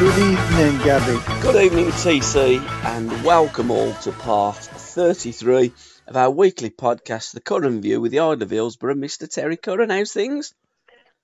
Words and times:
Good 0.00 0.16
evening, 0.16 0.78
Gabbie. 0.78 1.42
Good 1.42 1.62
evening, 1.62 1.88
TC, 1.88 2.58
and 2.86 3.22
welcome 3.22 3.70
all 3.70 3.92
to 3.96 4.12
part 4.12 4.56
33 4.56 5.74
of 6.06 6.16
our 6.16 6.30
weekly 6.30 6.70
podcast, 6.70 7.34
The 7.34 7.42
Curran 7.42 7.82
View, 7.82 8.00
with 8.00 8.10
the 8.10 8.20
Idol 8.20 8.44
of 8.44 8.48
Hillsborough, 8.48 8.94
Mr. 8.94 9.28
Terry 9.28 9.58
Curran. 9.58 9.90
How's 9.90 10.10
things? 10.10 10.54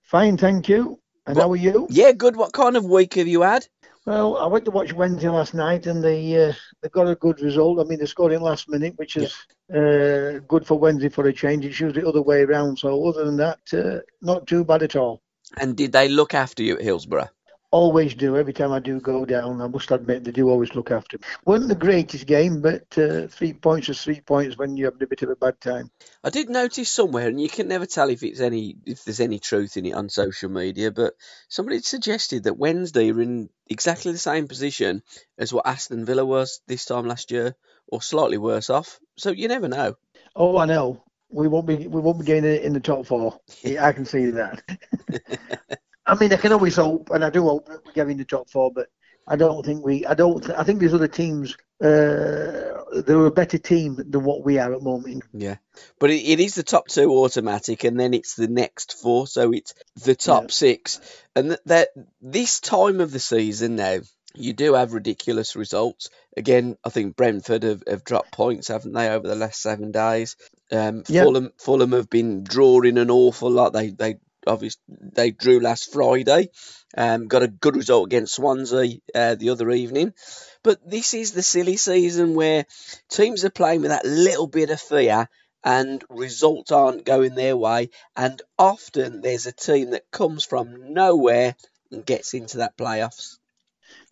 Fine, 0.03 0.37
thank 0.37 0.69
you. 0.69 1.01
And 1.27 1.39
how 1.39 1.51
are 1.53 1.57
you? 1.57 1.87
Yeah, 1.89 2.13
good. 2.13 2.37
What 2.37 2.53
kind 2.53 2.77
of 2.77 2.85
week 2.85 3.15
have 3.15 3.27
you 3.27 3.41
had? 3.41 3.67
Well, 4.05 4.37
I 4.37 4.47
went 4.47 4.67
to 4.67 4.71
watch 4.71 4.93
Wednesday 4.93 5.31
last 5.31 5.55
night, 5.55 5.87
and 5.87 6.05
they 6.05 6.49
uh, 6.49 6.53
they 6.83 6.91
got 6.91 7.09
a 7.09 7.15
good 7.15 7.41
result. 7.41 7.81
I 7.81 7.85
mean, 7.85 7.99
they 7.99 8.05
scored 8.05 8.35
in 8.35 8.43
last 8.43 8.69
minute, 8.69 8.93
which 8.97 9.17
is 9.17 9.35
uh, 9.75 10.41
good 10.47 10.67
for 10.67 10.79
Wednesday 10.79 11.09
for 11.09 11.27
a 11.27 11.33
change. 11.33 11.65
It's 11.65 11.81
usually 11.81 12.03
the 12.03 12.09
other 12.11 12.21
way 12.21 12.43
around. 12.43 12.79
So 12.79 13.09
other 13.09 13.25
than 13.25 13.39
that, 13.39 13.59
uh, 13.73 14.03
not 14.21 14.47
too 14.47 14.67
bad 14.67 14.83
at 14.83 14.97
all. 14.97 15.23
And 15.57 15.75
did 15.79 15.93
they 15.93 16.09
look 16.09 16.35
after 16.35 16.63
you 16.63 16.75
at 16.75 16.83
Hillsborough? 16.83 17.31
Always 17.77 18.15
do. 18.15 18.39
Every 18.39 18.55
time 18.55 18.73
I 18.73 18.79
do 18.79 19.01
go 19.01 19.27
down, 19.27 19.61
I 19.61 19.67
must 19.67 19.91
admit 19.91 20.25
they 20.25 20.31
do 20.31 20.49
always 20.49 20.75
look 20.75 20.91
after 20.91 21.19
me. 21.19 21.25
Wasn't 21.45 21.69
the 21.69 21.75
greatest 21.75 22.27
game, 22.27 22.63
but 22.63 22.97
uh, 22.97 23.27
three 23.27 23.53
points 23.53 23.91
is 23.91 24.03
three 24.03 24.23
points 24.23 24.57
when 24.57 24.79
you're 24.79 24.91
having 24.91 25.03
a 25.03 25.07
bit 25.07 25.21
of 25.21 25.29
a 25.29 25.37
bad 25.37 25.61
time. 25.61 25.91
I 26.25 26.31
did 26.31 26.49
notice 26.49 26.91
somewhere, 26.91 27.29
and 27.29 27.39
you 27.39 27.51
can 27.51 27.69
never 27.69 27.85
tell 27.85 28.09
if 28.09 28.23
it's 28.23 28.41
any 28.41 28.77
if 28.87 29.05
there's 29.05 29.21
any 29.21 29.41
truth 29.41 29.77
in 29.77 29.85
it 29.85 29.93
on 29.93 30.09
social 30.09 30.49
media, 30.49 30.91
but 30.91 31.13
somebody 31.51 31.81
suggested 31.81 32.45
that 32.45 32.57
Wednesday 32.57 33.13
are 33.13 33.21
in 33.21 33.51
exactly 33.69 34.11
the 34.11 34.17
same 34.17 34.49
position 34.49 35.03
as 35.37 35.53
what 35.53 35.67
Aston 35.67 36.07
Villa 36.07 36.25
was 36.25 36.63
this 36.67 36.87
time 36.87 37.07
last 37.07 37.31
year, 37.31 37.57
or 37.89 38.01
slightly 38.01 38.39
worse 38.39 38.71
off. 38.71 38.99
So 39.19 39.33
you 39.33 39.49
never 39.49 39.69
know. 39.69 39.97
Oh, 40.35 40.57
I 40.57 40.65
know. 40.65 41.05
We 41.29 41.47
won't 41.47 41.67
be 41.67 41.87
we 41.87 42.01
won't 42.01 42.21
be 42.21 42.25
getting 42.25 42.51
it 42.51 42.63
in 42.63 42.73
the 42.73 42.81
top 42.81 43.05
four. 43.05 43.39
I 43.79 43.93
can 43.93 44.07
see 44.07 44.31
that. 44.31 44.63
I 46.07 46.15
mean, 46.15 46.33
I 46.33 46.37
can 46.37 46.53
always 46.53 46.77
hope, 46.77 47.11
and 47.11 47.25
I 47.25 47.31
do 47.31 47.43
hope 47.43 47.67
that 47.69 47.85
we 47.87 47.93
get 47.93 48.09
in 48.09 48.17
the 48.17 48.25
top 48.25 48.49
four, 48.49 48.73
but 48.73 48.89
I 49.27 49.37
don't 49.37 49.65
think 49.67 49.85
we. 49.85 50.07
I 50.07 50.15
don't. 50.15 50.49
I 50.51 50.63
think 50.63 50.79
there's 50.81 50.95
other 50.95 51.09
teams. 51.09 51.57
Uh, 51.83 53.03
they're 53.05 53.27
a 53.27 53.31
better 53.31 53.59
team 53.59 53.97
than 53.97 54.23
what 54.25 54.45
we 54.45 54.59
are 54.59 54.73
at 54.73 54.79
the 54.79 54.85
moment. 54.85 55.25
Yeah, 55.33 55.57
but 55.99 56.11
it, 56.11 56.23
it 56.23 56.41
is 56.41 56.55
the 56.55 56.63
top 56.63 56.89
two 56.89 57.11
automatic, 57.11 57.85
and 57.85 57.99
then 57.99 58.15
it's 58.15 58.35
the 58.35 58.49
next 58.49 58.95
four, 58.95 59.27
so 59.27 59.53
it's 59.53 59.75
the 60.05 60.15
top 60.15 60.45
Yeah. 60.45 60.51
six. 60.51 61.01
And 61.35 61.49
th- 61.49 61.61
that 61.67 61.89
this 62.23 62.61
time 62.61 63.01
of 63.01 63.11
the 63.11 63.19
season 63.19 63.77
now, 63.77 63.99
you 64.35 64.53
do 64.53 64.75
have 64.75 64.93
ridiculous 64.95 65.57
results. 65.57 66.09
Again, 66.37 66.77
I 66.85 66.91
think 66.91 67.17
Brentford 67.17 67.65
have, 67.65 67.83
have 67.87 68.05
dropped 68.05 68.33
points, 68.33 68.69
haven't 68.69 68.93
they, 68.93 69.09
over 69.09 69.27
the 69.27 69.35
last 69.35 69.61
seven 69.61 69.91
days? 69.91 70.37
Um, 70.71 71.03
Yeah. 71.09 71.25
Fulham 71.25 71.53
Fulham 71.59 71.93
have 71.93 72.09
been 72.09 72.45
drawing 72.45 72.97
an 72.97 73.11
awful 73.11 73.51
lot. 73.51 73.73
They 73.73 73.91
they 73.91 74.17
obviously 74.47 74.83
they 74.89 75.31
drew 75.31 75.61
last 75.61 75.93
Friday. 75.93 76.49
Um, 76.97 77.29
got 77.29 77.43
a 77.43 77.49
good 77.49 77.77
result 77.77 78.07
against 78.07 78.35
Swansea 78.35 78.99
uh, 79.15 79.35
the 79.35 79.51
other 79.51 79.71
evening. 79.71 80.15
But 80.63 80.79
this 80.89 81.15
is 81.15 81.33
the 81.33 81.43
silly 81.43 81.77
season 81.77 82.35
where 82.35 82.67
teams 83.11 83.45
are 83.45 83.51
playing 83.51 83.83
with 83.83 83.91
that 83.91 84.05
little 84.05 84.47
bit 84.47 84.71
of 84.71 84.81
fear 84.81 85.29
and 85.65 86.03
results 86.09 86.71
aren't 86.71 87.05
going 87.05 87.35
their 87.35 87.57
way. 87.57 87.91
And 88.17 88.41
often 88.59 89.21
there's 89.21 89.47
a 89.47 89.53
team 89.53 89.91
that 89.91 90.11
comes 90.11 90.45
from 90.45 90.93
nowhere 90.95 91.57
and 91.91 92.07
gets 92.07 92.35
into 92.35 92.59
that 92.59 92.77
playoffs. 92.77 93.39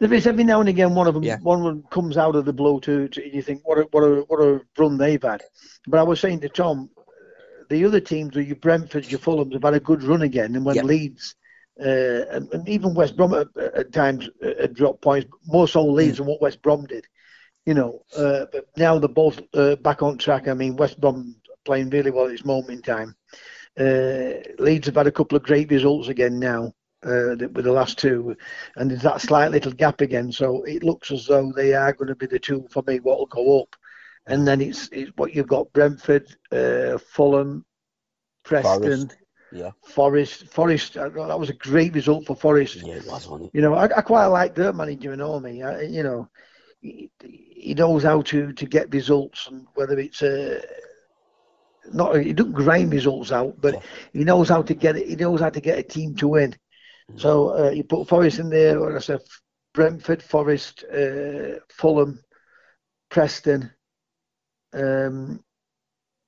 There 0.01 0.13
is 0.13 0.27
every 0.27 0.45
now 0.45 0.61
and 0.61 0.69
again 0.69 0.95
one 0.95 1.07
of 1.07 1.15
them. 1.15 1.23
Yeah. 1.23 1.39
One 1.39 1.61
of 1.61 1.65
them 1.65 1.85
comes 1.91 2.17
out 2.17 2.37
of 2.37 2.45
the 2.45 2.53
blue 2.53 2.81
to, 2.81 3.09
to 3.09 3.35
you 3.35 3.43
think 3.43 3.63
what 3.65 3.79
a 3.79 3.83
what 3.91 4.03
a 4.03 4.25
what 4.27 4.41
a 4.41 4.61
run 4.77 4.99
they've 4.99 5.23
had. 5.23 5.43
But 5.87 6.01
I 6.01 6.03
was 6.03 6.21
saying 6.21 6.41
to 6.41 6.49
Tom, 6.49 6.91
the 7.75 7.85
other 7.85 8.01
teams, 8.01 8.35
your 8.37 8.57
Brentford, 8.57 9.11
your 9.11 9.19
Fulhams, 9.19 9.53
have 9.53 9.63
had 9.63 9.75
a 9.75 9.81
good 9.81 10.03
run 10.03 10.23
again, 10.23 10.55
and 10.55 10.65
when 10.65 10.77
Yep. 10.77 10.85
Leeds. 10.85 11.35
Uh, 11.81 12.25
and, 12.31 12.53
and 12.53 12.69
even 12.69 12.95
West 12.95 13.17
Brom 13.17 13.35
at, 13.35 13.49
at 13.57 13.93
times 13.93 14.29
uh, 14.45 14.51
had 14.61 14.75
dropped 14.75 15.03
points, 15.03 15.29
more 15.47 15.67
so 15.67 15.85
Leeds 15.85 16.19
than 16.19 16.27
what 16.27 16.41
West 16.41 16.63
Brom 16.63 16.87
did. 16.87 17.05
You 17.67 17.75
know, 17.75 18.03
uh, 18.17 18.47
but 18.53 18.67
now 18.77 18.99
they're 18.99 19.09
both 19.09 19.41
uh, 19.55 19.75
back 19.77 20.01
on 20.03 20.17
track. 20.17 20.47
I 20.47 20.55
mean, 20.55 20.77
West 20.77 21.01
Brom 21.01 21.35
playing 21.65 21.91
really 21.91 22.13
well 22.13 22.27
at 22.27 22.31
this 22.31 22.45
moment 22.45 22.71
in 22.71 22.83
time. 22.83 23.17
Uh, 23.77 24.35
Leeds 24.63 24.87
have 24.87 24.95
had 24.95 25.09
a 25.09 25.13
couple 25.13 25.37
of 25.37 25.43
great 25.43 25.69
results 25.71 26.07
again 26.09 26.39
now 26.39 26.73
uh, 27.05 27.35
with 27.55 27.65
the 27.65 27.73
last 27.73 27.99
two, 27.99 28.37
and 28.77 28.89
there's 28.91 29.03
that 29.03 29.21
slight 29.21 29.51
little 29.51 29.73
gap 29.73 30.01
again. 30.01 30.31
So 30.31 30.63
it 30.63 30.85
looks 30.85 31.11
as 31.11 31.27
though 31.27 31.51
they 31.51 31.75
are 31.75 31.93
going 31.93 32.09
to 32.09 32.15
be 32.15 32.27
the 32.27 32.39
two 32.39 32.67
for 32.71 32.85
me 32.87 33.01
what 33.01 33.19
will 33.19 33.27
go 33.27 33.63
up. 33.63 33.75
And 34.27 34.47
then 34.47 34.61
it's, 34.61 34.89
it's 34.91 35.13
what 35.17 35.35
you've 35.35 35.49
got 35.49 35.73
Brentford, 35.73 36.27
uh, 36.51 36.99
Fulham, 36.99 37.65
Preston, 38.45 39.09
Forest. 39.09 39.17
Yeah. 39.53 39.71
Forest. 39.87 40.49
Forest, 40.49 40.97
uh, 40.97 41.09
that 41.11 41.39
was 41.39 41.51
a 41.51 41.55
great 41.55 41.95
result 41.95 42.27
for 42.27 42.35
Forest. 42.35 42.77
Yeah, 42.77 42.95
it 42.95 43.07
was, 43.07 43.29
wasn't 43.29 43.49
it? 43.49 43.51
You 43.55 43.63
know, 43.63 43.75
I, 43.75 43.85
I 43.85 44.01
quite 44.01 44.27
like 44.27 44.55
their 44.55 44.73
manager 44.73 45.13
and 45.13 45.23
all 45.23 45.41
me. 45.41 45.63
I, 45.63 45.83
you 45.83 46.03
know, 46.03 46.29
he, 46.81 47.11
he 47.21 47.75
knows 47.75 48.03
how 48.03 48.23
to, 48.23 48.53
to 48.53 48.67
get 48.67 48.93
results, 48.93 49.47
and 49.49 49.67
whether 49.75 49.99
it's 49.99 50.23
uh, 50.23 50.61
not 51.93 52.17
he 52.17 52.33
doesn't 52.33 52.53
grind 52.53 52.93
results 52.93 53.33
out, 53.33 53.61
but 53.61 53.83
he 54.13 54.25
knows 54.25 54.49
how 54.49 54.63
to 54.63 54.75
get 54.75 54.97
it. 54.97 55.07
He 55.07 55.17
knows 55.17 55.41
how 55.41 55.51
to 55.51 55.61
get 55.61 55.79
a 55.79 55.83
team 55.83 56.15
to 56.17 56.29
win. 56.29 56.57
So 57.17 57.67
uh, 57.67 57.71
you 57.71 57.85
put 57.85 58.09
Forest 58.09 58.39
in 58.39 58.49
there, 58.49 58.79
or 58.81 58.97
I 58.97 59.01
said 59.01 59.21
Brentford, 59.75 60.23
Forest, 60.23 60.85
uh, 60.85 61.61
Fulham, 61.69 62.23
Preston, 63.11 63.71
um, 64.75 65.43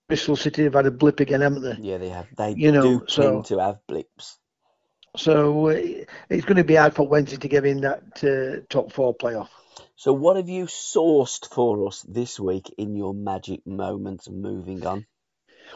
Bristol 0.08 0.36
City 0.36 0.64
have 0.64 0.74
had 0.74 0.86
a 0.86 0.90
blip 0.90 1.20
again, 1.20 1.40
haven't 1.40 1.62
they? 1.62 1.76
Yeah, 1.80 1.98
they 1.98 2.08
have. 2.10 2.26
They 2.36 2.52
You 2.52 2.72
know, 2.72 3.00
do 3.00 3.04
so- 3.08 3.22
tend 3.32 3.44
to 3.46 3.58
have 3.58 3.78
blips. 3.86 4.38
So 5.16 5.68
uh, 5.68 5.72
it's 6.28 6.44
going 6.44 6.58
to 6.58 6.64
be 6.64 6.74
hard 6.74 6.94
for 6.94 7.08
Wednesday 7.08 7.38
to 7.38 7.48
get 7.48 7.64
in 7.64 7.80
that 7.80 8.02
uh, 8.22 8.66
top 8.68 8.92
four 8.92 9.14
playoff. 9.16 9.48
So, 9.96 10.12
what 10.12 10.36
have 10.36 10.48
you 10.50 10.66
sourced 10.66 11.48
for 11.52 11.86
us 11.86 12.02
this 12.02 12.38
week 12.38 12.72
in 12.76 12.94
your 12.94 13.14
magic 13.14 13.66
moments? 13.66 14.28
Moving 14.28 14.86
on. 14.86 15.06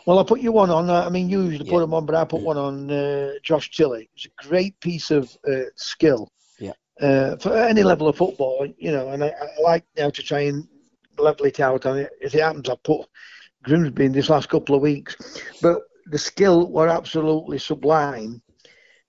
Well, 0.05 0.19
I 0.19 0.25
put 0.25 0.41
you 0.41 0.53
one 0.53 0.69
on. 0.71 0.91
I 0.91 1.09
mean, 1.09 1.31
you 1.31 1.41
usually 1.43 1.65
Yeah. 1.65 1.73
put 1.73 1.81
them 1.81 1.95
on, 1.95 2.05
but 2.05 2.15
I 2.17 2.25
put 2.27 2.43
one 2.43 2.59
on 2.59 2.91
uh, 2.91 3.33
Josh 3.43 3.71
Tilley. 3.71 4.11
It's 4.15 4.27
a 4.27 4.47
great 4.49 4.79
piece 4.79 5.11
of 5.11 5.35
uh, 5.49 5.71
skill 5.75 6.31
Yeah. 6.59 6.73
uh, 7.01 7.37
for 7.37 7.57
any 7.57 7.83
level 7.83 8.09
of 8.09 8.17
football, 8.17 8.67
you 8.77 8.93
know. 8.93 9.09
And 9.09 9.25
I, 9.25 9.29
I 9.29 9.63
like 9.63 9.85
now 9.97 10.11
to 10.11 10.23
try 10.23 10.41
and 10.41 10.69
level 11.23 11.47
it 11.47 11.61
out. 11.61 11.85
And 11.87 12.09
if 12.21 12.35
it 12.35 12.43
happens, 12.43 12.69
I 12.69 12.77
put 12.83 13.07
Grimsby 13.63 14.07
in 14.07 14.13
this 14.13 14.31
last 14.31 14.49
couple 14.49 14.75
of 14.75 14.83
weeks. 14.83 15.17
But 15.63 15.83
the 16.07 16.19
skill 16.19 16.71
were 16.71 16.89
absolutely 16.89 17.59
sublime. 17.59 18.43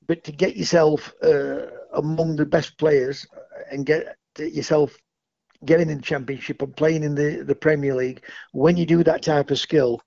But 0.08 0.24
to 0.26 0.32
get 0.32 0.58
yourself 0.58 1.14
uh, 1.24 1.68
among 1.94 2.36
the 2.36 2.46
best 2.46 2.78
players 2.78 3.26
and 3.72 3.86
get 3.86 4.16
yourself 4.38 4.96
getting 5.66 5.90
in 5.90 5.98
the 5.98 6.04
championship 6.04 6.62
and 6.62 6.76
playing 6.76 7.04
in 7.04 7.16
the, 7.16 7.44
the 7.44 7.56
Premier 7.56 7.96
League, 7.96 8.24
when 8.52 8.78
you 8.78 8.86
do 8.86 9.04
that 9.04 9.24
type 9.24 9.52
of 9.52 9.60
skill, 9.60 10.02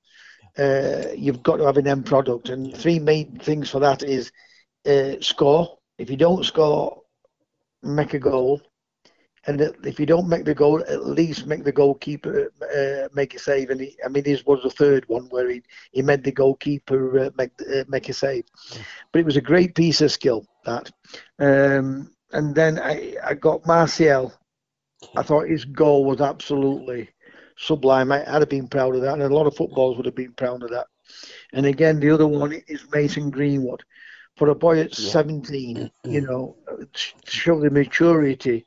uh, 0.59 1.07
you've 1.17 1.43
got 1.43 1.57
to 1.57 1.65
have 1.65 1.77
an 1.77 1.87
end 1.87 2.07
product. 2.07 2.49
And 2.49 2.77
three 2.77 2.99
main 2.99 3.39
things 3.39 3.71
for 3.71 3.81
that 3.81 4.03
is 4.03 4.31
uh, 4.87 5.21
score. 5.21 5.79
If 5.99 6.11
you 6.11 6.17
don't 6.17 6.45
score, 6.45 7.03
make 7.83 8.15
a 8.15 8.19
goal. 8.19 8.61
And 9.47 9.61
if 9.85 10.01
you 10.01 10.07
don't 10.07 10.29
make 10.29 10.45
the 10.45 10.55
goal, 10.55 10.83
at 10.89 11.07
least 11.07 11.47
make 11.47 11.65
the 11.65 11.73
goalkeeper 11.73 12.51
uh, 12.63 13.09
make 13.15 13.35
a 13.35 13.39
save. 13.39 13.71
And 13.71 13.81
he, 13.81 13.97
I 14.05 14.09
mean, 14.09 14.25
this 14.25 14.45
was 14.47 14.63
the 14.63 14.71
third 14.71 15.05
one 15.09 15.25
where 15.27 15.51
he, 15.51 15.63
he 15.93 16.03
made 16.03 16.25
the 16.25 16.33
goalkeeper 16.33 17.19
uh, 17.19 17.31
make 17.37 17.51
uh, 17.61 17.85
make 17.89 18.09
a 18.09 18.15
save. 18.15 18.45
But 19.13 19.19
it 19.19 19.27
was 19.27 19.37
a 19.37 19.43
great 19.43 19.75
piece 19.75 20.01
of 20.01 20.13
skill 20.13 20.47
that. 20.65 20.91
Um, 21.39 22.11
and 22.33 22.55
then 22.55 22.79
I, 22.79 23.17
I 23.25 23.35
got 23.35 23.67
Martial. 23.67 24.33
I 25.17 25.23
thought 25.23 25.49
his 25.49 25.67
goal 25.67 26.05
was 26.07 26.21
absolutely 26.21 27.11
sublime. 27.57 28.13
I, 28.13 28.21
I'd 28.23 28.41
have 28.41 28.49
been 28.49 28.69
proud 28.69 28.97
of 28.97 29.03
that, 29.03 29.15
and 29.15 29.23
a 29.23 29.35
lot 29.35 29.47
of 29.47 29.57
footballers 29.57 29.97
would 29.97 30.07
have 30.07 30.15
been 30.15 30.33
proud 30.33 30.63
of 30.63 30.71
that. 30.71 30.87
And 31.53 31.67
again, 31.67 32.01
the 32.01 32.11
other 32.11 32.27
one 32.27 32.53
is 32.67 32.91
Mason 32.91 33.31
Greenwood. 33.31 33.83
for 34.37 34.49
a 34.49 34.55
boy 34.55 34.81
at 34.81 34.99
yeah. 34.99 35.11
17, 35.11 35.91
you 36.05 36.21
know, 36.23 36.57
show 37.27 37.61
the 37.61 37.71
maturity 37.71 38.67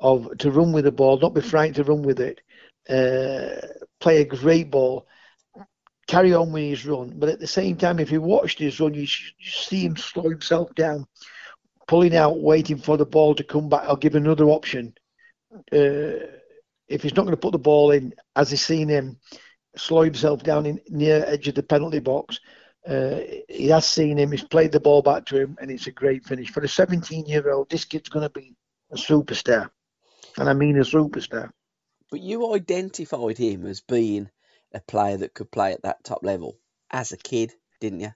of 0.00 0.36
to 0.38 0.50
run 0.50 0.72
with 0.72 0.84
the 0.84 0.92
ball, 0.92 1.18
not 1.18 1.34
be 1.34 1.40
frightened 1.40 1.76
to 1.76 1.84
run 1.84 2.02
with 2.02 2.20
it, 2.20 2.40
uh, 2.88 3.66
play 4.00 4.20
a 4.20 4.24
great 4.24 4.70
ball, 4.70 5.06
carry 6.08 6.34
on 6.34 6.52
with 6.52 6.64
his 6.64 6.86
run. 6.86 7.12
But 7.16 7.28
at 7.28 7.40
the 7.40 7.46
same 7.46 7.76
time, 7.76 7.98
if 7.98 8.10
you 8.10 8.20
watched 8.20 8.58
his 8.58 8.80
run, 8.80 8.94
you, 8.94 9.02
you 9.02 9.50
see 9.50 9.84
him 9.84 9.96
slow 9.96 10.28
himself 10.28 10.74
down, 10.74 11.06
pulling 11.86 12.16
out, 12.16 12.40
waiting 12.40 12.78
for 12.78 12.96
the 12.96 13.06
ball 13.06 13.34
to 13.34 13.44
come 13.44 13.68
back. 13.68 13.82
I'll 13.84 13.96
give 13.96 14.14
another 14.14 14.46
option. 14.46 14.94
Uh, 15.72 16.26
if 16.88 17.02
he's 17.02 17.14
not 17.14 17.22
going 17.22 17.36
to 17.36 17.40
put 17.40 17.52
the 17.52 17.58
ball 17.58 17.92
in, 17.92 18.14
as 18.34 18.50
he's 18.50 18.64
seen 18.64 18.88
him 18.88 19.18
slow 19.76 20.02
himself 20.02 20.42
down 20.42 20.66
in 20.66 20.80
near 20.88 21.24
edge 21.26 21.46
of 21.46 21.54
the 21.54 21.62
penalty 21.62 22.00
box, 22.00 22.40
uh, 22.86 23.20
he 23.48 23.68
has 23.68 23.86
seen 23.86 24.18
him. 24.18 24.32
He's 24.32 24.42
played 24.42 24.72
the 24.72 24.80
ball 24.80 25.02
back 25.02 25.26
to 25.26 25.38
him, 25.38 25.56
and 25.60 25.70
it's 25.70 25.86
a 25.86 25.92
great 25.92 26.24
finish 26.24 26.50
for 26.50 26.60
a 26.60 26.66
17-year-old. 26.66 27.70
This 27.70 27.84
kid's 27.84 28.08
going 28.08 28.26
to 28.26 28.30
be 28.30 28.54
a 28.90 28.96
superstar, 28.96 29.70
and 30.38 30.48
I 30.48 30.52
mean 30.52 30.76
a 30.76 30.80
superstar. 30.80 31.50
But 32.10 32.20
you 32.20 32.54
identified 32.54 33.38
him 33.38 33.66
as 33.66 33.80
being 33.80 34.30
a 34.74 34.80
player 34.80 35.16
that 35.18 35.34
could 35.34 35.50
play 35.50 35.72
at 35.72 35.82
that 35.82 36.04
top 36.04 36.20
level 36.22 36.56
as 36.90 37.12
a 37.12 37.16
kid, 37.16 37.52
didn't 37.80 38.00
you? 38.00 38.12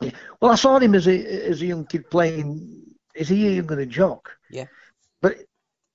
Yeah. 0.00 0.10
Well, 0.40 0.52
I 0.52 0.56
saw 0.56 0.78
him 0.78 0.94
as 0.94 1.08
a 1.08 1.48
as 1.48 1.62
a 1.62 1.66
young 1.66 1.86
kid 1.86 2.10
playing. 2.10 2.82
Is 3.14 3.28
he 3.28 3.56
younger 3.56 3.76
than 3.76 3.90
Jock? 3.90 4.36
Yeah. 4.50 4.66
But 5.22 5.38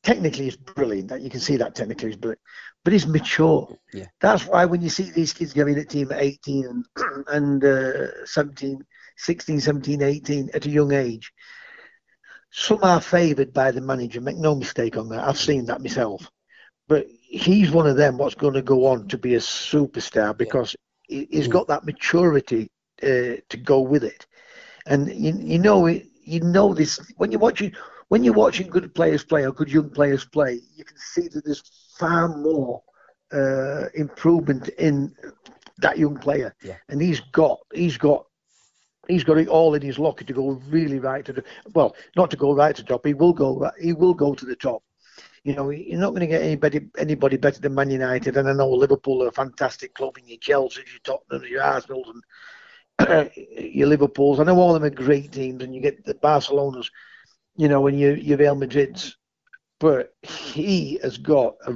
technically, 0.03 0.45
he's 0.45 0.57
brilliant. 0.57 1.09
That 1.09 1.21
you 1.21 1.29
can 1.29 1.39
see 1.39 1.57
that 1.57 1.75
technically 1.75 2.09
he's 2.09 2.17
brilliant. 2.17 2.41
But 2.83 2.93
he's 2.93 3.05
mature. 3.05 3.77
Yeah. 3.93 4.07
That's 4.19 4.47
why 4.47 4.65
when 4.65 4.81
you 4.81 4.89
see 4.89 5.11
these 5.11 5.33
kids 5.33 5.53
going 5.53 5.77
at 5.77 5.89
team 5.89 6.11
at 6.11 6.21
18 6.21 6.65
and 6.65 6.85
and 7.27 7.63
uh, 7.63 8.25
17, 8.25 8.83
16, 9.17 9.61
17, 9.61 10.01
18 10.01 10.49
at 10.53 10.65
a 10.65 10.69
young 10.69 10.93
age, 10.93 11.31
some 12.51 12.79
are 12.83 13.01
favoured 13.01 13.53
by 13.53 13.71
the 13.71 13.81
manager. 13.81 14.21
Make 14.21 14.37
no 14.37 14.55
mistake 14.55 14.97
on 14.97 15.09
that. 15.09 15.27
I've 15.27 15.37
seen 15.37 15.65
that 15.65 15.81
myself. 15.81 16.29
But 16.87 17.07
he's 17.21 17.71
one 17.71 17.87
of 17.87 17.95
them 17.95 18.17
what's 18.17 18.35
going 18.35 18.53
to 18.53 18.61
go 18.61 18.87
on 18.87 19.07
to 19.07 19.17
be 19.17 19.35
a 19.35 19.39
superstar 19.39 20.37
because 20.37 20.75
yeah. 21.07 21.23
he's 21.31 21.47
got 21.47 21.67
that 21.69 21.85
maturity 21.85 22.69
uh, 23.01 23.39
to 23.47 23.57
go 23.57 23.79
with 23.79 24.03
it. 24.03 24.27
And 24.85 25.09
you, 25.13 25.33
you 25.39 25.59
know 25.59 25.87
you 25.87 26.39
know 26.41 26.73
this 26.73 26.99
when 27.17 27.31
you're 27.31 27.39
watching 27.39 27.73
when 28.09 28.23
you're 28.25 28.33
watching 28.33 28.67
good 28.67 28.93
players 28.93 29.23
play 29.23 29.45
or 29.45 29.53
good 29.53 29.71
young 29.71 29.89
players 29.89 30.25
play, 30.25 30.59
you 30.75 30.83
can 30.83 30.97
see 30.97 31.29
that 31.29 31.45
there's 31.45 31.63
far 31.97 32.27
more 32.27 32.83
uh, 33.31 33.85
improvement 33.93 34.67
in 34.77 35.15
that 35.77 35.97
young 35.97 36.17
player. 36.17 36.53
Yeah. 36.61 36.75
And 36.89 37.01
he's 37.01 37.21
got 37.31 37.59
he's 37.73 37.97
got 37.97 38.25
he's 39.07 39.23
got 39.23 39.37
it 39.37 39.47
all 39.47 39.73
in 39.73 39.81
his 39.81 39.99
locker 39.99 40.23
to 40.23 40.33
go 40.33 40.61
really 40.69 40.99
right 40.99 41.25
to 41.25 41.33
the 41.33 41.43
well, 41.73 41.95
not 42.15 42.31
to 42.31 42.37
go 42.37 42.53
right 42.53 42.75
to 42.75 42.81
the 42.81 42.87
top. 42.87 43.05
He 43.05 43.13
will 43.13 43.33
go 43.33 43.69
he 43.79 43.93
will 43.93 44.13
go 44.13 44.33
to 44.33 44.45
the 44.45 44.55
top. 44.55 44.83
You 45.43 45.55
know, 45.55 45.71
you're 45.71 45.99
not 45.99 46.11
going 46.11 46.21
to 46.21 46.27
get 46.27 46.43
anybody 46.43 46.87
anybody 46.97 47.37
better 47.37 47.59
than 47.59 47.73
Man 47.73 47.89
United. 47.89 48.37
And 48.37 48.47
I 48.47 48.53
know 48.53 48.69
Liverpool 48.69 49.23
are 49.23 49.29
a 49.29 49.31
fantastic 49.31 49.95
club, 49.95 50.17
and 50.17 50.27
your 50.27 50.37
Chelsea, 50.37 50.81
your 50.81 50.99
Tottenham, 51.03 51.49
your 51.49 51.63
Arsenal, 51.63 52.13
and 52.99 53.31
your 53.57 53.87
Liverpools. 53.87 54.39
I 54.39 54.43
know 54.43 54.57
all 54.57 54.75
of 54.75 54.81
them 54.81 54.91
are 54.91 54.95
great 54.95 55.31
teams, 55.31 55.63
and 55.63 55.73
you 55.73 55.81
get 55.81 56.05
the 56.05 56.13
Barcelonas, 56.13 56.89
you 57.55 57.67
know, 57.67 57.87
and 57.87 57.99
your 57.99 58.15
your 58.15 58.37
Real 58.37 58.55
Madrids. 58.55 59.15
But 59.81 60.13
he 60.21 60.99
has 61.01 61.17
got 61.17 61.55
a, 61.65 61.73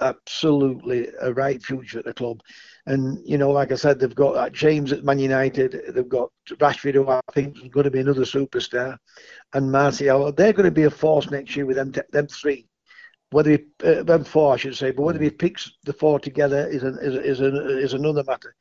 absolutely 0.00 1.08
a 1.20 1.32
right 1.32 1.62
future 1.62 2.00
at 2.00 2.04
the 2.04 2.12
club. 2.12 2.42
And, 2.86 3.24
you 3.24 3.38
know, 3.38 3.52
like 3.52 3.70
I 3.70 3.76
said, 3.76 4.00
they've 4.00 4.14
got 4.14 4.52
James 4.52 4.92
at 4.92 5.04
Man 5.04 5.20
United. 5.20 5.94
They've 5.94 6.08
got 6.08 6.30
Rashford, 6.48 6.94
who 6.94 7.08
I 7.08 7.20
think 7.32 7.56
is 7.56 7.68
going 7.68 7.84
to 7.84 7.92
be 7.92 8.00
another 8.00 8.24
superstar. 8.24 8.98
And 9.52 9.70
Martial. 9.70 10.32
They're 10.32 10.52
going 10.52 10.64
to 10.64 10.72
be 10.72 10.82
a 10.82 10.90
force 10.90 11.30
next 11.30 11.54
year 11.54 11.64
with 11.64 11.76
them, 11.76 11.94
them 12.10 12.26
three 12.26 12.66
whether 13.30 13.50
he, 13.50 13.64
uh, 13.82 14.18
four, 14.22 14.54
I 14.54 14.56
should 14.56 14.76
say, 14.76 14.92
but 14.92 15.02
whether 15.02 15.20
he 15.20 15.28
picks 15.28 15.72
the 15.82 15.92
four 15.92 16.20
together 16.20 16.68
is 16.68 16.84
an, 16.84 16.96
is, 17.02 17.14
is, 17.14 17.40
an, 17.40 17.56
is 17.56 17.92
another 17.92 18.22
matter. 18.22 18.54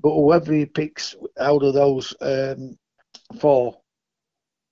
But 0.00 0.14
whoever 0.14 0.52
he 0.52 0.66
picks 0.66 1.16
out 1.40 1.62
of 1.62 1.72
those 1.72 2.14
um, 2.20 2.76
four, 3.40 3.80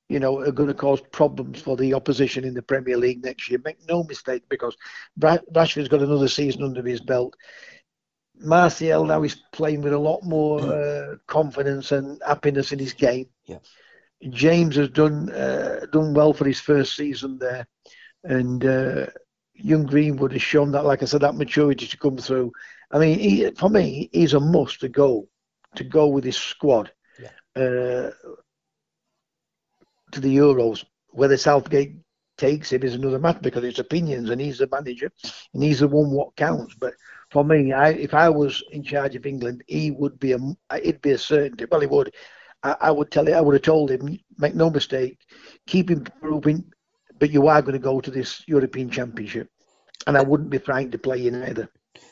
you 0.08 0.20
know, 0.20 0.41
are 0.41 0.53
going 0.53 0.69
to 0.69 0.75
cause 0.75 1.00
problems 1.12 1.61
for 1.61 1.76
the 1.76 1.94
opposition 1.94 2.44
in 2.44 2.55
the 2.55 2.62
Premier 2.62 2.97
League 2.97 3.25
next 3.25 3.50
year. 3.50 3.61
Make 3.64 3.79
no 3.88 4.05
mistake, 4.05 4.44
because 4.49 4.76
Rashford's 5.20 5.88
got 5.88 6.03
another 6.03 6.29
season 6.29 6.62
under 6.62 6.82
his 6.82 7.00
belt. 7.00 7.35
Martial 8.38 9.05
now 9.05 9.23
is 9.23 9.43
playing 9.53 9.81
with 9.82 9.94
a 9.94 9.99
lot 9.99 10.23
more 10.23 10.61
uh, 10.61 11.17
confidence 11.26 11.93
and 11.93 12.20
happiness 12.26 12.73
in 12.73 12.79
his 12.79 12.93
game. 12.93 13.26
Yeah. 13.47 13.58
James 14.31 14.76
has 14.76 14.88
done 14.91 15.31
uh, 15.31 15.87
done 15.93 16.14
well 16.14 16.32
for 16.32 16.47
his 16.47 16.61
first 16.61 16.97
season 16.97 17.38
there, 17.38 17.67
and 18.25 18.64
uh, 18.64 19.06
young 19.55 19.85
Greenwood 19.85 20.32
has 20.32 20.43
shown 20.43 20.73
that, 20.73 20.85
like 20.85 21.02
I 21.02 21.06
said, 21.06 21.23
that 21.23 21.35
maturity 21.35 21.87
to 21.87 21.99
come 21.99 22.17
through. 22.17 22.52
I 22.91 22.99
mean, 22.99 23.19
he, 23.19 23.50
for 23.52 23.69
me, 23.69 24.09
he's 24.12 24.35
a 24.35 24.41
must 24.41 24.81
to 24.81 24.88
go 24.88 25.29
to 25.75 25.85
go 25.85 26.06
with 26.06 26.25
his 26.25 26.37
squad 26.37 26.93
yeah. 27.20 27.62
uh, 27.62 28.11
to 30.12 30.20
the 30.20 30.37
Euros. 30.37 30.85
Whether 31.11 31.37
Southgate 31.37 31.97
takes 32.37 32.73
him 32.73 32.82
is 32.82 32.94
another 32.94 33.19
matter 33.19 33.41
because 33.43 33.64
it's 33.64 33.79
opinions, 33.79 34.31
and 34.31 34.41
he's 34.41 34.58
the 34.58 34.69
manager, 34.70 35.11
and 35.55 35.62
he's 35.62 35.81
the 35.81 35.88
one 35.88 36.11
what 36.11 36.37
counts. 36.37 36.75
But 36.75 36.94
for 37.31 37.44
me, 37.44 37.73
I, 37.73 37.91
if 37.91 38.14
I 38.14 38.29
was 38.29 38.62
in 38.73 38.82
charge 38.82 39.17
of 39.17 39.26
England, 39.26 39.64
he 39.67 39.91
would 39.91 40.19
be 40.19 40.32
a 40.32 40.38
it'd 40.76 41.03
be 41.03 41.12
a 41.12 41.19
certainty. 41.19 41.64
Well, 41.70 41.81
he 41.81 41.87
would. 41.87 42.12
I, 42.62 42.76
I 42.81 42.91
would 42.91 43.11
tell 43.11 43.29
you, 43.29 43.35
I 43.35 43.41
would 43.41 43.55
have 43.55 43.62
told 43.62 43.91
him, 43.91 44.19
make 44.38 44.55
no 44.55 44.70
mistake, 44.70 45.19
keep 45.67 45.91
him 45.91 45.99
improving, 45.99 46.64
but 47.19 47.31
you 47.31 47.47
are 47.49 47.62
going 47.62 47.75
to 47.75 47.79
go 47.79 48.00
to 48.00 48.11
this 48.11 48.43
European 48.47 48.91
Championship, 48.91 49.49
and 50.06 50.17
I 50.17 50.23
wouldn't 50.23 50.50
be 50.50 50.59
frightened 50.59 50.93
to 50.93 50.99
play 50.99 51.26
in 51.26 51.43
either. 51.43 51.69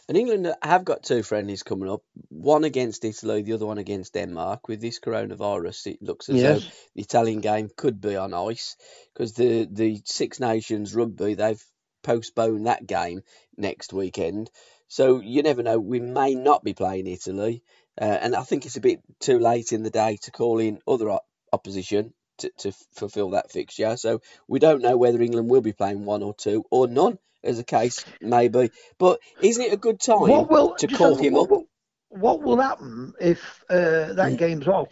And 0.08 0.18
England 0.18 0.54
have 0.62 0.84
got 0.84 1.02
two 1.02 1.22
friendlies 1.22 1.62
coming 1.62 1.88
up, 1.88 2.02
one 2.28 2.64
against 2.64 3.04
Italy, 3.04 3.42
the 3.42 3.54
other 3.54 3.66
one 3.66 3.78
against 3.78 4.12
Denmark. 4.12 4.68
With 4.68 4.80
this 4.80 5.00
coronavirus, 5.00 5.86
it 5.86 6.02
looks 6.02 6.28
as 6.28 6.36
yes. 6.36 6.62
though 6.62 6.70
the 6.94 7.02
Italian 7.02 7.40
game 7.40 7.70
could 7.74 8.00
be 8.00 8.16
on 8.16 8.34
ice 8.34 8.76
because 9.12 9.32
the, 9.32 9.66
the 9.70 10.02
Six 10.04 10.40
Nations 10.40 10.94
rugby, 10.94 11.34
they've 11.34 11.64
postponed 12.02 12.66
that 12.66 12.86
game 12.86 13.22
next 13.56 13.92
weekend. 13.94 14.50
So 14.88 15.20
you 15.20 15.42
never 15.42 15.62
know, 15.62 15.78
we 15.78 16.00
may 16.00 16.34
not 16.34 16.62
be 16.62 16.74
playing 16.74 17.06
Italy. 17.06 17.62
Uh, 17.98 18.04
and 18.04 18.36
I 18.36 18.42
think 18.42 18.66
it's 18.66 18.76
a 18.76 18.80
bit 18.80 19.00
too 19.20 19.38
late 19.38 19.72
in 19.72 19.84
the 19.84 19.90
day 19.90 20.18
to 20.22 20.30
call 20.30 20.58
in 20.58 20.80
other 20.86 21.18
opposition 21.52 22.12
to, 22.38 22.50
to 22.58 22.72
fulfil 22.92 23.30
that 23.30 23.50
fixture. 23.50 23.96
So 23.96 24.20
we 24.48 24.58
don't 24.58 24.82
know 24.82 24.96
whether 24.98 25.22
England 25.22 25.48
will 25.48 25.62
be 25.62 25.72
playing 25.72 26.04
one 26.04 26.22
or 26.22 26.34
two 26.34 26.64
or 26.70 26.88
none, 26.88 27.18
as 27.44 27.58
a 27.58 27.64
case 27.64 28.04
may 28.20 28.48
be. 28.48 28.70
But 28.98 29.20
isn't 29.40 29.62
it 29.62 29.72
a 29.72 29.76
good 29.76 30.00
time 30.00 30.20
will, 30.20 30.74
to 30.76 30.88
call 30.88 31.16
him 31.16 31.34
what, 31.34 31.50
up? 31.50 31.62
What 32.08 32.42
will 32.42 32.60
happen 32.60 33.12
if 33.20 33.64
uh, 33.68 34.14
that 34.14 34.32
mm. 34.32 34.38
game's 34.38 34.68
off? 34.68 34.88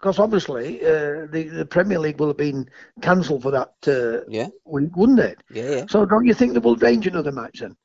Because 0.00 0.18
obviously 0.18 0.80
uh, 0.80 1.26
the, 1.30 1.48
the 1.52 1.66
Premier 1.66 1.98
League 1.98 2.18
will 2.18 2.28
have 2.28 2.36
been 2.36 2.68
cancelled 3.00 3.42
for 3.42 3.52
that 3.52 3.74
uh, 3.86 4.24
yeah. 4.28 4.48
week, 4.64 4.96
wouldn't 4.96 5.20
it? 5.20 5.38
Yeah, 5.50 5.70
yeah. 5.70 5.84
So 5.88 6.04
don't 6.06 6.26
you 6.26 6.34
think 6.34 6.54
they 6.54 6.58
will 6.58 6.76
arrange 6.82 7.06
another 7.06 7.30
match 7.30 7.60
then? 7.60 7.76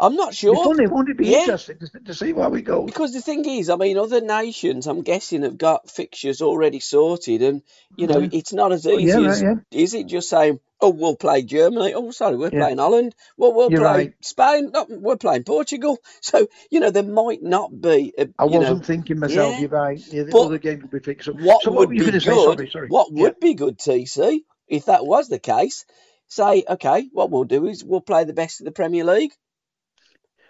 I'm 0.00 0.14
not 0.14 0.32
sure. 0.32 0.54
It's 0.54 0.62
funny, 0.62 0.86
won't 0.86 1.08
it 1.08 1.18
be 1.18 1.26
yeah. 1.26 1.40
interesting 1.40 1.78
to, 1.78 2.00
to 2.00 2.14
see 2.14 2.32
where 2.32 2.48
we 2.48 2.62
go? 2.62 2.86
Because 2.86 3.12
the 3.12 3.20
thing 3.20 3.44
is, 3.44 3.68
I 3.68 3.74
mean, 3.74 3.98
other 3.98 4.20
nations, 4.20 4.86
I'm 4.86 5.02
guessing, 5.02 5.42
have 5.42 5.58
got 5.58 5.90
fixtures 5.90 6.40
already 6.40 6.78
sorted, 6.78 7.42
and 7.42 7.62
you 7.96 8.06
know, 8.06 8.20
mm-hmm. 8.20 8.36
it's 8.36 8.52
not 8.52 8.70
as 8.70 8.86
easy 8.86 9.12
oh, 9.12 9.20
yeah, 9.20 9.28
as 9.28 9.42
right, 9.42 9.58
yeah. 9.70 9.80
is 9.80 9.94
it 9.94 10.06
just 10.06 10.28
saying, 10.28 10.60
"Oh, 10.80 10.90
we'll 10.90 11.16
play 11.16 11.42
Germany." 11.42 11.94
Oh, 11.94 12.12
sorry, 12.12 12.36
we're 12.36 12.50
playing 12.50 12.78
Holland. 12.78 13.16
Well, 13.36 13.52
we'll 13.52 13.72
You're 13.72 13.80
play 13.80 13.90
right. 13.90 14.14
Spain. 14.20 14.70
No, 14.72 14.86
we're 14.88 15.16
playing 15.16 15.44
Portugal. 15.44 15.98
So 16.20 16.46
you 16.70 16.80
know, 16.80 16.90
there 16.90 17.02
might 17.02 17.42
not 17.42 17.70
be. 17.80 18.12
A, 18.18 18.28
I 18.38 18.44
wasn't 18.44 18.78
know, 18.78 18.84
thinking 18.84 19.18
myself. 19.18 19.58
You're 19.58 19.70
right. 19.70 20.00
Yeah, 20.12 20.24
the 20.24 20.30
but 20.30 20.42
other 20.42 20.58
game 20.58 20.80
would 20.82 20.90
be 20.90 21.00
fixed. 21.00 21.28
What 21.28 21.62
so 21.62 21.70
would 21.70 21.78
what 21.78 21.90
be 21.90 21.98
good? 21.98 22.22
Sorry, 22.22 22.70
sorry. 22.70 22.88
What 22.88 23.12
would 23.12 23.40
be 23.40 23.54
good, 23.54 23.78
TC, 23.78 24.40
if 24.68 24.86
that 24.86 25.06
was 25.06 25.28
the 25.28 25.38
case? 25.38 25.86
Say, 26.28 26.64
okay, 26.68 27.08
what 27.12 27.30
we'll 27.30 27.44
do 27.44 27.66
is 27.66 27.82
we'll 27.82 28.02
play 28.02 28.24
the 28.24 28.34
best 28.34 28.60
of 28.60 28.66
the 28.66 28.72
Premier 28.72 29.04
League 29.04 29.32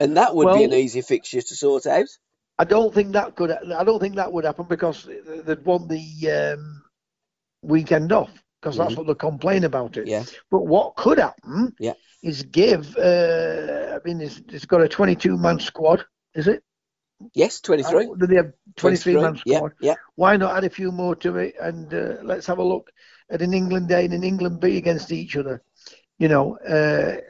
and 0.00 0.17
that 0.17 0.35
would 0.35 0.47
well, 0.47 0.57
be 0.57 0.64
an 0.64 0.73
easy 0.73 1.00
fixture 1.02 1.40
to 1.40 1.55
sort 1.55 1.87
out. 1.87 2.09
I 2.59 2.64
don't 2.64 2.93
think 2.93 3.12
that 3.12 3.37
could. 3.37 3.50
I 3.50 3.85
don't 3.85 4.00
think 4.00 4.17
that 4.17 4.33
would 4.33 4.45
happen 4.45 4.67
because 4.69 5.09
they'd 5.45 5.64
want 5.64 5.88
the 5.88 6.57
um, 6.57 6.83
weekend 7.62 8.12
off 8.12 8.31
because 8.61 8.76
mm-hmm. 8.76 8.88
that's 8.88 8.97
what 8.97 9.07
they 9.07 9.14
complain 9.14 9.64
about 9.64 9.97
it. 9.97 10.09
Yeah. 10.09 10.25
But 10.50 10.67
what 10.67 10.97
could 10.97 11.19
happen? 11.19 11.75
Yeah. 11.78 11.95
Is 12.23 12.43
give. 12.43 12.97
Uh, 12.97 13.95
I 13.95 13.99
mean, 14.05 14.21
it's, 14.21 14.40
it's 14.49 14.67
got 14.67 14.81
a 14.81 14.88
22 14.88 15.37
man 15.37 15.61
squad. 15.61 16.05
Is 16.35 16.49
it? 16.49 16.64
Yes, 17.35 17.61
23. 17.61 18.07
Uh, 18.07 18.14
do 18.14 18.26
they 18.26 18.37
have 18.37 18.52
23 18.76 19.14
man 19.14 19.37
squad? 19.37 19.73
Yeah, 19.81 19.90
yeah. 19.90 19.95
Why 20.17 20.37
not 20.37 20.57
add 20.57 20.64
a 20.64 20.71
few 20.71 20.90
more 20.90 21.17
to 21.17 21.37
it 21.37 21.55
and 21.61 21.93
uh, 21.93 22.17
let's 22.23 22.47
have 22.47 22.59
a 22.59 22.64
look 22.64 22.90
at 23.31 23.43
an 23.43 23.55
England 23.55 23.90
A 23.90 23.99
and 23.99 24.14
an 24.14 24.25
England 24.25 24.61
B 24.61 24.76
against 24.76 25.12
each 25.12 25.37
other? 25.37 25.62
You 26.19 26.28
know, 26.28 26.57
uh, 26.59 27.21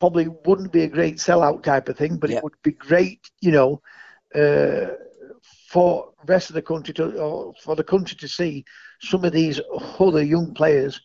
probably 0.00 0.28
wouldn't 0.28 0.72
be 0.72 0.82
a 0.82 0.88
great 0.88 1.16
sellout 1.16 1.62
type 1.62 1.88
of 1.88 1.96
thing, 1.96 2.16
but 2.16 2.30
it 2.30 2.42
would 2.42 2.54
be 2.62 2.72
great, 2.72 3.30
you 3.40 3.52
know, 3.52 3.82
uh, 4.34 4.94
for 5.68 6.12
the 6.20 6.32
rest 6.32 6.50
of 6.50 6.54
the 6.54 6.62
country 6.62 6.94
to, 6.94 7.18
or 7.18 7.52
for 7.62 7.76
the 7.76 7.84
country 7.84 8.16
to 8.16 8.28
see 8.28 8.64
some 9.00 9.24
of 9.24 9.32
these 9.32 9.60
other 9.98 10.22
young 10.22 10.54
players, 10.54 11.00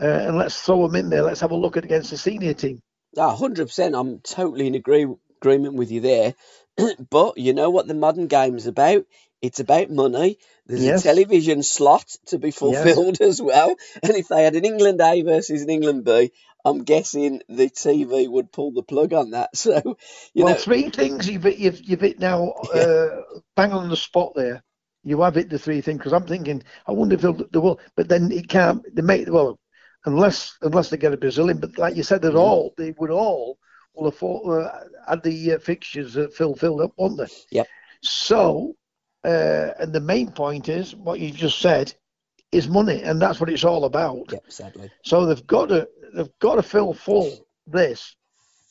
uh, 0.00 0.06
and 0.06 0.36
let's 0.38 0.60
throw 0.62 0.86
them 0.86 0.96
in 0.96 1.10
there. 1.10 1.22
Let's 1.22 1.40
have 1.40 1.50
a 1.50 1.56
look 1.56 1.76
at 1.76 1.84
against 1.84 2.10
the 2.10 2.16
senior 2.16 2.54
team. 2.54 2.80
Ah, 3.16 3.30
100%. 3.30 3.94
I'm 3.94 4.20
totally 4.20 4.66
in 4.66 4.74
agree, 4.74 5.06
agreement 5.40 5.74
with 5.74 5.90
you 5.90 6.00
there. 6.00 6.34
but 7.10 7.38
you 7.38 7.54
know 7.54 7.70
what 7.70 7.86
the 7.86 7.94
modern 7.94 8.26
game 8.26 8.56
is 8.56 8.66
about? 8.66 9.04
It's 9.42 9.60
about 9.60 9.90
money. 9.90 10.38
There's 10.66 10.84
Yes. 10.84 11.00
a 11.00 11.08
television 11.08 11.62
slot 11.62 12.06
to 12.26 12.38
be 12.38 12.50
fulfilled 12.50 13.20
as 13.20 13.40
well. 13.40 13.74
And 14.02 14.16
if 14.16 14.28
they 14.28 14.42
had 14.44 14.54
an 14.54 14.64
England 14.64 15.00
A 15.00 15.22
versus 15.22 15.62
an 15.62 15.70
England 15.70 16.04
B, 16.04 16.32
I'm 16.66 16.82
guessing 16.82 17.42
the 17.48 17.70
TV 17.70 18.28
would 18.28 18.50
pull 18.50 18.72
the 18.72 18.82
plug 18.82 19.12
on 19.12 19.30
that. 19.30 19.50
So, 19.56 19.96
you 20.34 20.44
well, 20.44 20.54
know, 20.54 20.60
three 20.60 20.90
things 20.90 21.28
you've 21.28 21.44
you've, 21.44 21.80
you've 21.80 22.00
hit 22.00 22.18
now, 22.18 22.50
uh, 22.74 23.22
bang 23.54 23.72
on 23.72 23.88
the 23.88 23.96
spot 23.96 24.32
there. 24.34 24.62
You 25.04 25.20
have 25.22 25.36
hit 25.36 25.48
the 25.48 25.60
three 25.60 25.80
things 25.80 25.98
because 25.98 26.12
I'm 26.12 26.26
thinking, 26.26 26.64
I 26.86 26.92
wonder 26.92 27.14
if 27.14 27.20
they'll, 27.20 27.32
they 27.34 27.58
will, 27.60 27.78
but 27.94 28.08
then 28.08 28.32
it 28.32 28.48
can't. 28.48 28.82
They 28.94 29.02
make 29.02 29.30
well, 29.30 29.60
unless 30.04 30.56
unless 30.62 30.90
they 30.90 30.96
get 30.96 31.12
a 31.12 31.16
Brazilian. 31.16 31.58
But 31.58 31.78
like 31.78 31.94
you 31.94 32.02
said, 32.02 32.20
they're 32.20 32.36
all 32.36 32.74
they 32.76 32.92
would 32.98 33.10
all 33.10 33.58
will 33.94 34.10
fought, 34.10 34.48
uh, 34.48 34.70
had 35.08 35.22
the 35.22 35.52
uh, 35.52 35.58
fixtures 35.60 36.16
uh, 36.16 36.26
filled 36.34 36.58
filled 36.58 36.80
up, 36.80 36.92
won't 36.96 37.18
they? 37.18 37.28
Yep. 37.52 37.68
So, 38.02 38.74
uh, 39.24 39.70
and 39.78 39.92
the 39.92 40.00
main 40.00 40.32
point 40.32 40.68
is 40.68 40.96
what 40.96 41.20
you 41.20 41.30
just 41.30 41.60
said 41.60 41.94
is 42.52 42.68
money, 42.68 43.02
and 43.02 43.22
that's 43.22 43.40
what 43.40 43.50
it's 43.50 43.64
all 43.64 43.84
about. 43.84 44.32
yeah, 44.32 44.38
sadly. 44.48 44.90
So 45.04 45.26
they've 45.26 45.46
got 45.46 45.68
to 45.68 45.88
they've 46.16 46.38
got 46.38 46.56
to 46.56 46.62
fill 46.62 46.94
full 46.94 47.46
this 47.66 48.16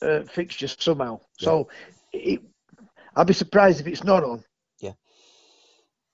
uh, 0.02 0.22
fixture 0.22 0.68
somehow. 0.68 1.20
So 1.38 1.68
it, 2.12 2.40
I'd 3.14 3.26
be 3.26 3.32
surprised 3.32 3.80
if 3.80 3.86
it's 3.86 4.04
not 4.04 4.24
on. 4.24 4.44
Yeah. 4.80 4.92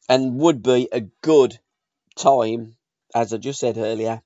And 0.08 0.36
would 0.36 0.62
be 0.62 0.88
a 0.92 1.00
good 1.22 1.58
time, 2.16 2.76
as 3.14 3.32
I 3.32 3.38
just 3.38 3.60
said 3.60 3.78
earlier, 3.78 4.22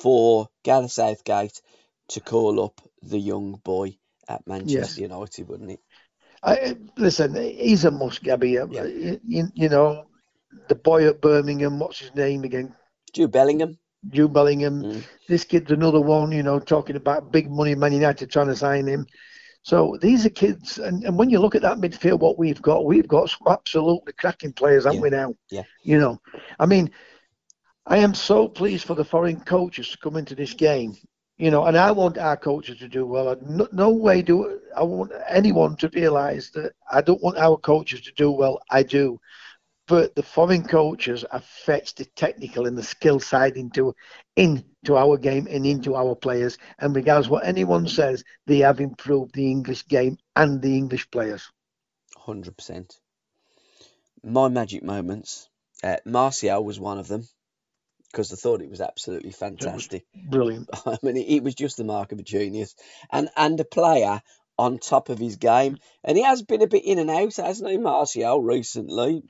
for 0.00 0.48
Gareth 0.62 0.92
Southgate 0.92 1.60
to 2.08 2.20
call 2.20 2.64
up 2.64 2.80
the 3.02 3.18
young 3.18 3.60
boy 3.64 3.96
at 4.28 4.46
Manchester 4.46 5.02
United, 5.02 5.48
wouldn't 5.48 5.72
it? 5.72 5.80
I, 6.42 6.76
listen, 6.96 7.34
he's 7.34 7.84
a 7.84 7.90
must, 7.90 8.22
Gabbie. 8.22 8.62
Uh, 8.62 8.66
Yeah. 8.70 9.18
You, 9.26 9.48
you 9.54 9.68
know, 9.68 10.06
the 10.68 10.74
boy 10.74 11.08
at 11.08 11.20
Birmingham. 11.20 11.78
What's 11.78 11.98
his 11.98 12.14
name 12.14 12.44
again? 12.44 12.74
Jude 13.12 13.32
Bellingham. 13.32 13.78
Jude 14.10 14.32
Bellingham. 14.32 14.82
Mm. 14.82 15.04
This 15.28 15.44
kid's 15.44 15.70
another 15.70 16.00
one. 16.00 16.32
You 16.32 16.42
know, 16.42 16.58
talking 16.58 16.96
about 16.96 17.32
big 17.32 17.50
money. 17.50 17.74
Man 17.74 17.92
United 17.92 18.30
trying 18.30 18.48
to 18.48 18.56
sign 18.56 18.86
him. 18.86 19.06
So 19.62 19.96
these 20.02 20.26
are 20.26 20.30
kids, 20.30 20.76
and, 20.76 21.04
and 21.04 21.16
when 21.18 21.30
you 21.30 21.38
look 21.40 21.54
at 21.54 21.62
that 21.62 21.78
midfield, 21.78 22.20
what 22.20 22.38
we've 22.38 22.60
got, 22.60 22.84
we've 22.84 23.08
got 23.08 23.30
some 23.30 23.46
absolutely 23.48 24.12
cracking 24.12 24.52
players, 24.52 24.84
haven't 24.84 24.98
Yeah. 24.98 25.02
we 25.02 25.08
now? 25.10 25.34
Yeah. 25.50 25.62
You 25.82 25.98
know, 25.98 26.20
I 26.60 26.66
mean, 26.66 26.90
I 27.86 27.96
am 27.96 28.12
so 28.12 28.46
pleased 28.46 28.84
for 28.84 28.94
the 28.94 29.06
foreign 29.06 29.40
coaches 29.40 29.88
to 29.88 29.98
come 29.98 30.16
into 30.16 30.34
this 30.34 30.52
game. 30.52 30.94
You 31.38 31.50
know, 31.50 31.64
and 31.64 31.78
I 31.78 31.90
want 31.92 32.18
our 32.18 32.36
coaches 32.36 32.78
to 32.78 32.88
do 32.88 33.06
well. 33.06 33.34
No, 33.40 33.66
no 33.72 33.90
way 33.90 34.20
do 34.20 34.60
I 34.76 34.82
want 34.82 35.12
anyone 35.28 35.76
to 35.76 35.88
realise 35.88 36.50
that 36.50 36.74
I 36.92 37.00
don't 37.00 37.22
want 37.22 37.38
our 37.38 37.56
coaches 37.56 38.02
to 38.02 38.12
do 38.12 38.30
well. 38.30 38.60
I 38.70 38.82
do, 38.82 39.18
but 39.86 40.14
the 40.14 40.22
foreign 40.22 40.66
coaches 40.66 41.24
have 41.30 41.44
fetched 41.44 41.98
the 41.98 42.04
technical 42.04 42.66
and 42.66 42.76
the 42.76 42.82
skill 42.82 43.20
side 43.20 43.56
into 43.56 43.94
into 44.36 44.96
our 44.96 45.18
game 45.18 45.46
and 45.50 45.66
into 45.66 45.94
our 45.94 46.14
players. 46.14 46.58
And 46.78 46.94
regardless 46.96 47.28
what 47.28 47.46
anyone 47.46 47.86
says, 47.86 48.24
they 48.46 48.58
have 48.58 48.80
improved 48.80 49.34
the 49.34 49.50
English 49.50 49.86
game 49.86 50.18
and 50.34 50.62
the 50.62 50.76
English 50.76 51.10
players. 51.10 51.50
100%. 52.26 52.98
My 54.22 54.48
magic 54.48 54.82
moments. 54.82 55.48
Uh, 55.82 55.96
Martial 56.06 56.64
was 56.64 56.80
one 56.80 56.98
of 56.98 57.08
them 57.08 57.28
because 58.10 58.32
I 58.32 58.36
thought 58.36 58.62
it 58.62 58.70
was 58.70 58.80
absolutely 58.80 59.32
fantastic. 59.32 60.06
Brilliant. 60.14 60.70
I 60.86 60.96
mean, 61.02 61.16
it 61.18 61.42
was 61.42 61.54
just 61.54 61.76
the 61.76 61.84
mark 61.84 62.12
of 62.12 62.18
a 62.18 62.22
genius 62.22 62.74
and, 63.10 63.28
and 63.36 63.60
a 63.60 63.64
player 63.64 64.22
on 64.58 64.78
top 64.78 65.08
of 65.08 65.18
his 65.18 65.36
game. 65.36 65.78
And 66.02 66.16
he 66.16 66.22
has 66.22 66.42
been 66.42 66.62
a 66.62 66.66
bit 66.66 66.84
in 66.84 66.98
and 66.98 67.10
out, 67.10 67.36
hasn't 67.36 67.70
he, 67.70 67.78
Martial, 67.78 68.42
recently? 68.42 69.22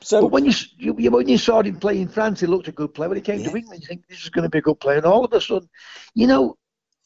So, 0.00 0.22
But 0.22 0.32
when 0.32 0.44
you, 0.46 0.52
you 0.78 1.10
when 1.10 1.28
you 1.28 1.38
saw 1.38 1.62
him 1.62 1.78
play 1.78 2.00
in 2.00 2.08
France, 2.08 2.40
he 2.40 2.46
looked 2.46 2.68
a 2.68 2.72
good 2.72 2.94
player. 2.94 3.08
When 3.08 3.16
he 3.16 3.22
came 3.22 3.40
Yeah. 3.40 3.50
to 3.50 3.56
England, 3.56 3.82
you 3.82 3.86
think 3.86 4.06
this 4.08 4.22
is 4.22 4.30
going 4.30 4.44
to 4.44 4.48
be 4.48 4.58
a 4.58 4.62
good 4.62 4.80
player, 4.80 4.96
and 4.96 5.06
all 5.06 5.24
of 5.24 5.32
a 5.32 5.40
sudden, 5.40 5.68
you 6.14 6.26
know, 6.26 6.56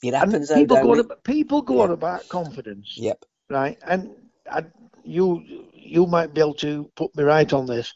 it 0.03 0.15
happens, 0.15 0.49
though, 0.49 0.55
people 0.57 0.77
go 0.79 0.93
on, 0.93 1.09
people 1.25 1.63
go 1.63 1.77
Yeah. 1.79 1.83
on 1.85 1.91
about 1.91 2.29
confidence, 2.29 2.95
Yep. 2.97 3.25
right? 3.51 3.79
And 3.87 4.11
I, 4.51 4.65
you 5.05 5.43
you 5.73 6.07
might 6.07 6.35
be 6.35 6.41
able 6.41 6.55
to 6.55 6.91
put 6.97 7.17
me 7.17 7.25
right 7.25 7.53
on 7.53 7.67
this. 7.67 7.93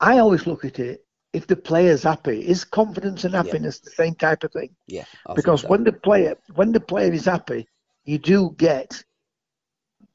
I 0.00 0.18
always 0.18 0.46
look 0.46 0.64
at 0.64 0.78
it. 0.78 1.04
If 1.32 1.46
the 1.46 1.56
player's 1.56 2.02
happy, 2.02 2.40
is 2.40 2.64
confidence 2.64 3.24
and 3.24 3.34
happiness 3.34 3.80
the 3.80 3.90
same 3.90 4.14
type 4.14 4.44
of 4.44 4.52
thing? 4.52 4.70
Yeah. 4.86 5.04
I 5.26 5.34
because 5.34 5.64
when 5.64 5.84
the 5.84 5.92
player 5.92 6.36
when 6.54 6.72
the 6.72 6.80
player 6.80 7.12
is 7.12 7.26
happy, 7.26 7.68
you 8.08 8.16
do 8.16 8.54
get 8.56 9.04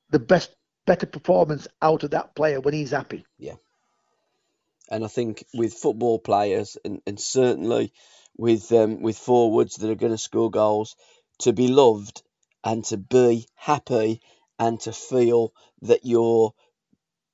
the 0.10 0.18
best 0.18 0.50
better 0.88 1.06
performance 1.06 1.68
out 1.80 2.04
of 2.04 2.10
that 2.12 2.36
player 2.36 2.60
when 2.60 2.74
he's 2.74 2.90
happy. 2.90 3.24
Yeah. 3.38 3.54
And 4.90 5.06
I 5.06 5.08
think 5.08 5.46
with 5.54 5.76
football 5.76 6.18
players, 6.18 6.76
and, 6.84 7.02
and 7.06 7.20
certainly 7.20 7.94
with 8.36 8.72
um, 8.72 9.04
with 9.04 9.18
forwards 9.18 9.76
that 9.76 9.92
are 9.92 9.96
going 9.96 10.12
to 10.12 10.18
score 10.18 10.50
goals, 10.50 10.96
to 11.42 11.54
be 11.54 11.68
loved 11.68 12.24
and 12.64 12.84
to 12.86 12.98
be 12.98 13.46
happy 13.56 14.22
and 14.58 14.80
to 14.82 14.92
feel 14.92 15.54
that 15.84 16.04
you're 16.04 16.52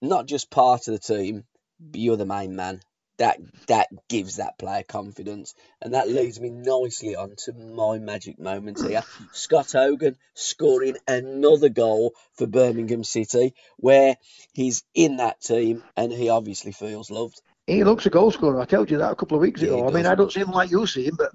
not 0.01 0.25
just 0.25 0.51
part 0.51 0.89
of 0.89 0.93
the 0.93 0.99
team, 0.99 1.45
but 1.79 2.01
you're 2.01 2.17
the 2.17 2.25
main 2.25 2.57
man. 2.57 2.81
That 3.19 3.37
that 3.67 3.89
gives 4.07 4.37
that 4.37 4.57
player 4.57 4.83
confidence, 4.83 5.53
and 5.81 5.93
that 5.93 6.07
leads 6.09 6.39
me 6.39 6.49
nicely 6.49 7.15
on 7.17 7.35
to 7.45 7.53
my 7.53 7.99
magic 7.99 8.39
moment 8.39 8.79
here. 8.81 9.03
Scott 9.33 9.73
Hogan 9.73 10.15
scoring 10.33 10.95
another 11.05 11.67
goal 11.69 12.15
for 12.33 12.47
Birmingham 12.47 13.03
City, 13.03 13.53
where 13.77 14.15
he's 14.53 14.83
in 14.95 15.17
that 15.17 15.41
team 15.41 15.83
and 15.97 16.11
he 16.13 16.29
obviously 16.29 16.71
feels 16.71 17.11
loved. 17.11 17.41
He 17.67 17.83
looks 17.83 18.05
a 18.05 18.09
goal 18.09 18.31
scorer. 18.31 18.61
I 18.61 18.65
told 18.65 18.89
you 18.89 18.97
that 18.99 19.11
a 19.11 19.15
couple 19.15 19.35
of 19.35 19.41
weeks 19.41 19.61
Yeah, 19.61 19.67
ago. 19.73 19.87
I 19.87 19.91
mean. 19.91 20.05
I 20.05 20.15
don't 20.15 20.31
see 20.31 20.39
him 20.39 20.51
like 20.51 20.71
you 20.71 20.87
see 20.87 21.05
him, 21.05 21.17
but 21.17 21.31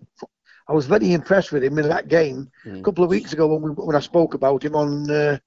I 0.66 0.72
was 0.72 0.86
very 0.86 1.12
impressed 1.12 1.52
with 1.52 1.62
him 1.62 1.78
in 1.78 1.88
that 1.88 2.08
game 2.08 2.50
Mm. 2.64 2.80
a 2.80 2.82
couple 2.82 3.04
of 3.04 3.10
weeks 3.10 3.34
ago 3.34 3.46
when 3.46 3.62
we 3.62 3.70
when 3.70 3.94
I 3.94 4.00
spoke 4.00 4.32
about 4.32 4.64
him 4.64 4.74
on 4.74 5.10
uh, 5.10 5.38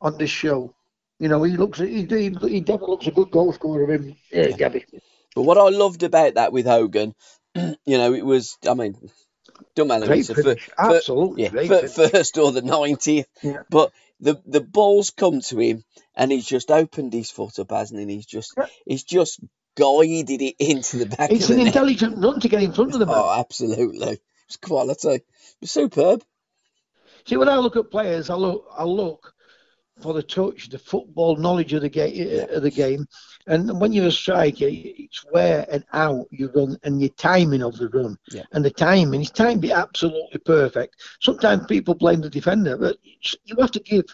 on 0.00 0.18
this 0.18 0.30
show. 0.30 0.74
You 1.20 1.28
know, 1.28 1.44
he 1.44 1.56
looks 1.56 1.78
he, 1.78 2.06
he, 2.06 2.24
he 2.24 2.60
definitely 2.60 2.90
looks 2.90 3.06
a 3.06 3.12
good 3.12 3.30
goal 3.30 3.52
scorer. 3.52 3.84
Of 3.84 3.90
him, 3.90 4.16
yeah, 4.32 4.48
Yeah. 4.48 4.56
Gabbie. 4.56 4.84
But 5.34 5.42
what 5.42 5.58
I 5.58 5.68
loved 5.68 6.02
about 6.02 6.34
that 6.34 6.52
with 6.52 6.66
Hogan, 6.66 7.14
you 7.54 7.76
know, 7.86 8.12
it 8.14 8.24
was, 8.24 8.58
I 8.68 8.74
mean, 8.74 8.96
don't 9.74 9.88
matter 9.88 10.06
Great 10.06 10.20
it's 10.20 10.28
the 10.28 10.34
fir- 10.42 10.56
absolutely 10.78 11.44
yeah, 11.44 11.48
great 11.50 11.68
finish. 11.68 11.92
first 12.12 12.38
or 12.38 12.52
the 12.52 12.62
90th. 12.62 13.26
Yeah. 13.42 13.62
But 13.70 13.92
the 14.20 14.40
the 14.44 14.60
ball's 14.60 15.10
come 15.10 15.40
to 15.40 15.58
him 15.58 15.82
and 16.14 16.30
he's 16.32 16.46
just 16.46 16.70
opened 16.70 17.12
his 17.12 17.30
foot 17.30 17.58
up, 17.58 17.70
hasn't 17.70 17.98
he? 17.98 18.02
And 18.02 18.10
he's 18.10 18.26
just, 18.26 18.54
Yeah. 18.56 18.66
he's 18.86 19.04
just 19.04 19.40
guided 19.76 20.42
it 20.42 20.56
into 20.58 20.98
the 20.98 21.06
back 21.06 21.30
It's 21.30 21.48
an 21.50 21.58
net. 21.58 21.68
intelligent 21.68 22.18
run 22.18 22.40
to 22.40 22.48
get 22.48 22.62
in 22.62 22.72
front 22.72 22.92
of 22.92 22.98
the 23.00 23.06
man. 23.06 23.14
Oh, 23.16 23.38
absolutely. 23.38 24.18
It's 24.46 24.56
quality. 24.56 25.08
It 25.08 25.24
was 25.60 25.70
superb. 25.70 26.22
See, 27.24 27.36
when 27.36 27.48
I 27.48 27.56
look 27.58 27.76
at 27.76 27.90
players, 27.90 28.30
I 28.30 28.34
look, 28.34 28.66
I 28.76 28.84
look 28.84 29.32
for 30.00 30.12
the 30.14 30.22
touch, 30.22 30.68
the 30.68 30.78
football 30.78 31.36
knowledge 31.36 31.72
of 31.74 31.82
the 31.82 31.88
game, 31.88 32.14
Yeah. 32.14 32.44
of 32.56 32.62
the 32.62 32.70
game, 32.70 33.06
and 33.46 33.80
when 33.80 33.92
you're 33.92 34.06
a 34.08 34.12
striker, 34.12 34.66
it's 34.68 35.24
where 35.30 35.66
and 35.70 35.84
how 35.90 36.26
you 36.30 36.50
run 36.54 36.76
and 36.84 37.00
your 37.00 37.10
timing 37.10 37.62
of 37.62 37.76
the 37.78 37.88
run, 37.88 38.16
Yeah. 38.30 38.44
and 38.52 38.64
the 38.64 38.70
timing. 38.70 39.20
His 39.20 39.30
time 39.30 39.58
be 39.60 39.72
absolutely 39.72 40.40
perfect. 40.40 40.96
Sometimes 41.20 41.66
people 41.66 41.94
blame 41.94 42.20
the 42.20 42.30
defender, 42.30 42.76
but 42.76 42.96
you 43.44 43.56
have 43.60 43.70
to 43.72 43.80
give 43.80 44.04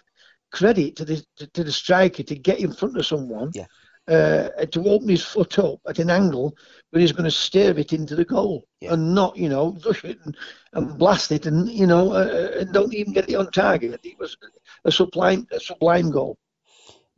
credit 0.51 0.95
to 0.95 1.05
the 1.05 1.23
to, 1.37 1.47
to 1.47 1.63
the 1.63 1.71
striker 1.71 2.23
to 2.23 2.35
get 2.35 2.59
in 2.59 2.71
front 2.73 2.97
of 2.97 3.05
someone. 3.05 3.51
Yeah. 3.53 3.65
Uh, 4.09 4.47
to 4.71 4.87
open 4.87 5.09
his 5.09 5.21
foot 5.25 5.59
up 5.59 5.81
at 5.85 5.99
an 5.99 6.09
angle 6.09 6.55
where 6.91 7.01
he's 7.01 7.11
going 7.11 7.25
to 7.25 7.29
steer 7.29 7.77
it 7.77 7.91
into 7.91 8.15
the 8.15 8.23
goal 8.23 8.65
Yeah. 8.79 8.93
and 8.93 9.13
not, 9.13 9.35
you 9.35 9.49
know, 9.49 9.75
rush 9.85 10.05
it 10.05 10.17
and, 10.23 10.37
and 10.71 10.97
blast 10.97 11.33
it 11.33 11.45
and, 11.45 11.67
you 11.69 11.85
know, 11.87 12.13
uh, 12.13 12.51
and 12.57 12.71
don't 12.71 12.93
even 12.93 13.11
get 13.11 13.29
it 13.29 13.35
on 13.35 13.51
target. 13.51 13.99
It 14.05 14.17
was 14.17 14.37
a 14.85 14.91
sublime, 14.91 15.47
a 15.51 15.59
sublime 15.59 16.11
goal. 16.11 16.37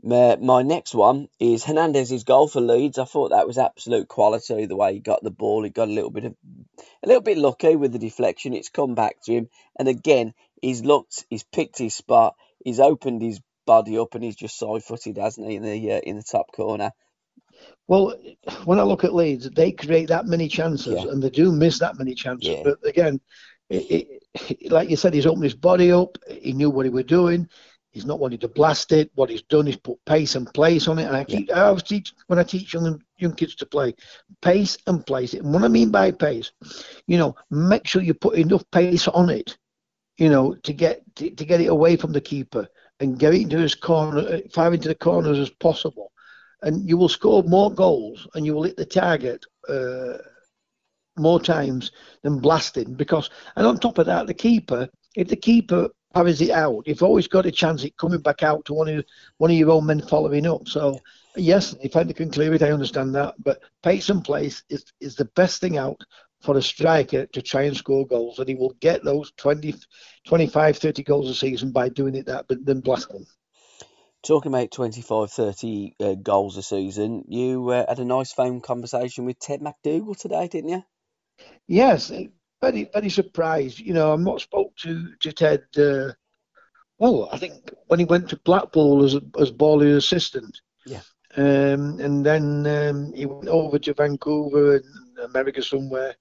My, 0.02 0.38
my 0.38 0.62
next 0.62 0.96
one 0.96 1.28
is 1.40 1.66
Hernandez's 1.66 2.24
goal 2.24 2.48
for 2.48 2.62
Leeds. 2.62 2.98
I 2.98 3.04
thought 3.04 3.32
that 3.32 3.48
was 3.48 3.58
absolute 3.58 4.08
quality. 4.08 4.66
The 4.66 4.76
way 4.78 4.94
he 4.94 5.00
got 5.00 5.22
the 5.24 5.32
ball, 5.32 5.64
he 5.64 5.70
got 5.70 5.90
a 5.90 5.92
little 5.92 6.10
bit 6.10 6.26
of, 6.26 6.36
a 7.04 7.08
little 7.08 7.22
bit 7.22 7.38
lucky 7.38 7.76
with 7.76 7.92
the 7.92 8.00
deflection. 8.00 8.54
It's 8.54 8.70
come 8.70 8.96
back 8.96 9.18
to 9.26 9.34
him, 9.34 9.50
and 9.78 9.88
again, 9.88 10.34
he's 10.62 10.86
looked, 10.86 11.26
he's 11.30 11.44
picked 11.44 11.78
his 11.78 11.96
spot, 11.96 12.36
he's 12.64 12.80
opened 12.80 13.22
his 13.22 13.42
body 13.66 13.98
up, 13.98 14.16
and 14.16 14.24
he's 14.24 14.38
just 14.38 14.58
side-footed, 14.58 15.18
hasn't 15.18 15.50
he, 15.50 15.56
in 15.58 15.64
the 15.64 15.92
uh, 15.92 16.00
in 16.00 16.16
the 16.16 16.24
top 16.24 16.52
corner? 16.54 16.92
Well, 17.88 18.16
when 18.66 18.80
I 18.80 18.84
look 18.84 19.04
at 19.04 19.14
Leeds, 19.14 19.50
they 19.50 19.74
create 19.74 20.10
that 20.10 20.26
many 20.26 20.48
chances 20.48 20.96
Yeah. 21.04 21.12
and 21.12 21.22
they 21.22 21.30
do 21.30 21.52
miss 21.52 21.80
that 21.80 21.98
many 21.98 22.16
chances. 22.16 22.50
Yeah. 22.50 22.62
But 22.64 22.78
again, 22.86 23.20
it, 23.70 24.22
it, 24.50 24.72
like 24.72 24.90
you 24.90 24.96
said, 24.96 25.14
he's 25.14 25.26
opened 25.26 25.44
his 25.44 25.56
body 25.56 25.92
up. 25.92 26.18
He 26.30 26.54
knew 26.54 26.70
what 26.70 26.86
he 26.86 26.90
was 26.90 27.06
doing. 27.06 27.48
He's 27.92 28.06
not 28.06 28.20
wanted 28.20 28.42
to 28.42 28.48
blast 28.48 28.92
it. 28.92 29.10
What 29.16 29.30
he's 29.30 29.42
done 29.42 29.68
is 29.68 29.76
put 29.76 30.04
pace 30.06 30.36
and 30.36 30.52
place 30.54 30.88
on 30.88 31.00
it. 31.00 31.06
And 31.06 31.16
I 31.16 31.24
keep, 31.24 31.52
I 31.52 31.62
always 31.62 31.84
teach 31.84 32.14
when 32.28 32.38
I 32.38 32.44
teach 32.44 32.74
young 32.74 33.02
young 33.18 33.34
kids 33.34 33.56
to 33.56 33.66
play, 33.66 33.96
pace 34.42 34.78
and 34.86 35.06
place 35.06 35.34
it. 35.34 35.42
And 35.42 35.54
what 35.54 35.64
I 35.64 35.68
mean 35.70 35.90
by 35.90 36.12
pace, 36.12 36.52
you 37.08 37.18
know, 37.18 37.36
make 37.50 37.88
sure 37.88 38.02
you 38.02 38.14
put 38.14 38.38
enough 38.38 38.64
pace 38.72 39.08
on 39.08 39.30
it, 39.30 39.58
you 40.18 40.30
know, 40.30 40.54
to 40.54 40.74
get 40.74 41.02
to, 41.16 41.32
to 41.32 41.46
get 41.46 41.62
it 41.62 41.68
away 41.68 41.96
from 41.96 42.12
the 42.12 42.22
keeper 42.22 42.68
and 43.00 43.18
get 43.18 43.34
it 43.34 43.42
into 43.42 43.58
his 43.58 43.76
corner, 43.76 44.20
uh, 44.20 44.40
far 44.54 44.72
into 44.74 44.88
the 44.88 44.96
corners 44.96 45.40
as 45.40 45.50
possible. 45.50 46.12
And 46.62 46.88
you 46.88 46.98
will 46.98 47.10
score 47.10 47.42
more 47.44 47.74
goals 47.74 48.28
and 48.36 48.46
you 48.46 48.54
will 48.54 48.64
hit 48.64 48.78
the 48.78 48.86
target 48.86 49.46
uh, 49.68 50.18
more 51.20 51.40
times 51.40 51.92
than 52.24 52.40
blasting. 52.40 52.94
Because, 52.94 53.30
and 53.56 53.68
on 53.68 53.78
top 53.78 53.98
of 53.98 54.06
that, 54.08 54.28
the 54.28 54.34
keeper, 54.34 54.90
if 55.16 55.28
the 55.28 55.36
keeper 55.36 55.90
parries 56.14 56.42
it 56.42 56.52
out, 56.52 56.88
you've 56.88 57.04
always 57.04 57.28
got 57.28 57.46
a 57.46 57.52
chance 57.52 57.84
of 57.84 57.96
coming 57.98 58.22
back 58.22 58.44
out 58.44 58.66
to 58.66 58.74
one 58.74 58.90
of 58.90 59.06
one 59.38 59.52
of 59.52 59.58
your 59.58 59.72
own 59.72 59.86
men 59.86 60.02
following 60.02 60.48
up. 60.48 60.68
So 60.68 61.00
yes, 61.36 61.76
if 61.82 61.96
I 61.96 62.04
can 62.06 62.32
clear 62.32 62.54
it, 62.54 62.64
I 62.64 62.72
understand 62.72 63.14
that. 63.16 63.36
But 63.40 63.62
pace 63.84 64.10
and 64.10 64.24
place 64.24 64.64
is 64.70 64.86
is 65.00 65.16
the 65.16 65.26
best 65.26 65.62
thing 65.62 65.78
out 65.78 66.02
for 66.42 66.58
a 66.58 66.62
striker 66.62 67.26
to 67.28 67.42
try 67.42 67.64
and 67.64 67.76
score 67.76 68.08
goals, 68.08 68.40
and 68.40 68.48
he 68.48 68.56
will 68.56 68.74
get 68.80 69.04
those 69.04 69.32
20, 69.38 69.76
25, 70.26 70.78
30 70.78 71.04
goals 71.04 71.30
a 71.30 71.36
season 71.36 71.72
by 71.72 71.90
doing 71.90 72.16
it 72.16 72.26
that, 72.28 72.46
but 72.48 72.66
then 72.66 72.80
blasting. 72.80 73.26
Talking 74.26 74.54
about 74.54 74.72
25, 74.72 75.32
30 75.32 75.96
uh, 76.00 76.16
goals 76.16 76.58
a 76.58 76.64
season, 76.64 77.24
you 77.28 77.70
uh, 77.70 77.86
had 77.88 78.00
a 78.00 78.06
nice 78.06 78.34
phone 78.34 78.62
conversation 78.62 79.26
with 79.26 79.40
Ted 79.40 79.62
MacDougall 79.62 80.16
today, 80.16 80.48
didn't 80.48 80.70
you? 80.70 80.84
Yes, 81.68 82.12
very 82.62 82.90
very 82.94 83.10
surprised. 83.10 83.80
You 83.80 83.94
know, 83.94 84.12
I'm 84.12 84.24
not 84.24 84.42
spoke 84.42 84.76
to 84.78 85.16
to 85.20 85.32
Ted. 85.32 85.64
Uh, 85.78 86.14
well, 86.98 87.30
I 87.32 87.38
think 87.38 87.72
when 87.88 88.00
he 88.00 88.06
went 88.06 88.30
to 88.30 88.38
Blackpool 88.38 89.04
as 89.04 89.16
as 89.40 89.52
Bally 89.52 89.92
assistant. 89.92 90.62
Yeah. 90.86 91.02
Um, 91.38 92.00
and 92.00 92.26
then 92.26 92.66
um, 92.66 93.14
he 93.14 93.26
went 93.26 93.48
over 93.48 93.78
to 93.80 93.94
Vancouver 93.94 94.78
and 94.78 95.20
America 95.24 95.62
somewhere. 95.62 96.16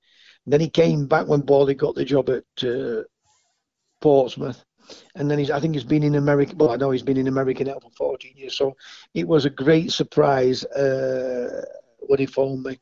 And 0.44 0.52
then 0.52 0.60
he 0.60 0.68
came 0.68 1.06
back 1.06 1.26
when 1.26 1.40
Bally 1.40 1.75
got 1.75 1.94
the 1.94 2.04
job 2.04 2.30
at 2.30 2.64
uh, 2.64 3.02
Portsmouth. 4.00 4.62
And 5.14 5.30
then 5.30 5.38
he's, 5.38 5.50
I 5.50 5.60
think 5.60 5.75
he's 5.75 5.84
been 5.84 6.02
in 6.02 6.14
America. 6.14 6.54
Well, 6.56 6.70
I 6.70 6.76
know 6.76 6.90
he's 6.90 7.02
been 7.02 7.16
in 7.16 7.28
America 7.28 7.64
now 7.64 7.78
for 7.80 7.90
14 7.90 8.32
years. 8.37 8.56
So 8.56 8.76
it 9.14 9.26
was 9.26 9.44
a 9.44 9.50
great 9.50 9.92
surprise 9.92 10.64
uh, 10.64 11.64
when 12.00 12.18
he 12.18 12.26
phoned 12.26 12.62
me. 12.62 12.78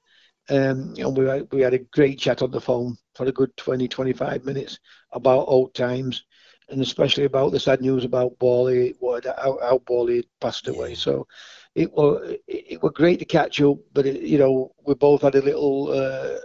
Um, 0.48 0.94
and 0.96 1.16
we 1.16 1.26
had, 1.26 1.48
we 1.52 1.60
had 1.62 1.74
a 1.74 1.78
great 1.78 2.18
chat 2.18 2.42
on 2.42 2.50
the 2.50 2.60
phone 2.60 2.96
for 3.14 3.26
a 3.26 3.32
good 3.32 3.56
20, 3.56 3.88
25 3.88 4.44
minutes 4.44 4.78
about 5.12 5.48
old 5.48 5.74
times, 5.74 6.24
and 6.68 6.80
especially 6.80 7.24
about 7.24 7.52
the 7.52 7.60
sad 7.60 7.80
news 7.80 8.04
about 8.04 8.38
Bally, 8.38 8.94
what 9.00 9.24
how, 9.24 9.58
how 9.60 9.82
had 10.06 10.24
passed 10.40 10.68
away. 10.68 10.90
Yeah. 10.90 10.96
So 10.96 11.26
it 11.74 11.92
was 11.92 12.30
it, 12.46 12.64
it 12.72 12.82
was 12.82 12.92
great 12.94 13.18
to 13.20 13.24
catch 13.24 13.60
up, 13.60 13.78
but 13.92 14.06
it, 14.06 14.22
you 14.22 14.38
know 14.38 14.72
we 14.86 14.94
both 14.94 15.22
had 15.22 15.34
a 15.34 15.42
little 15.42 15.90
uh, 15.90 16.38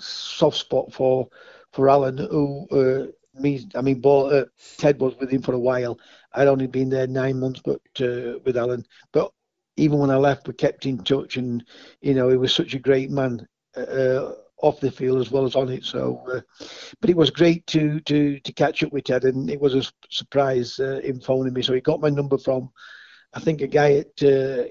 soft 0.00 0.56
spot 0.56 0.92
for 0.92 1.28
for 1.72 1.88
Alan, 1.88 2.18
who 2.18 2.66
uh, 2.70 3.06
me 3.40 3.68
I 3.74 3.82
mean 3.82 4.00
Ball, 4.00 4.32
uh, 4.32 4.44
Ted 4.78 5.00
was 5.00 5.16
with 5.16 5.30
him 5.30 5.42
for 5.42 5.54
a 5.54 5.58
while. 5.58 5.98
I'd 6.32 6.48
only 6.48 6.66
been 6.66 6.90
there 6.90 7.06
nine 7.06 7.40
months, 7.40 7.60
but 7.64 7.80
uh, 8.00 8.38
with 8.44 8.56
Alan, 8.56 8.84
but 9.12 9.32
even 9.76 9.98
when 9.98 10.10
I 10.10 10.16
left, 10.16 10.48
we 10.48 10.54
kept 10.54 10.86
in 10.86 10.98
touch, 10.98 11.36
and 11.36 11.64
you 12.00 12.14
know, 12.14 12.28
he 12.28 12.36
was 12.36 12.54
such 12.54 12.74
a 12.74 12.78
great 12.78 13.10
man 13.10 13.46
uh, 13.76 14.32
off 14.58 14.80
the 14.80 14.90
field 14.90 15.20
as 15.20 15.30
well 15.30 15.44
as 15.44 15.54
on 15.54 15.68
it. 15.68 15.84
So, 15.84 16.22
uh, 16.32 16.40
but 17.00 17.10
it 17.10 17.16
was 17.16 17.30
great 17.30 17.66
to 17.68 18.00
to 18.00 18.40
to 18.40 18.52
catch 18.52 18.82
up 18.82 18.92
with 18.92 19.04
Ted, 19.04 19.24
and 19.24 19.50
it 19.50 19.60
was 19.60 19.74
a 19.74 19.82
surprise 20.10 20.78
uh, 20.80 21.00
him 21.02 21.20
phoning 21.20 21.52
me. 21.52 21.62
So 21.62 21.74
he 21.74 21.80
got 21.80 22.00
my 22.00 22.10
number 22.10 22.38
from, 22.38 22.70
I 23.34 23.40
think, 23.40 23.60
a 23.62 23.66
guy 23.66 24.04
at. 24.04 24.22
Uh, 24.22 24.64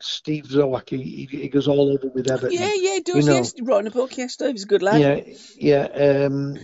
Steve 0.00 0.44
Zowak, 0.44 0.90
he, 0.90 1.26
he, 1.28 1.48
goes 1.48 1.66
all 1.66 1.90
over 1.92 2.06
with 2.14 2.30
Everton. 2.30 2.52
Yeah, 2.52 2.72
yeah, 2.72 2.94
he 2.94 3.00
does. 3.00 3.16
You 3.16 3.32
know, 3.32 3.38
yes, 3.38 3.52
writing 3.60 3.88
a 3.88 3.90
book. 3.90 4.16
Yes, 4.16 4.34
Steve, 4.34 4.52
he's 4.52 4.62
a 4.62 4.68
good 4.68 4.80
lad. 4.80 5.00
Yeah, 5.00 5.34
yeah. 5.56 6.26
Um, 6.26 6.56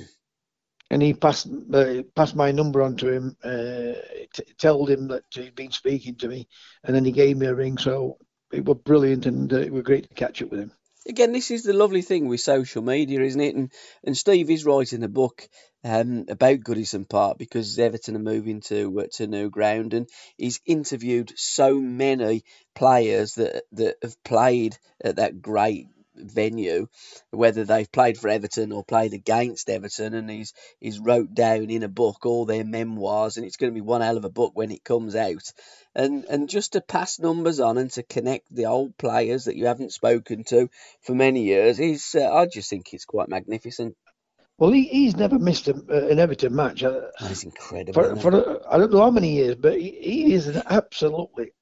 and 0.91 1.03
he 1.03 1.14
passed 1.14 1.49
uh, 1.73 2.03
passed 2.14 2.37
my 2.37 2.53
number 2.53 2.83
on 2.83 2.97
to 2.97 3.09
him, 3.11 3.37
uh, 3.43 3.95
t- 4.33 4.53
told 4.59 4.91
him 4.91 5.09
that 5.09 5.25
he'd 5.32 5.54
been 5.54 5.73
speaking 5.73 6.17
to 6.17 6.28
me, 6.28 6.49
and 6.82 6.95
then 6.95 7.04
he 7.04 7.13
gave 7.13 7.37
me 7.37 7.47
a 7.47 7.54
ring. 7.54 7.78
So 7.78 8.19
it 8.52 8.65
was 8.65 8.78
brilliant, 8.85 9.26
and 9.26 9.52
uh, 9.52 9.58
it 9.58 9.73
was 9.73 9.82
great 9.82 10.08
to 10.08 10.15
catch 10.15 10.43
up 10.43 10.50
with 10.50 10.61
him. 10.61 10.73
Again, 11.06 11.32
this 11.32 11.50
is 11.50 11.65
the 11.65 11.75
lovely 11.75 12.00
thing 12.00 12.28
with 12.28 12.41
social 12.41 12.82
media, 12.82 13.21
isn't 13.21 13.41
it? 13.41 13.54
And 13.54 13.73
and 14.04 14.17
Steve 14.17 14.50
is 14.50 14.65
writing 14.65 15.02
a 15.02 15.08
book 15.08 15.49
um, 15.85 16.25
about 16.28 16.61
Goodison 16.61 17.08
Park 17.08 17.37
because 17.39 17.78
Everton 17.78 18.17
are 18.17 18.21
moving 18.21 18.61
to 18.63 19.00
uh, 19.00 19.06
to 19.15 19.26
new 19.26 19.50
ground, 19.50 19.95
and 19.95 20.08
he's 20.39 20.61
interviewed 20.65 21.32
so 21.37 21.78
many 21.78 22.45
players 22.75 23.35
that 23.35 23.65
that 23.73 23.97
have 24.02 24.23
played 24.25 24.78
at 25.02 25.17
that 25.17 25.43
great 25.43 25.89
venue, 26.17 26.89
whether 27.31 27.65
they've 27.65 27.91
played 27.91 28.19
for 28.19 28.29
Everton 28.29 28.73
or 28.73 28.85
played 28.85 29.13
against 29.13 29.71
Everton, 29.71 30.15
and 30.15 30.31
he's 30.31 30.53
he's 30.81 30.99
wrote 30.99 31.35
down 31.35 31.71
in 31.71 31.83
a 31.83 31.89
book 31.89 32.25
all 32.25 32.45
their 32.45 32.65
memoirs, 32.65 33.37
and 33.37 33.47
it's 33.47 33.57
going 33.57 33.73
to 33.73 33.75
be 33.75 33.81
one 33.81 34.00
hell 34.00 34.17
of 34.17 34.25
a 34.25 34.31
book 34.31 34.53
when 34.55 34.71
it 34.71 34.85
comes 34.85 35.15
out. 35.17 35.53
And 35.95 36.25
and 36.25 36.49
just 36.49 36.73
to 36.73 36.81
pass 36.81 37.19
numbers 37.19 37.61
on 37.61 37.79
and 37.79 37.91
to 37.93 38.03
connect 38.03 38.55
the 38.55 38.67
old 38.67 38.97
players 38.99 39.45
that 39.45 39.57
you 39.57 39.67
haven't 39.67 39.93
spoken 39.93 40.45
to 40.45 40.69
for 41.03 41.15
many 41.15 41.45
years 41.45 41.79
is, 41.81 42.15
uh, 42.15 42.33
I 42.33 42.47
just 42.47 42.71
think 42.71 42.93
it's 42.93 43.05
quite 43.05 43.29
magnificent. 43.29 43.97
Well, 44.57 44.71
he, 44.71 44.85
he's 44.85 45.17
never 45.17 45.39
missed 45.39 45.67
a, 45.69 45.75
uh, 45.75 46.09
an 46.09 46.21
Everton 46.21 46.55
match. 46.55 46.85
Uh, 46.85 47.09
That's 47.21 47.43
incredible. 47.43 47.93
For, 47.93 48.17
for 48.17 48.73
I 48.73 48.79
don't 48.79 48.93
know 48.93 49.03
how 49.03 49.11
many 49.11 49.33
years, 49.33 49.57
but 49.57 49.81
he, 49.81 49.91
he 49.91 50.33
is 50.33 50.47
an 50.47 50.63
absolutely 50.67 51.53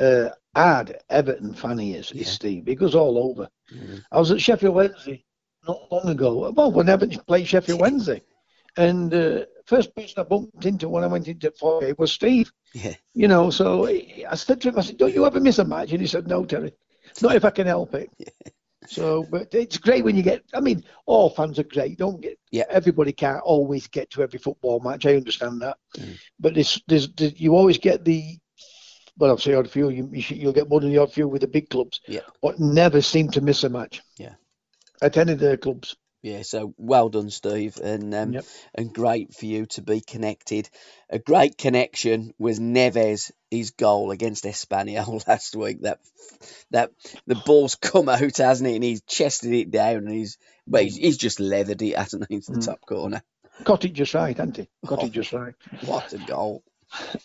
uh, 0.00 0.30
hard 0.54 0.96
Everton 1.08 1.54
fan 1.54 1.78
he 1.78 1.94
is, 1.94 2.12
yeah. 2.12 2.24
Steve. 2.24 2.66
He 2.66 2.74
goes 2.74 2.94
all 2.94 3.18
over. 3.18 3.48
Mm-hmm. 3.72 3.96
I 4.10 4.18
was 4.18 4.30
at 4.30 4.40
Sheffield 4.40 4.74
Wednesday 4.74 5.24
not 5.66 5.90
long 5.90 6.08
ago. 6.08 6.50
Well, 6.50 6.72
when 6.72 6.88
Everton 6.88 7.20
played 7.26 7.46
Sheffield 7.46 7.80
Wednesday. 7.86 8.22
And 8.76 9.12
uh, 9.12 9.46
first 9.66 9.94
person 9.94 10.20
I 10.20 10.22
bumped 10.22 10.64
into 10.64 10.88
when 10.88 11.02
I 11.02 11.08
went 11.08 11.28
into 11.28 11.50
foyer 11.50 11.94
was 11.98 12.12
Steve. 12.12 12.52
Yeah. 12.72 12.94
You 13.14 13.26
know, 13.26 13.50
so 13.50 13.86
I 13.86 14.34
said 14.34 14.60
to 14.60 14.68
him, 14.68 14.78
I 14.78 14.82
said, 14.82 14.98
Don't 14.98 15.14
you 15.14 15.26
ever 15.26 15.40
miss 15.40 15.58
a 15.58 15.64
match? 15.64 15.90
And 15.90 16.00
he 16.00 16.06
said, 16.06 16.28
No, 16.28 16.44
Terry. 16.44 16.72
Not 17.20 17.34
if 17.34 17.44
I 17.44 17.50
can 17.50 17.66
help 17.66 17.94
it. 17.94 18.10
Yeah. 18.18 18.52
So, 18.86 19.26
but 19.30 19.54
it's 19.54 19.76
great 19.76 20.04
when 20.04 20.16
you 20.16 20.22
get. 20.22 20.42
I 20.54 20.60
mean, 20.60 20.82
all 21.04 21.28
fans 21.28 21.58
are 21.58 21.64
great. 21.64 21.98
Don't 21.98 22.20
get. 22.20 22.38
Yeah. 22.50 22.64
Everybody 22.70 23.12
can't 23.12 23.42
always 23.42 23.86
get 23.86 24.08
to 24.10 24.22
every 24.22 24.38
football 24.38 24.80
match. 24.80 25.04
I 25.04 25.16
understand 25.16 25.60
that. 25.60 25.76
Mm. 25.98 26.18
But 26.40 26.54
there's, 26.54 26.82
there's, 26.88 27.12
there's, 27.12 27.38
you 27.38 27.54
always 27.54 27.76
get 27.76 28.04
the 28.06 28.38
well, 29.20 29.30
I'll 29.30 29.38
say 29.38 29.54
odd 29.54 29.70
few. 29.70 29.90
You, 29.90 30.08
you 30.12 30.46
will 30.46 30.54
get 30.54 30.68
more 30.68 30.80
than 30.80 30.90
the 30.90 30.98
odd 30.98 31.12
few 31.12 31.28
with 31.28 31.42
the 31.42 31.46
big 31.46 31.68
clubs. 31.68 32.00
Yeah. 32.06 32.20
But 32.40 32.58
never 32.58 33.02
seem 33.02 33.30
to 33.32 33.42
miss 33.42 33.62
a 33.64 33.68
match. 33.68 34.02
Yeah. 34.16 34.34
At 35.02 35.18
any 35.18 35.32
of 35.32 35.38
their 35.38 35.58
clubs. 35.58 35.96
Yeah, 36.22 36.42
so 36.42 36.74
well 36.76 37.08
done, 37.08 37.30
Steve, 37.30 37.78
and 37.82 38.14
um, 38.14 38.34
yep. 38.34 38.44
and 38.74 38.92
great 38.92 39.34
for 39.34 39.46
you 39.46 39.64
to 39.66 39.80
be 39.80 40.02
connected. 40.02 40.68
A 41.08 41.18
great 41.18 41.56
connection 41.56 42.34
was 42.38 42.60
Neves, 42.60 43.30
his 43.50 43.70
goal 43.70 44.10
against 44.10 44.44
Espanyol 44.44 45.26
last 45.28 45.56
week. 45.56 45.80
That 45.80 45.98
that 46.72 46.90
the 47.26 47.36
ball's 47.36 47.74
come 47.74 48.10
out, 48.10 48.36
hasn't 48.36 48.68
it? 48.68 48.74
And 48.74 48.84
he's 48.84 49.00
chested 49.02 49.54
it 49.54 49.70
down, 49.70 49.96
and 49.96 50.12
he's 50.12 50.36
well, 50.66 50.82
he's, 50.82 50.96
he's 50.96 51.16
just 51.16 51.40
leathered 51.40 51.80
it, 51.80 51.96
hasn't 51.96 52.26
he, 52.28 52.34
into 52.34 52.52
the 52.52 52.58
mm. 52.58 52.66
top 52.66 52.84
corner. 52.84 53.22
Got 53.64 53.86
it 53.86 53.94
just 53.94 54.12
right, 54.12 54.36
hasn't 54.36 54.58
he? 54.58 54.68
Got 54.84 55.02
oh, 55.02 55.06
it 55.06 55.12
just 55.12 55.32
right. 55.32 55.54
What 55.86 56.12
a 56.12 56.18
goal! 56.18 56.62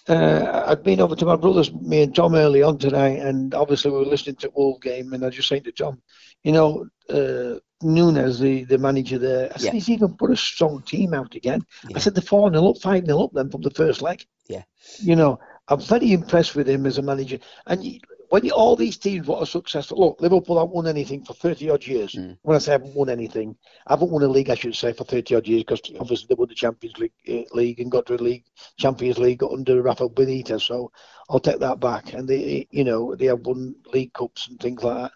Uh, 0.07 0.63
I'd 0.67 0.83
been 0.83 1.01
over 1.01 1.15
to 1.15 1.25
my 1.25 1.35
brother's, 1.35 1.73
me 1.73 2.03
and 2.03 2.15
Tom 2.15 2.35
early 2.35 2.61
on 2.61 2.77
tonight, 2.77 3.19
and 3.19 3.53
obviously 3.53 3.91
we 3.91 3.97
were 3.97 4.05
listening 4.05 4.35
to 4.37 4.51
Wolf 4.55 4.81
game, 4.81 5.13
and 5.13 5.25
I 5.25 5.29
just 5.29 5.47
saying 5.47 5.63
to 5.63 5.71
Tom, 5.71 6.01
you 6.43 6.51
know, 6.51 6.87
uh, 7.09 7.59
Nunes, 7.81 8.39
the, 8.39 8.63
the 8.65 8.77
manager 8.77 9.17
there, 9.17 9.51
I 9.53 9.57
said, 9.57 9.65
yeah. 9.65 9.71
he's 9.71 9.89
even 9.89 10.15
put 10.15 10.31
a 10.31 10.37
strong 10.37 10.81
team 10.83 11.13
out 11.13 11.35
again. 11.35 11.65
Yeah. 11.89 11.97
I 11.97 11.99
said, 11.99 12.15
the 12.15 12.21
4 12.21 12.51
0 12.51 12.69
up, 12.69 12.77
5 12.81 13.05
0 13.05 13.23
up 13.23 13.31
then 13.33 13.49
from 13.49 13.61
the 13.61 13.71
first 13.71 14.01
leg. 14.01 14.25
Yeah. 14.47 14.63
You 14.99 15.15
know, 15.15 15.39
I'm 15.67 15.81
very 15.81 16.13
impressed 16.13 16.55
with 16.55 16.69
him 16.69 16.85
as 16.85 16.97
a 16.97 17.01
manager. 17.01 17.39
And 17.65 17.83
when 18.29 18.45
you, 18.45 18.51
all 18.51 18.75
these 18.75 18.97
teams 18.97 19.27
what 19.27 19.41
are 19.41 19.45
successful, 19.45 19.99
look, 19.99 20.21
Liverpool 20.21 20.57
haven't 20.57 20.73
won 20.73 20.87
anything 20.87 21.23
for 21.23 21.33
30 21.33 21.69
odd 21.69 21.85
years. 21.85 22.13
Mm. 22.13 22.37
When 22.41 22.55
I 22.55 22.59
say 22.59 22.71
I 22.71 22.73
haven't 22.73 22.95
won 22.95 23.09
anything, 23.09 23.55
I 23.87 23.93
haven't 23.93 24.11
won 24.11 24.23
a 24.23 24.27
league, 24.27 24.49
I 24.49 24.55
should 24.55 24.75
say, 24.75 24.93
for 24.93 25.03
30 25.03 25.35
odd 25.35 25.47
years 25.47 25.63
because 25.63 25.81
obviously 25.99 26.27
they 26.29 26.35
won 26.35 26.49
the 26.49 26.55
Champions 26.55 26.97
League, 26.97 27.13
uh, 27.29 27.55
league 27.55 27.79
and 27.79 27.91
got 27.91 28.05
to 28.07 28.17
the 28.17 28.23
league, 28.23 28.45
Champions 28.77 29.17
League 29.17 29.43
under 29.43 29.81
Rafa 29.81 30.09
Benitez. 30.09 30.61
So 30.61 30.91
I'll 31.29 31.39
take 31.39 31.59
that 31.59 31.79
back. 31.79 32.13
And 32.13 32.27
they, 32.27 32.67
you 32.71 32.83
know, 32.83 33.15
they 33.15 33.25
have 33.25 33.41
won 33.41 33.75
League 33.93 34.13
Cups 34.13 34.47
and 34.47 34.59
things 34.59 34.83
like 34.83 34.95
that. 34.95 35.11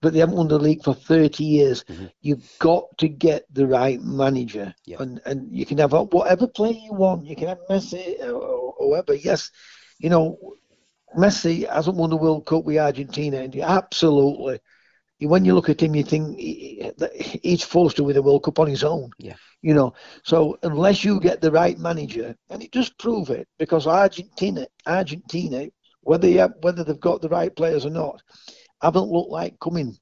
But 0.00 0.12
they 0.12 0.20
haven't 0.20 0.36
won 0.36 0.46
the 0.46 0.58
league 0.58 0.84
for 0.84 0.94
30 0.94 1.42
years. 1.42 1.84
Mm-hmm. 1.84 2.06
You've 2.20 2.58
got 2.60 2.84
to 2.98 3.08
get 3.08 3.52
the 3.52 3.66
right 3.66 4.00
manager. 4.00 4.72
And 5.00 5.20
and 5.26 5.48
you 5.50 5.66
can 5.66 5.78
have 5.78 5.92
whatever 5.92 6.46
player 6.46 6.72
you 6.72 6.92
want. 6.92 7.26
You 7.26 7.34
can 7.34 7.48
have 7.48 7.58
Messi 7.68 8.20
or, 8.22 8.34
or 8.34 8.74
whoever. 8.78 9.14
Yes, 9.14 9.50
you 9.98 10.08
know, 10.08 10.38
Messi 11.16 11.68
hasn't 11.70 11.96
won 11.96 12.10
the 12.10 12.16
World 12.16 12.46
Cup 12.46 12.64
with 12.64 12.76
Argentina, 12.76 13.38
and 13.38 13.54
absolutely, 13.56 14.60
when 15.20 15.44
you 15.44 15.54
look 15.54 15.68
at 15.68 15.82
him, 15.82 15.94
you 15.94 16.04
think 16.04 16.38
he's 16.38 17.62
forced 17.62 17.96
to 17.96 18.04
win 18.04 18.14
the 18.14 18.22
World 18.22 18.44
Cup 18.44 18.58
on 18.58 18.68
his 18.68 18.84
own. 18.84 19.10
Yeah. 19.18 19.34
You 19.62 19.74
know, 19.74 19.94
so 20.22 20.58
unless 20.62 21.04
you 21.04 21.18
get 21.18 21.40
the 21.40 21.50
right 21.50 21.78
manager, 21.78 22.36
and 22.50 22.62
it 22.62 22.70
does 22.70 22.90
prove 22.90 23.30
it, 23.30 23.48
because 23.58 23.86
Argentina, 23.86 24.66
Argentina, 24.86 25.66
whether 26.02 26.28
you 26.28 26.38
have, 26.38 26.54
whether 26.60 26.84
they've 26.84 27.00
got 27.00 27.22
the 27.22 27.28
right 27.28 27.54
players 27.54 27.84
or 27.84 27.90
not, 27.90 28.22
haven't 28.80 29.08
looked 29.08 29.32
like 29.32 29.58
coming 29.60 29.96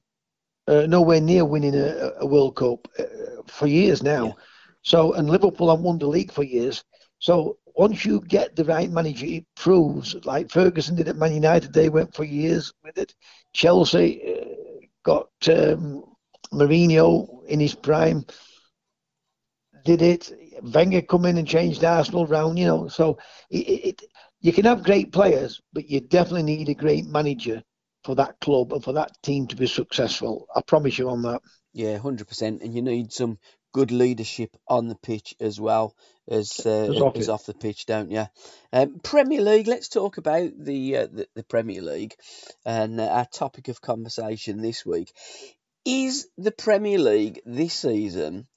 uh, 0.67 0.85
nowhere 0.87 1.21
near 1.21 1.45
winning 1.45 1.73
a, 1.73 2.11
a 2.19 2.25
World 2.25 2.55
Cup 2.55 2.87
uh, 2.99 3.03
for 3.47 3.65
years 3.65 4.03
now. 4.03 4.25
Yeah. 4.25 4.33
So, 4.83 5.13
and 5.13 5.29
Liverpool 5.29 5.69
have 5.69 5.79
won 5.79 5.97
the 5.97 6.07
league 6.07 6.31
for 6.31 6.43
years. 6.43 6.83
So 7.19 7.57
once 7.77 8.03
you 8.05 8.19
get 8.21 8.55
the 8.55 8.65
right 8.65 8.89
manager, 8.89 9.25
it 9.27 9.45
proves 9.55 10.15
like 10.25 10.49
Ferguson 10.49 10.95
did 10.95 11.07
at 11.07 11.15
Man 11.15 11.33
United. 11.33 11.71
They 11.71 11.89
went 11.89 12.13
for 12.13 12.23
years 12.23 12.73
with 12.83 12.97
it. 12.97 13.13
Chelsea 13.53 14.21
uh, 14.25 14.85
got 15.03 15.29
um, 15.47 16.03
Mourinho 16.51 17.45
in 17.45 17.59
his 17.59 17.75
prime. 17.75 18.25
Did 19.85 20.01
it? 20.01 20.31
Wenger 20.63 21.03
come 21.03 21.25
in 21.25 21.37
and 21.37 21.47
changed 21.47 21.83
Arsenal 21.83 22.25
round. 22.25 22.57
You 22.57 22.65
know, 22.65 22.87
so 22.87 23.19
it, 23.51 23.57
it, 23.57 24.03
you 24.41 24.51
can 24.51 24.65
have 24.65 24.83
great 24.83 25.13
players, 25.13 25.61
but 25.71 25.87
you 25.87 26.01
definitely 26.01 26.43
need 26.43 26.69
a 26.69 26.73
great 26.73 27.05
manager 27.05 27.61
for 28.03 28.15
that 28.15 28.39
club 28.41 28.73
and 28.73 28.83
for 28.83 28.93
that 28.93 29.11
team 29.21 29.45
to 29.47 29.55
be 29.55 29.67
successful. 29.67 30.47
I 30.55 30.61
promise 30.61 30.97
you 30.97 31.09
on 31.09 31.21
that. 31.21 31.41
Yeah, 31.73 31.97
hundred 31.99 32.27
percent. 32.27 32.63
And 32.63 32.73
you 32.73 32.81
need 32.81 33.13
some 33.13 33.37
good 33.77 33.91
leadership 33.91 34.57
on 34.67 34.87
the 34.87 34.95
pitch 34.95 35.35
as 35.39 35.61
well 35.61 35.95
as 36.27 36.65
uh, 36.65 36.87
off, 36.87 37.15
as 37.15 37.29
off, 37.29 37.45
the 37.45 37.53
pitch, 37.53 37.85
don't 37.85 38.09
you? 38.09 38.25
Um, 38.73 38.99
Premier 39.03 39.39
League. 39.39 39.67
Let's 39.67 39.87
talk 39.87 40.17
about 40.17 40.49
the 40.57 40.97
uh, 40.97 41.05
the, 41.05 41.27
the, 41.35 41.43
Premier 41.43 41.83
League 41.83 42.15
and 42.65 42.99
uh, 42.99 43.05
our 43.05 43.27
topic 43.27 43.67
of 43.67 43.79
conversation 43.79 44.63
this 44.63 44.83
week 44.83 45.13
is 45.85 46.27
the 46.39 46.51
Premier 46.51 46.97
League 46.97 47.39
this 47.45 47.75
season. 47.75 48.47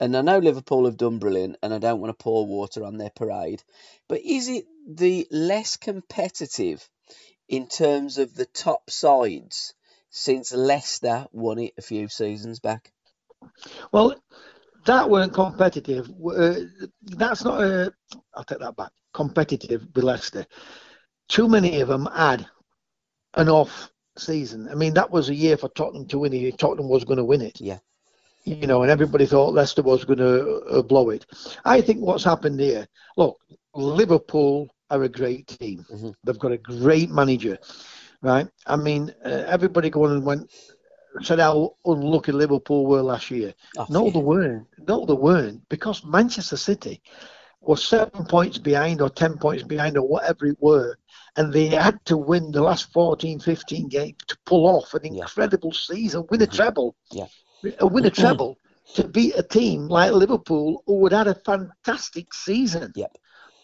And 0.00 0.16
I 0.16 0.22
know 0.22 0.38
Liverpool 0.38 0.86
have 0.86 0.96
done 0.96 1.18
brilliant, 1.18 1.58
and 1.62 1.74
I 1.74 1.78
don't 1.78 2.00
want 2.00 2.18
to 2.18 2.24
pour 2.24 2.46
water 2.46 2.82
on 2.82 2.96
their 2.96 3.10
parade, 3.10 3.62
but 4.08 4.22
is 4.24 4.48
it 4.48 4.64
the 4.88 5.28
less 5.30 5.76
competitive 5.76 6.88
in 7.50 7.66
terms 7.66 8.16
of 8.16 8.34
the 8.34 8.46
top 8.46 8.88
sides 8.88 9.74
since 10.08 10.54
Leicester 10.54 11.26
won 11.32 11.58
it 11.58 11.74
a 11.76 11.82
few 11.82 12.08
seasons 12.08 12.60
back? 12.60 12.90
Well, 13.92 14.16
that 14.84 15.08
weren't 15.08 15.32
competitive. 15.32 16.10
Uh, 16.24 16.54
that's 17.02 17.44
not 17.44 17.62
a. 17.62 17.92
I'll 18.34 18.44
take 18.44 18.60
that 18.60 18.76
back. 18.76 18.92
Competitive 19.12 19.86
with 19.94 20.04
Leicester. 20.04 20.46
Too 21.28 21.48
many 21.48 21.80
of 21.80 21.88
them 21.88 22.06
had 22.14 22.46
an 23.34 23.48
off 23.48 23.90
season. 24.18 24.68
I 24.70 24.74
mean, 24.74 24.94
that 24.94 25.10
was 25.10 25.28
a 25.28 25.34
year 25.34 25.56
for 25.56 25.68
Tottenham 25.70 26.06
to 26.08 26.18
win 26.18 26.32
it. 26.32 26.58
Tottenham 26.58 26.88
was 26.88 27.04
going 27.04 27.18
to 27.18 27.24
win 27.24 27.42
it. 27.42 27.60
Yeah. 27.60 27.78
You 28.44 28.66
know, 28.66 28.82
and 28.82 28.90
everybody 28.90 29.26
thought 29.26 29.54
Leicester 29.54 29.82
was 29.82 30.04
going 30.04 30.18
to 30.18 30.60
uh, 30.62 30.82
blow 30.82 31.10
it. 31.10 31.26
I 31.64 31.80
think 31.80 32.00
what's 32.00 32.24
happened 32.24 32.58
here. 32.58 32.86
Look, 33.16 33.36
Liverpool 33.74 34.68
are 34.90 35.02
a 35.02 35.08
great 35.08 35.46
team. 35.46 35.84
Mm-hmm. 35.92 36.10
They've 36.24 36.38
got 36.38 36.52
a 36.52 36.58
great 36.58 37.10
manager, 37.10 37.58
right? 38.22 38.48
I 38.66 38.76
mean, 38.76 39.14
uh, 39.24 39.44
everybody 39.46 39.90
going 39.90 40.12
and 40.12 40.24
went 40.24 40.50
said 41.22 41.38
how 41.38 41.76
unlucky 41.84 42.32
Liverpool 42.32 42.86
were 42.86 43.02
last 43.02 43.30
year. 43.30 43.54
Oh, 43.76 43.86
no, 43.88 44.06
yeah. 44.06 44.12
they 44.12 44.18
weren't. 44.20 44.66
No, 44.86 45.04
they 45.04 45.14
weren't 45.14 45.68
because 45.68 46.04
Manchester 46.04 46.56
City 46.56 47.02
was 47.60 47.84
seven 47.84 48.24
points 48.24 48.58
behind 48.58 49.00
or 49.00 49.10
ten 49.10 49.36
points 49.36 49.62
behind 49.62 49.96
or 49.96 50.06
whatever 50.06 50.46
it 50.46 50.56
were, 50.60 50.96
and 51.36 51.52
they 51.52 51.66
had 51.66 52.04
to 52.06 52.16
win 52.16 52.50
the 52.50 52.62
last 52.62 52.92
14, 52.92 53.40
15 53.40 53.88
games 53.88 54.16
to 54.28 54.36
pull 54.46 54.66
off 54.66 54.94
an 54.94 55.04
incredible 55.04 55.72
yeah. 55.72 55.94
season, 55.94 56.26
win 56.30 56.42
a 56.42 56.46
mm-hmm. 56.46 56.56
treble. 56.56 56.96
Yeah. 57.10 57.26
Win 57.80 58.06
a 58.06 58.10
treble 58.22 58.56
to 58.94 59.06
beat 59.06 59.34
a 59.36 59.42
team 59.42 59.88
like 59.88 60.12
Liverpool 60.12 60.82
who 60.86 61.04
had 61.04 61.12
had 61.12 61.28
a 61.28 61.34
fantastic 61.34 62.32
season. 62.34 62.92
Yep. 62.96 63.16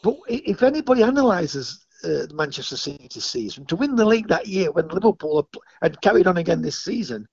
But 0.02 0.16
if 0.28 0.62
anybody 0.62 1.02
analyses 1.02 1.86
uh, 2.04 2.26
Manchester 2.32 2.76
City's 2.76 3.24
season 3.24 3.64
to 3.66 3.76
win 3.76 3.96
the 3.96 4.04
league 4.04 4.28
that 4.28 4.46
year 4.46 4.70
when 4.70 4.88
Liverpool 4.88 5.48
had 5.82 6.00
carried 6.00 6.26
on 6.26 6.36
again 6.36 6.62
this 6.62 6.84
season, 6.84 7.26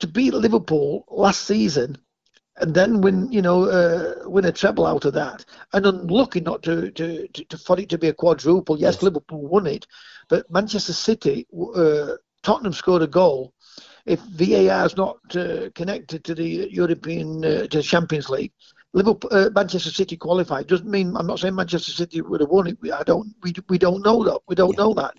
to 0.00 0.06
beat 0.06 0.34
Liverpool 0.34 1.04
last 1.08 1.44
season 1.44 1.96
and 2.56 2.74
then 2.74 3.00
win, 3.00 3.30
you 3.32 3.42
know, 3.42 3.64
uh, 3.64 4.28
win 4.28 4.44
a 4.44 4.52
treble 4.52 4.86
out 4.86 5.04
of 5.04 5.14
that, 5.14 5.44
and 5.72 5.86
unlucky 5.86 6.40
not 6.40 6.62
to, 6.62 6.90
to, 6.92 7.26
to, 7.28 7.44
to 7.44 7.58
for 7.58 7.78
it 7.80 7.88
to 7.88 7.98
be 7.98 8.08
a 8.08 8.12
quadruple. 8.12 8.78
Yes, 8.78 8.94
yes. 8.96 9.02
Liverpool 9.02 9.46
won 9.46 9.66
it, 9.66 9.86
but 10.28 10.50
Manchester 10.50 10.92
City, 10.92 11.46
uh, 11.74 12.16
Tottenham 12.42 12.72
scored 12.72 13.02
a 13.02 13.06
goal. 13.06 13.54
If 14.06 14.20
VAR 14.20 14.86
is 14.86 14.96
not 14.96 15.18
uh, 15.36 15.70
connected 15.74 16.24
to 16.24 16.34
the 16.34 16.68
European 16.70 17.44
uh, 17.44 17.66
to 17.66 17.78
the 17.78 17.82
Champions 17.82 18.28
League, 18.28 18.52
Liverpool, 18.92 19.30
uh, 19.32 19.50
Manchester 19.54 19.90
City 19.90 20.16
qualified. 20.16 20.66
Doesn't 20.66 20.90
mean 20.90 21.16
I'm 21.16 21.26
not 21.26 21.38
saying 21.38 21.54
Manchester 21.54 21.92
City 21.92 22.20
would 22.20 22.40
have 22.40 22.50
won 22.50 22.66
it. 22.66 22.78
I 22.92 23.02
don't. 23.04 23.34
We, 23.42 23.54
we 23.68 23.78
don't 23.78 24.04
know 24.04 24.24
that. 24.24 24.40
We 24.48 24.54
don't 24.54 24.76
yeah. 24.76 24.84
know 24.84 24.94
that. 24.94 25.14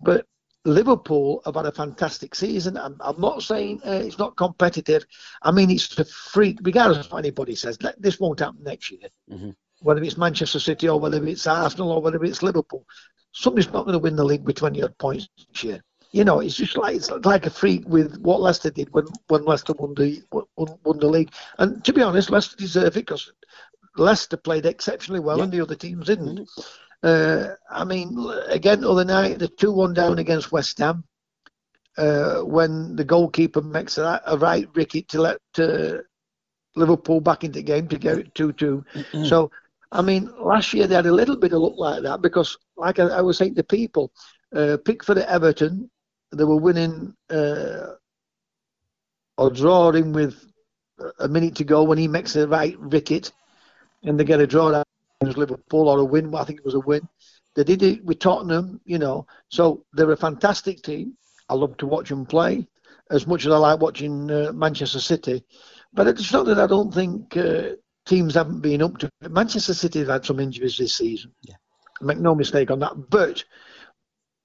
But 0.00 0.26
Liverpool 0.64 1.42
have 1.44 1.56
had 1.56 1.66
a 1.66 1.72
fantastic 1.72 2.34
season. 2.34 2.76
I'm, 2.76 2.96
I'm 3.00 3.20
not 3.20 3.42
saying 3.42 3.80
uh, 3.86 3.92
it's 3.92 4.18
not 4.18 4.36
competitive. 4.36 5.04
I 5.42 5.50
mean, 5.50 5.70
it's 5.70 5.98
a 5.98 6.04
freak, 6.04 6.58
regardless 6.62 7.06
of 7.06 7.12
what 7.12 7.18
anybody 7.18 7.54
says. 7.54 7.78
This 7.98 8.18
won't 8.18 8.40
happen 8.40 8.62
next 8.62 8.90
year. 8.90 9.08
Mm-hmm. 9.30 9.50
Whether 9.80 10.02
it's 10.02 10.16
Manchester 10.16 10.60
City 10.60 10.88
or 10.88 10.98
whether 10.98 11.24
it's 11.26 11.46
Arsenal 11.46 11.92
or 11.92 12.00
whether 12.00 12.22
it's 12.24 12.42
Liverpool, 12.42 12.86
somebody's 13.32 13.72
not 13.72 13.84
going 13.84 13.92
to 13.92 13.98
win 13.98 14.16
the 14.16 14.24
league 14.24 14.46
with 14.46 14.56
20 14.56 14.82
odd 14.82 14.96
points 14.96 15.28
this 15.52 15.64
year. 15.64 15.84
You 16.12 16.24
know, 16.24 16.40
it's 16.40 16.54
just 16.54 16.76
like 16.76 16.94
it's 16.94 17.10
like 17.10 17.44
a 17.44 17.50
freak 17.50 17.82
with 17.88 18.18
what 18.20 18.40
Leicester 18.40 18.70
did 18.70 18.92
when, 18.94 19.06
when 19.26 19.44
Leicester 19.44 19.72
won 19.72 19.94
the 19.94 20.22
won, 20.30 20.44
won 20.56 20.98
the 20.98 21.08
league. 21.08 21.32
And 21.58 21.84
to 21.84 21.92
be 21.92 22.02
honest, 22.02 22.30
Leicester 22.30 22.56
deserve 22.56 22.96
it 22.96 23.06
because 23.06 23.32
Leicester 23.96 24.36
played 24.36 24.64
exceptionally 24.64 25.20
well 25.20 25.38
yeah. 25.38 25.44
and 25.44 25.52
the 25.52 25.60
other 25.60 25.74
teams 25.74 26.06
didn't. 26.06 26.38
Mm-hmm. 26.38 26.60
Uh, 27.04 27.54
I 27.70 27.84
mean, 27.84 28.16
again, 28.48 28.80
the 28.80 28.90
other 28.90 29.04
night, 29.04 29.38
the 29.38 29.48
2 29.48 29.70
1 29.70 29.92
down 29.92 30.18
against 30.18 30.52
West 30.52 30.78
Ham, 30.78 31.04
uh, 31.98 32.40
when 32.40 32.96
the 32.96 33.04
goalkeeper 33.04 33.60
makes 33.60 33.98
a, 33.98 34.22
a 34.26 34.38
right 34.38 34.66
ricket 34.74 35.08
to 35.08 35.20
let 35.20 35.38
uh, 35.58 35.98
Liverpool 36.76 37.20
back 37.20 37.44
into 37.44 37.58
the 37.58 37.62
game 37.62 37.88
to 37.88 37.98
get 37.98 38.18
it 38.18 38.34
2 38.34 38.52
2. 38.54 38.84
Mm-hmm. 38.94 39.24
So, 39.26 39.50
I 39.92 40.00
mean, 40.00 40.32
last 40.40 40.72
year 40.72 40.86
they 40.86 40.94
had 40.94 41.04
a 41.04 41.12
little 41.12 41.36
bit 41.36 41.52
of 41.52 41.60
luck 41.60 41.74
like 41.76 42.02
that 42.04 42.22
because, 42.22 42.56
like 42.78 42.98
I, 42.98 43.04
I 43.04 43.20
was 43.20 43.36
saying 43.36 43.56
to 43.56 43.64
people, 43.64 44.10
uh, 44.56 44.78
Pickford 44.82 45.18
at 45.18 45.28
Everton, 45.28 45.90
they 46.32 46.44
were 46.44 46.56
winning 46.56 47.14
uh, 47.28 47.96
or 49.36 49.50
drawing 49.50 50.14
with 50.14 50.42
a 51.18 51.28
minute 51.28 51.56
to 51.56 51.64
go 51.64 51.82
when 51.82 51.98
he 51.98 52.08
makes 52.08 52.32
the 52.32 52.48
right 52.48 52.78
ricket 52.78 53.30
and 54.04 54.18
they 54.18 54.24
get 54.24 54.40
a 54.40 54.46
draw 54.46 54.70
against 55.24 55.38
Liverpool 55.38 55.88
or 55.88 55.98
a 55.98 56.04
win. 56.04 56.34
I 56.34 56.44
think 56.44 56.60
it 56.60 56.64
was 56.64 56.74
a 56.74 56.80
win. 56.80 57.08
They 57.54 57.64
did 57.64 57.82
it 57.82 58.04
with 58.04 58.18
Tottenham, 58.18 58.80
you 58.84 58.98
know. 58.98 59.26
So 59.48 59.84
they're 59.92 60.10
a 60.12 60.16
fantastic 60.16 60.82
team. 60.82 61.16
I 61.48 61.54
love 61.54 61.76
to 61.78 61.86
watch 61.86 62.08
them 62.08 62.26
play 62.26 62.66
as 63.10 63.26
much 63.26 63.46
as 63.46 63.52
I 63.52 63.58
like 63.58 63.80
watching 63.80 64.30
uh, 64.30 64.52
Manchester 64.52 65.00
City. 65.00 65.44
But 65.92 66.08
it's 66.08 66.32
not 66.32 66.46
that 66.46 66.58
I 66.58 66.66
don't 66.66 66.92
think 66.92 67.36
uh, 67.36 67.70
teams 68.06 68.34
haven't 68.34 68.60
been 68.60 68.82
up 68.82 68.98
to 68.98 69.10
it. 69.20 69.30
Manchester 69.30 69.74
City 69.74 70.00
have 70.00 70.08
had 70.08 70.24
some 70.24 70.40
injuries 70.40 70.78
this 70.78 70.94
season. 70.94 71.32
Yeah. 71.42 71.54
Make 72.00 72.18
no 72.18 72.34
mistake 72.34 72.70
on 72.70 72.80
that. 72.80 73.10
But 73.10 73.44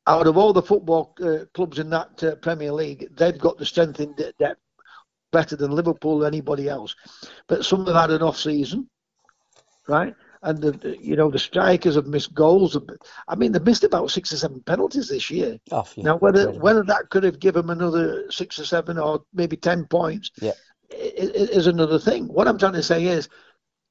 out 0.06 0.28
of 0.28 0.38
all 0.38 0.54
the 0.54 0.62
football 0.62 1.15
uh, 1.24 1.46
clubs 1.54 1.80
in 1.80 1.89
that 1.89 2.24
uh, 2.24 2.36
Premier 2.36 2.72
League, 2.72 3.08
they've 3.15 3.38
got 3.38 3.58
the 3.58 3.65
strength 3.65 4.00
in 4.00 4.13
depth 4.13 4.60
better 5.32 5.56
than 5.56 5.72
Liverpool 5.72 6.24
or 6.24 6.28
anybody 6.28 6.70
else. 6.70 6.96
But 7.48 7.65
some 7.65 7.86
have 7.86 7.96
had 7.96 8.12
an 8.12 8.22
off 8.22 8.38
season, 8.38 8.89
right? 9.88 10.15
And 10.41 10.62
the 10.62 10.97
you 11.02 11.15
know 11.15 11.30
the 11.30 11.39
strikers 11.39 11.95
have 11.95 12.08
missed 12.08 12.34
goals. 12.34 12.78
I 13.28 13.36
mean, 13.36 13.52
they've 13.52 13.62
missed 13.62 13.84
about 13.84 14.12
six 14.12 14.32
or 14.32 14.38
seven 14.38 14.62
penalties 14.62 15.10
this 15.10 15.30
year. 15.30 15.60
Oh, 15.71 15.86
yeah, 15.95 16.04
now, 16.04 16.17
whether 16.17 16.41
incredible. 16.41 16.63
whether 16.63 16.84
that 16.84 17.10
could 17.10 17.23
have 17.23 17.39
given 17.39 17.67
them 17.67 17.78
another 17.78 18.32
six 18.32 18.60
or 18.60 18.65
seven 18.65 18.97
or 18.97 19.23
maybe 19.34 19.58
ten 19.58 19.86
points, 19.86 20.32
yeah. 20.41 20.54
is 20.91 21.67
another 21.67 21.99
thing. 21.99 22.28
What 22.28 22.47
I'm 22.47 22.58
trying 22.58 22.73
to 22.73 22.84
say 22.84 23.06
is, 23.06 23.28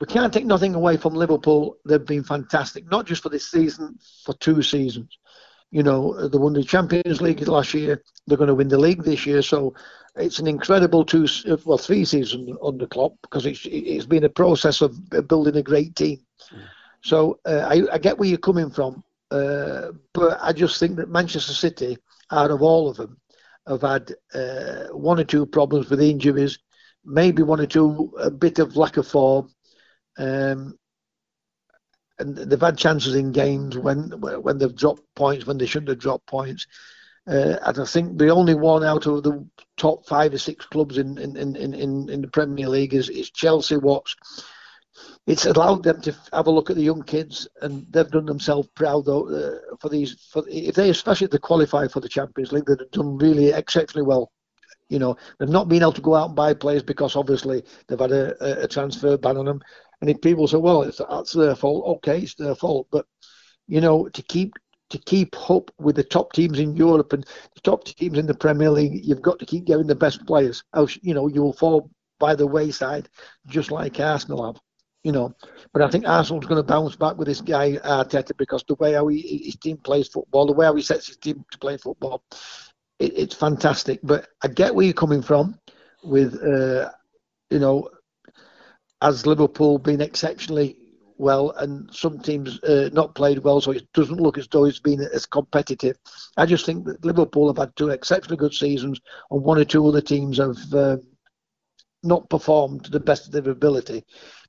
we 0.00 0.06
can't 0.06 0.32
take 0.32 0.46
nothing 0.46 0.74
away 0.74 0.96
from 0.96 1.14
Liverpool. 1.14 1.76
They've 1.84 2.04
been 2.04 2.24
fantastic, 2.24 2.90
not 2.90 3.06
just 3.06 3.22
for 3.22 3.28
this 3.28 3.50
season, 3.50 3.98
for 4.24 4.34
two 4.34 4.62
seasons. 4.62 5.18
You 5.70 5.82
know, 5.82 6.28
they 6.28 6.38
won 6.38 6.54
the 6.54 6.64
Champions 6.64 7.20
League 7.20 7.46
last 7.46 7.74
year. 7.74 8.02
They're 8.26 8.38
going 8.38 8.48
to 8.48 8.54
win 8.54 8.68
the 8.68 8.78
league 8.78 9.04
this 9.04 9.26
year. 9.26 9.42
So 9.42 9.74
it's 10.16 10.38
an 10.38 10.46
incredible 10.46 11.04
two, 11.04 11.28
well, 11.66 11.76
three 11.76 12.06
seasons 12.06 12.50
under 12.62 12.87
Klopp 12.87 13.12
because 13.20 13.44
it's 13.44 13.66
it's 13.66 14.06
been 14.06 14.24
a 14.24 14.30
process 14.30 14.80
of 14.80 14.98
building 15.28 15.56
a 15.56 15.62
great 15.62 15.94
team. 15.94 16.20
So 17.02 17.38
uh, 17.44 17.66
I, 17.68 17.94
I, 17.94 17.98
get 17.98 18.18
where 18.18 18.28
you're 18.28 18.38
coming 18.38 18.70
from, 18.70 19.04
uh, 19.30 19.92
but 20.12 20.38
I 20.42 20.52
just 20.52 20.80
think 20.80 20.96
that 20.96 21.08
Manchester 21.08 21.52
City, 21.52 21.96
out 22.30 22.50
of 22.50 22.62
all 22.62 22.88
of 22.88 22.96
them, 22.96 23.20
have 23.66 23.82
had 23.82 24.14
uh, 24.34 24.88
one 24.92 25.20
or 25.20 25.24
two 25.24 25.46
problems 25.46 25.90
with 25.90 26.00
injuries, 26.00 26.58
maybe 27.04 27.42
one 27.42 27.61
or 27.61 27.66
two 27.66 28.12
a 28.18 28.30
bit 28.30 28.58
of 28.58 28.76
lack 28.76 28.96
of 28.96 29.06
form, 29.06 29.48
um, 30.18 30.76
and 32.18 32.37
they've 32.37 32.61
had 32.61 32.76
chances 32.76 33.14
in 33.14 33.30
games 33.30 33.78
when 33.78 34.11
when 34.20 34.58
they've 34.58 34.74
dropped 34.74 35.02
points 35.14 35.46
when 35.46 35.58
they 35.58 35.66
shouldn't 35.66 35.90
have 35.90 35.98
dropped 36.00 36.26
points. 36.26 36.66
Uh, 37.28 37.58
and 37.62 37.78
I 37.78 37.84
think 37.84 38.18
the 38.18 38.30
only 38.30 38.54
one 38.54 38.82
out 38.82 39.06
of 39.06 39.22
the 39.22 39.46
top 39.76 40.06
five 40.06 40.32
or 40.32 40.38
six 40.38 40.64
clubs 40.66 40.98
in 40.98 41.18
in, 41.18 41.37
in, 41.37 41.56
in, 41.56 42.08
in 42.08 42.22
the 42.22 42.28
Premier 42.28 42.68
League 42.68 42.94
is, 42.94 43.08
is 43.08 43.30
Chelsea. 43.30 43.76
What's 43.76 44.16
it's 45.28 45.44
allowed 45.44 45.82
them 45.82 46.00
to 46.00 46.16
have 46.32 46.46
a 46.46 46.50
look 46.50 46.70
at 46.70 46.76
the 46.76 46.82
young 46.82 47.02
kids, 47.02 47.46
and 47.60 47.86
they've 47.90 48.10
done 48.10 48.24
themselves 48.24 48.66
proud 48.74 49.04
though 49.04 49.28
uh, 49.28 49.76
for 49.78 49.90
these. 49.90 50.26
For 50.32 50.42
if 50.48 50.74
they, 50.74 50.88
especially 50.88 51.26
they 51.26 51.36
qualify 51.36 51.86
for 51.86 52.00
the 52.00 52.08
Champions 52.08 52.50
League, 52.50 52.64
they've 52.64 52.90
done 52.90 53.18
really 53.18 53.50
exceptionally 53.50 54.06
well. 54.06 54.32
You 54.88 54.98
know, 54.98 55.18
they've 55.38 55.50
not 55.50 55.68
been 55.68 55.82
able 55.82 55.92
to 55.92 56.00
go 56.00 56.14
out 56.14 56.28
and 56.28 56.36
buy 56.36 56.54
players 56.54 56.82
because 56.82 57.14
obviously 57.14 57.62
they've 57.86 58.00
had 58.00 58.10
a, 58.10 58.62
a 58.62 58.66
transfer 58.66 59.18
ban 59.18 59.36
on 59.36 59.44
them. 59.44 59.60
And 60.00 60.08
if 60.08 60.18
people 60.22 60.48
say, 60.48 60.56
"Well, 60.56 60.80
it's 60.82 60.96
that's 60.96 61.34
their 61.34 61.54
fault," 61.54 61.98
okay, 61.98 62.20
it's 62.20 62.34
their 62.34 62.54
fault. 62.54 62.86
But 62.90 63.04
you 63.66 63.82
know, 63.82 64.08
to 64.08 64.22
keep 64.22 64.54
to 64.88 64.96
keep 64.96 65.36
up 65.50 65.70
with 65.78 65.96
the 65.96 66.04
top 66.04 66.32
teams 66.32 66.58
in 66.58 66.74
Europe 66.74 67.12
and 67.12 67.26
the 67.54 67.60
top 67.60 67.84
teams 67.84 68.16
in 68.16 68.24
the 68.24 68.32
Premier 68.32 68.70
League, 68.70 69.04
you've 69.04 69.20
got 69.20 69.38
to 69.40 69.46
keep 69.46 69.66
getting 69.66 69.88
the 69.88 69.94
best 69.94 70.24
players. 70.26 70.64
Else, 70.74 70.98
you 71.02 71.12
know, 71.12 71.28
you 71.28 71.42
will 71.42 71.52
fall 71.52 71.90
by 72.18 72.34
the 72.34 72.46
wayside, 72.46 73.10
just 73.46 73.70
like 73.70 74.00
Arsenal 74.00 74.46
have. 74.46 74.58
You 75.04 75.12
know, 75.12 75.34
but 75.72 75.80
I 75.80 75.88
think 75.88 76.06
Arsenal's 76.08 76.46
going 76.46 76.61
to 76.61 76.66
bounce 76.66 76.96
back 76.96 77.16
with 77.16 77.28
this 77.28 77.40
guy 77.40 77.76
Arteta 77.76 78.37
because 78.37 78.64
the 78.66 78.74
way 78.74 78.94
how 78.94 79.06
he, 79.06 79.42
his 79.44 79.56
team 79.56 79.76
plays 79.76 80.08
football, 80.08 80.46
the 80.46 80.52
way 80.52 80.66
how 80.66 80.74
he 80.74 80.82
sets 80.82 81.06
his 81.06 81.16
team 81.16 81.44
to 81.52 81.58
play 81.58 81.76
football, 81.76 82.22
it, 82.98 83.16
it's 83.16 83.34
fantastic. 83.34 84.00
But 84.02 84.28
I 84.42 84.48
get 84.48 84.74
where 84.74 84.84
you're 84.84 84.92
coming 84.94 85.22
from 85.22 85.58
with, 86.02 86.34
uh, 86.42 86.90
you 87.48 87.61
know, 87.61 87.88
as 89.00 89.24
Liverpool 89.24 89.78
being 89.78 90.00
exceptionally 90.00 90.76
well 91.16 91.50
and 91.58 91.92
some 91.94 92.18
teams 92.20 92.62
uh, 92.62 92.90
not 92.92 93.14
played 93.14 93.38
well, 93.38 93.61
so 93.61 93.72
it 93.72 93.87
doesn't 93.92 94.20
look 94.20 94.38
as 94.38 94.48
though 94.48 94.64
it's 94.64 94.80
been 94.80 95.00
as 95.00 95.26
competitive. 95.26 95.96
I 96.37 96.46
just 96.46 96.64
think 96.66 96.84
that 96.87 97.04
Liverpool 97.04 97.48
have 97.48 97.58
had 97.58 97.74
two 97.76 97.90
exceptionally 97.90 98.37
good 98.37 98.54
seasons, 98.54 99.00
and 99.30 99.42
one 99.42 99.58
or 99.58 99.64
two 99.64 99.87
other 99.87 100.00
teams 100.00 100.38
have 100.38 100.56
uh, 100.72 100.96
not 102.02 102.28
performed 102.30 102.84
to 102.84 102.90
the 102.90 103.00
best 103.00 103.26
of 103.26 103.32
their 103.32 103.52
ability. 103.52 104.04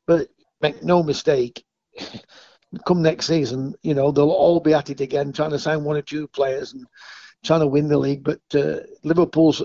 But 0.05 0.29
make 0.61 0.83
no 0.83 1.03
mistake, 1.03 1.63
come 2.87 3.01
next 3.01 3.27
season, 3.27 3.75
you 3.81 3.93
know 3.93 4.11
they'll 4.11 4.29
all 4.29 4.59
be 4.59 4.73
at 4.73 4.89
it 4.89 5.01
again, 5.01 5.33
trying 5.33 5.51
to 5.51 5.59
sign 5.59 5.83
one 5.83 5.97
or 5.97 6.01
two 6.01 6.27
players 6.27 6.73
and 6.73 6.85
trying 7.43 7.61
to 7.61 7.67
win 7.67 7.87
the 7.87 7.97
league. 7.97 8.23
But 8.23 8.41
uh, 8.53 8.81
Liverpool's 9.03 9.63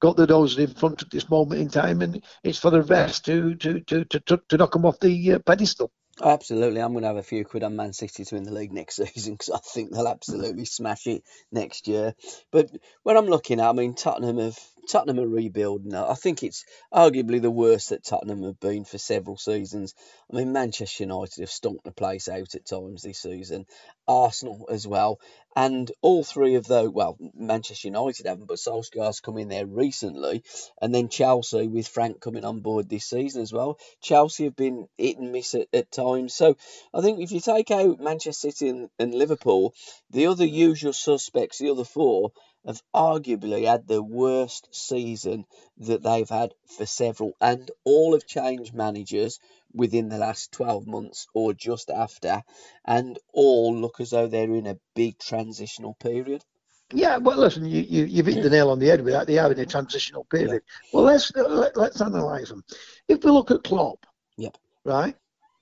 got 0.00 0.16
the 0.16 0.26
nose 0.26 0.58
in 0.58 0.68
front 0.68 1.02
at 1.02 1.10
this 1.10 1.28
moment 1.30 1.60
in 1.60 1.68
time, 1.68 2.02
and 2.02 2.22
it's 2.44 2.58
for 2.58 2.70
the 2.70 2.82
rest 2.82 3.24
to 3.26 3.54
to 3.56 3.80
to 3.80 4.04
to, 4.04 4.40
to 4.48 4.56
knock 4.56 4.72
them 4.72 4.86
off 4.86 5.00
the 5.00 5.34
uh, 5.34 5.38
pedestal. 5.40 5.90
Absolutely, 6.22 6.80
I'm 6.80 6.92
going 6.92 7.02
to 7.02 7.08
have 7.08 7.16
a 7.18 7.22
few 7.22 7.44
quid 7.44 7.62
on 7.62 7.76
Man 7.76 7.92
City 7.92 8.24
to 8.24 8.34
win 8.34 8.44
the 8.44 8.52
league 8.52 8.72
next 8.72 8.96
season 9.14 9.34
because 9.34 9.50
I 9.50 9.58
think 9.58 9.90
they'll 9.92 10.08
absolutely 10.08 10.64
smash 10.64 11.06
it 11.06 11.22
next 11.52 11.88
year. 11.88 12.14
But 12.50 12.70
when 13.02 13.16
I'm 13.18 13.26
looking 13.26 13.60
at, 13.60 13.68
I 13.68 13.72
mean, 13.72 13.94
Tottenham 13.94 14.38
have 14.38 14.58
Tottenham 14.88 15.18
are 15.18 15.28
rebuilding. 15.28 15.94
I 15.94 16.14
think 16.14 16.42
it's 16.42 16.64
arguably 16.94 17.42
the 17.42 17.50
worst 17.50 17.90
that 17.90 18.04
Tottenham 18.04 18.44
have 18.44 18.58
been 18.60 18.84
for 18.84 18.98
several 18.98 19.36
seasons. 19.36 19.94
I 20.32 20.36
mean, 20.36 20.52
Manchester 20.52 21.02
United 21.02 21.40
have 21.40 21.50
stomped 21.50 21.84
the 21.84 21.92
place 21.92 22.28
out 22.28 22.54
at 22.54 22.66
times 22.66 23.02
this 23.02 23.20
season, 23.20 23.66
Arsenal 24.08 24.68
as 24.70 24.86
well, 24.86 25.18
and 25.56 25.90
all 26.02 26.22
three 26.22 26.56
of 26.56 26.66
those. 26.66 26.90
Well, 26.90 27.16
Manchester 27.34 27.88
United 27.88 28.26
haven't, 28.26 28.46
but 28.46 28.58
Solskjaer's 28.58 29.20
come 29.20 29.38
in 29.38 29.48
there 29.48 29.66
recently, 29.66 30.44
and 30.80 30.94
then 30.94 31.08
Chelsea 31.08 31.66
with 31.66 31.88
Frank 31.88 32.20
coming 32.20 32.44
on 32.44 32.60
board 32.60 32.90
this 32.90 33.06
season 33.06 33.40
as 33.40 33.54
well. 33.54 33.78
Chelsea 34.02 34.44
have 34.44 34.54
been 34.54 34.86
hit 34.98 35.16
and 35.16 35.32
miss 35.32 35.54
at, 35.54 35.68
at 35.72 35.90
times. 35.90 36.34
So 36.34 36.56
I 36.92 37.00
think 37.00 37.20
if 37.20 37.32
you 37.32 37.40
take 37.40 37.70
out 37.70 38.00
Manchester 38.00 38.50
City 38.52 38.68
and, 38.68 38.90
and 38.98 39.14
Liverpool, 39.14 39.74
the 40.10 40.26
other 40.26 40.44
usual 40.44 40.92
suspects, 40.92 41.58
the 41.58 41.70
other 41.70 41.84
four, 41.84 42.32
have 42.66 42.82
arguably 42.94 43.66
had 43.66 43.86
the 43.86 44.02
worst 44.02 44.68
season 44.72 45.46
that 45.78 46.02
they've 46.02 46.28
had 46.28 46.52
for 46.76 46.84
several, 46.84 47.32
and 47.40 47.70
all 47.84 48.12
have 48.12 48.26
changed 48.26 48.74
managers 48.74 49.38
within 49.72 50.08
the 50.08 50.18
last 50.18 50.52
12 50.52 50.86
months 50.86 51.26
or 51.34 51.52
just 51.52 51.90
after, 51.90 52.42
and 52.84 53.18
all 53.32 53.76
look 53.76 54.00
as 54.00 54.10
though 54.10 54.26
they're 54.26 54.54
in 54.54 54.66
a 54.66 54.78
big 54.94 55.18
transitional 55.18 55.94
period. 55.94 56.44
Yeah, 56.92 57.16
well, 57.16 57.38
listen, 57.38 57.66
you, 57.66 57.82
you, 57.82 58.04
you've 58.04 58.26
hit 58.26 58.42
the 58.42 58.50
nail 58.50 58.70
on 58.70 58.78
the 58.78 58.86
head 58.86 59.02
with 59.02 59.12
that. 59.12 59.26
They 59.26 59.38
are 59.38 59.50
in 59.50 59.58
a 59.58 59.66
transitional 59.66 60.24
period. 60.24 60.62
Yeah. 60.62 60.90
Well, 60.92 61.04
let's 61.04 61.34
uh, 61.34 61.48
let, 61.48 61.76
let's 61.76 62.00
analyse 62.00 62.48
them. 62.48 62.62
If 63.08 63.24
we 63.24 63.30
look 63.32 63.50
at 63.50 63.64
Klopp, 63.64 64.06
yeah, 64.36 64.50
right, 64.84 65.16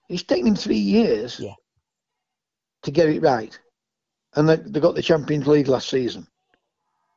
it's 0.09 0.23
taken 0.23 0.49
him 0.49 0.57
three 0.57 0.77
years 0.77 1.40
yeah. 1.40 1.55
to 2.83 2.90
get 2.90 3.09
it 3.09 3.23
right. 3.23 3.59
And 4.37 4.49
they, 4.49 4.57
they 4.57 4.81
got 4.81 4.97
the 4.97 5.03
Champions 5.03 5.47
League 5.47 5.69
last 5.69 5.88
season 5.88 6.27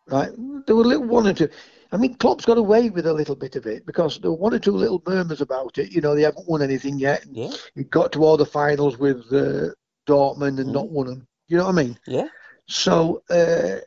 right? 0.10 0.32
There 0.66 0.76
were 0.76 0.84
a 0.84 0.88
little 0.88 1.08
one 1.08 1.28
or 1.28 1.34
two. 1.34 1.50
I 1.92 1.98
mean, 1.98 2.16
Klopp's 2.16 2.46
got 2.46 2.58
away 2.58 2.90
with 2.90 3.08
a 3.08 3.14
little 3.14 3.36
bit 3.36 3.56
of 3.56 3.66
it 3.66 3.86
because 3.86 4.20
there 4.20 4.32
were 4.32 4.38
one 4.38 4.54
or 4.54 4.60
two 4.60 4.76
little 4.76 5.02
murmurs 5.06 5.42
about 5.42 5.78
it. 5.78 5.92
You 5.92 6.02
know, 6.02 6.16
they 6.16 6.24
haven't 6.24 6.48
won 6.48 6.62
anything 6.62 7.00
yet. 7.00 7.26
Yeah. 7.32 7.52
He 7.76 7.84
got 7.86 8.12
to 8.14 8.24
all 8.24 8.38
the 8.38 8.46
finals 8.46 8.98
with 8.98 9.26
uh, 9.32 9.74
Dortmund 10.08 10.60
and 10.60 10.70
mm. 10.70 10.74
not 10.74 10.90
won 10.90 11.08
them. 11.08 11.28
You 11.48 11.58
know 11.58 11.66
what 11.66 11.78
I 11.78 11.84
mean? 11.84 12.00
Yeah. 12.06 12.28
So, 12.68 13.24
uh, 13.30 13.78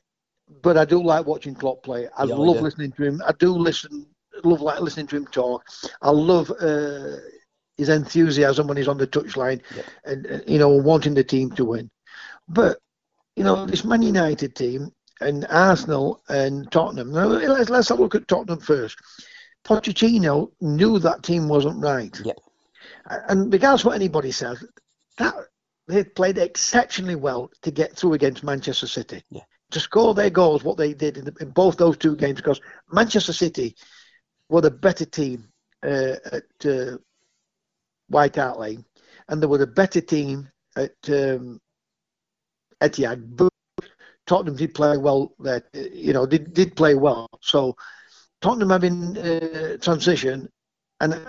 but 0.62 0.78
I 0.78 0.84
do 0.84 1.02
like 1.02 1.26
watching 1.26 1.54
Klopp 1.54 1.82
play. 1.82 2.08
I 2.16 2.24
yeah, 2.24 2.34
love 2.34 2.58
I 2.58 2.60
listening 2.60 2.92
to 2.92 3.04
him. 3.04 3.22
I 3.26 3.32
do 3.38 3.52
listen, 3.52 4.06
love 4.44 4.62
like 4.62 4.80
listening 4.80 5.06
to 5.08 5.16
him 5.16 5.26
talk. 5.26 5.64
I 6.00 6.10
love 6.10 6.50
uh, 6.60 7.16
his 7.76 7.88
enthusiasm 7.88 8.66
when 8.66 8.76
he's 8.76 8.88
on 8.88 8.98
the 8.98 9.06
touchline, 9.06 9.60
yep. 9.76 9.84
and 10.04 10.26
uh, 10.26 10.38
you 10.46 10.58
know, 10.58 10.70
wanting 10.70 11.14
the 11.14 11.24
team 11.24 11.50
to 11.52 11.64
win. 11.64 11.90
But 12.48 12.78
you 13.36 13.44
know, 13.44 13.66
this 13.66 13.84
Man 13.84 14.02
United 14.02 14.54
team, 14.54 14.90
and 15.20 15.46
Arsenal 15.50 16.22
and 16.28 16.70
Tottenham. 16.72 17.12
Now, 17.12 17.26
let's, 17.26 17.70
let's 17.70 17.88
have 17.88 17.98
a 17.98 18.02
look 18.02 18.14
at 18.14 18.28
Tottenham 18.28 18.60
first. 18.60 18.98
Pochettino 19.64 20.50
knew 20.60 20.98
that 20.98 21.22
team 21.22 21.48
wasn't 21.48 21.82
right. 21.82 22.18
Yep. 22.24 22.38
And 23.28 23.52
regardless 23.52 23.82
of 23.82 23.86
what 23.86 23.96
anybody 23.96 24.32
says, 24.32 24.64
that 25.18 25.34
they 25.86 26.04
played 26.04 26.38
exceptionally 26.38 27.16
well 27.16 27.50
to 27.62 27.70
get 27.70 27.96
through 27.96 28.14
against 28.14 28.44
Manchester 28.44 28.86
City. 28.86 29.22
Yeah. 29.30 29.42
To 29.72 29.80
score 29.80 30.14
their 30.14 30.30
goals, 30.30 30.64
what 30.64 30.76
they 30.76 30.94
did 30.94 31.18
in, 31.18 31.26
the, 31.26 31.34
in 31.40 31.50
both 31.50 31.76
those 31.76 31.96
two 31.96 32.16
games, 32.16 32.36
because 32.36 32.60
Manchester 32.90 33.32
City 33.32 33.76
were 34.48 34.60
the 34.60 34.70
better 34.70 35.04
team 35.04 35.48
uh, 35.82 36.16
at 36.32 36.66
uh, 36.66 36.96
White 38.08 38.36
Hart 38.36 38.58
Lane, 38.58 38.84
and 39.28 39.40
they 39.40 39.46
were 39.46 39.58
the 39.58 39.66
better 39.66 40.00
team 40.00 40.48
at 40.76 40.96
um, 41.08 41.60
Etihad. 42.80 43.36
But 43.36 43.52
Tottenham 44.30 44.54
did 44.54 44.74
play 44.74 44.96
well 44.96 45.34
there, 45.40 45.64
you 45.74 46.12
know, 46.12 46.24
did, 46.24 46.54
did 46.54 46.76
play 46.76 46.94
well. 46.94 47.28
So 47.40 47.74
Tottenham 48.40 48.70
having 48.70 49.18
uh, 49.18 49.76
transition, 49.78 50.48
and 51.00 51.20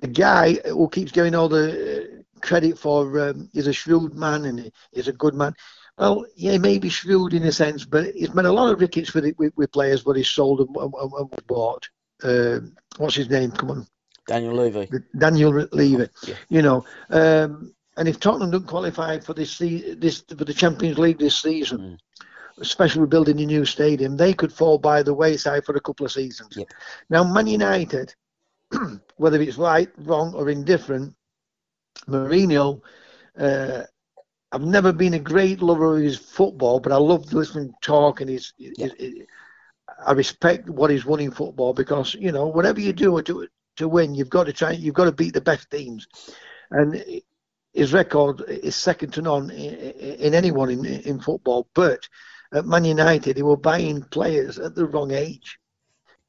the 0.00 0.06
guy 0.06 0.54
who 0.64 0.88
keeps 0.88 1.12
getting 1.12 1.34
all 1.34 1.50
the 1.50 2.24
credit 2.40 2.78
for 2.78 3.20
um, 3.20 3.50
he's 3.52 3.66
a 3.66 3.72
shrewd 3.74 4.14
man 4.14 4.46
and 4.46 4.72
he's 4.92 5.08
a 5.08 5.12
good 5.12 5.34
man. 5.34 5.54
Well, 5.98 6.24
yeah, 6.34 6.56
maybe 6.56 6.88
shrewd 6.88 7.34
in 7.34 7.42
a 7.42 7.52
sense, 7.52 7.84
but 7.84 8.14
he's 8.14 8.32
made 8.32 8.46
a 8.46 8.52
lot 8.52 8.72
of 8.72 8.80
rickets 8.80 9.12
with, 9.12 9.34
with, 9.36 9.52
with 9.54 9.70
players 9.72 10.06
what 10.06 10.16
he's 10.16 10.30
sold 10.30 10.60
and, 10.60 10.74
and, 10.74 11.12
and 11.12 11.46
bought. 11.46 11.86
Uh, 12.22 12.60
what's 12.96 13.16
his 13.16 13.28
name? 13.28 13.50
Come 13.50 13.72
on. 13.72 13.86
Daniel 14.26 14.54
Levy. 14.54 14.88
Daniel 15.18 15.68
Levy. 15.70 16.08
Yeah. 16.26 16.34
You 16.48 16.62
know, 16.62 16.86
um, 17.10 17.74
and 17.98 18.08
if 18.08 18.20
Tottenham 18.20 18.52
don't 18.52 18.66
qualify 18.66 19.18
for 19.18 19.34
this 19.34 19.58
this 19.58 20.24
for 20.28 20.46
the 20.46 20.54
Champions 20.54 20.96
League 20.98 21.18
this 21.18 21.42
season, 21.42 21.78
mm 21.78 21.98
especially 22.60 23.02
with 23.02 23.10
building 23.10 23.40
a 23.40 23.46
new 23.46 23.64
stadium, 23.64 24.16
they 24.16 24.32
could 24.32 24.52
fall 24.52 24.78
by 24.78 25.02
the 25.02 25.14
wayside 25.14 25.64
for 25.64 25.76
a 25.76 25.80
couple 25.80 26.06
of 26.06 26.12
seasons. 26.12 26.56
Yep. 26.56 26.68
Now, 27.10 27.24
Man 27.24 27.46
United, 27.46 28.14
whether 29.16 29.40
it's 29.40 29.58
right, 29.58 29.90
wrong, 29.98 30.34
or 30.34 30.48
indifferent, 30.48 31.14
Mourinho, 32.08 32.80
uh, 33.38 33.82
I've 34.52 34.62
never 34.62 34.92
been 34.92 35.14
a 35.14 35.18
great 35.18 35.60
lover 35.60 35.96
of 35.96 36.02
his 36.02 36.18
football, 36.18 36.80
but 36.80 36.92
I 36.92 36.96
love 36.96 37.32
listening 37.32 37.68
to 37.68 37.74
talk 37.82 38.20
and 38.20 38.30
his, 38.30 38.52
yep. 38.58 38.72
his, 38.78 38.92
his, 38.98 39.26
I 40.04 40.12
respect 40.12 40.68
what 40.68 40.90
he's 40.90 41.04
won 41.04 41.20
in 41.20 41.30
football 41.30 41.72
because 41.72 42.14
you 42.14 42.32
know 42.32 42.46
whatever 42.46 42.80
you 42.80 42.92
do 42.92 43.20
to 43.22 43.48
to 43.76 43.88
win, 43.88 44.14
you've 44.14 44.30
got 44.30 44.44
to 44.44 44.52
try, 44.52 44.72
you've 44.72 44.94
got 44.94 45.04
to 45.04 45.12
beat 45.12 45.34
the 45.34 45.40
best 45.40 45.70
teams, 45.70 46.06
and 46.70 47.02
his 47.72 47.92
record 47.92 48.42
is 48.48 48.74
second 48.74 49.12
to 49.12 49.22
none 49.22 49.50
in, 49.50 49.74
in 49.74 50.34
anyone 50.34 50.70
in, 50.70 50.84
in 50.84 51.20
football. 51.20 51.68
But 51.74 52.08
at 52.52 52.66
Man 52.66 52.84
United, 52.84 53.36
they 53.36 53.42
were 53.42 53.56
buying 53.56 54.02
players 54.02 54.58
at 54.58 54.74
the 54.74 54.86
wrong 54.86 55.12
age 55.12 55.58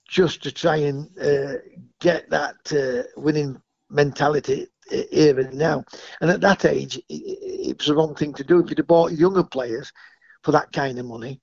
just 0.08 0.42
to 0.44 0.52
try 0.52 0.78
and 0.78 1.10
uh, 1.20 1.60
get 2.00 2.30
that 2.30 2.56
uh, 2.72 3.04
winning 3.20 3.62
mentality 3.90 4.68
here 4.90 5.40
and 5.40 5.54
now. 5.54 5.84
And 6.22 6.30
at 6.32 6.42
that 6.42 6.66
age, 6.66 6.98
it, 6.98 7.04
it, 7.10 7.78
was 7.78 7.88
the 7.88 7.96
wrong 7.96 8.16
thing 8.16 8.34
to 8.34 8.44
do. 8.44 8.60
If 8.60 8.70
you'd 8.70 8.80
have 8.80 8.88
bought 8.88 9.12
younger 9.12 9.44
players 9.44 9.92
for 10.44 10.52
that 10.54 10.72
kind 10.72 10.98
of 10.98 11.06
money, 11.06 11.42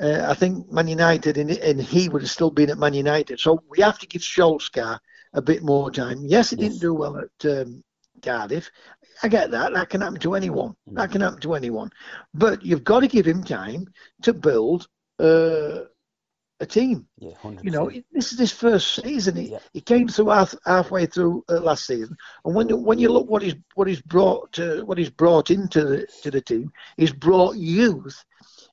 uh, 0.00 0.26
I 0.28 0.34
think 0.34 0.70
Man 0.70 0.88
United 0.88 1.38
and, 1.38 1.50
and, 1.50 1.80
he 1.80 2.08
would 2.08 2.22
have 2.22 2.30
still 2.30 2.50
been 2.50 2.70
at 2.70 2.78
Man 2.78 2.94
United. 2.94 3.40
So 3.40 3.62
we 3.68 3.82
have 3.82 3.98
to 4.00 4.06
give 4.06 4.22
Solskjaer 4.22 4.98
a 5.34 5.42
bit 5.42 5.62
more 5.62 5.90
time. 5.90 6.24
Yes, 6.24 6.50
he 6.50 6.56
yes. 6.56 6.68
didn't 6.68 6.80
do 6.80 6.94
well 6.94 7.18
at 7.18 7.50
um, 7.50 7.82
Cardiff. 8.22 8.70
I 9.22 9.28
get 9.28 9.50
that. 9.50 9.72
That 9.74 9.88
can 9.90 10.00
happen 10.00 10.20
to 10.20 10.34
anyone. 10.34 10.74
That 10.92 11.10
can 11.12 11.20
happen 11.20 11.40
to 11.40 11.54
anyone. 11.54 11.90
But 12.34 12.64
you've 12.64 12.84
got 12.84 13.00
to 13.00 13.08
give 13.08 13.26
him 13.26 13.44
time 13.44 13.86
to 14.22 14.32
build 14.32 14.88
uh, 15.20 15.80
a 16.60 16.66
team. 16.66 17.06
Yeah, 17.18 17.32
100%. 17.42 17.64
You 17.64 17.70
know, 17.70 17.90
this 18.12 18.32
is 18.32 18.38
his 18.38 18.52
first 18.52 18.94
season. 19.02 19.36
He, 19.36 19.50
Yeah. 19.50 19.58
he 19.72 19.80
came 19.80 20.08
through 20.08 20.28
half, 20.28 20.54
halfway 20.64 21.06
through 21.06 21.44
uh, 21.48 21.60
last 21.60 21.86
season, 21.86 22.16
and 22.44 22.54
when 22.54 22.68
you, 22.68 22.76
when 22.76 22.98
you 22.98 23.10
look 23.10 23.28
what 23.28 23.42
he's 23.42 23.54
what 23.74 23.86
he's 23.88 24.00
brought 24.02 24.52
to, 24.54 24.84
what 24.86 24.98
he's 24.98 25.10
brought 25.10 25.50
into 25.50 25.84
the 25.84 26.06
to 26.22 26.30
the 26.30 26.40
team, 26.40 26.72
he's 26.96 27.12
brought 27.12 27.56
youth, 27.56 28.24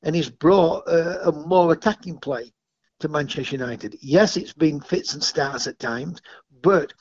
and 0.03 0.15
he's 0.15 0.29
brought 0.29 0.87
uh, 0.87 1.19
a 1.25 1.31
more 1.31 1.73
attacking 1.73 2.17
play 2.19 2.51
to 2.99 3.07
Manchester 3.07 3.55
United. 3.55 3.97
Yes, 4.01 4.37
it's 4.37 4.53
been 4.53 4.79
fits 4.81 5.13
and 5.13 5.23
starts 5.23 5.67
at 5.67 5.79
times, 5.79 6.21
but 6.61 6.93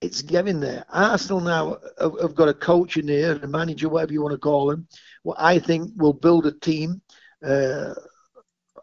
it's 0.00 0.22
getting 0.22 0.60
there. 0.60 0.84
Arsenal 0.88 1.40
now 1.40 1.78
have, 2.00 2.34
got 2.34 2.48
a 2.48 2.54
coach 2.54 2.96
in 2.96 3.06
there, 3.06 3.36
a 3.36 3.46
manager, 3.46 3.88
whatever 3.88 4.12
you 4.12 4.22
want 4.22 4.32
to 4.32 4.38
call 4.38 4.70
him. 4.70 4.86
What 5.22 5.36
I 5.38 5.58
think 5.58 5.92
will 5.96 6.14
build 6.14 6.46
a 6.46 6.52
team. 6.52 7.02
Uh, 7.44 7.94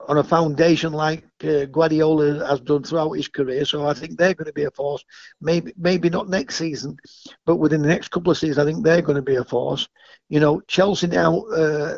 on 0.08 0.17
a 0.17 0.23
foundation 0.23 0.93
like 0.93 1.23
uh, 1.43 1.65
Guardiola 1.65 2.45
has 2.47 2.62
done 2.62 2.84
throughout 2.84 3.12
his 3.12 3.27
career. 3.27 3.65
So 3.65 3.86
I 3.86 3.93
think 3.93 4.17
they're 4.17 4.34
going 4.34 4.45
to 4.47 4.53
be 4.53 4.63
a 4.63 4.71
force. 4.71 5.03
Maybe 5.41 5.73
maybe 5.77 6.10
not 6.10 6.30
next 6.30 6.56
season, 6.56 6.97
but 7.45 7.58
within 7.58 7.82
the 7.82 7.89
next 7.89 8.10
couple 8.10 8.32
of 8.32 8.38
seasons, 8.38 8.58
I 8.58 8.65
think 8.65 8.84
they're 8.84 9.01
going 9.01 9.17
to 9.17 9.21
be 9.21 9.36
a 9.36 9.43
force. 9.43 9.88
You 10.30 10.39
know, 10.39 10.62
Chelsea 10.62 11.08
now. 11.08 11.41
Uh, 11.41 11.95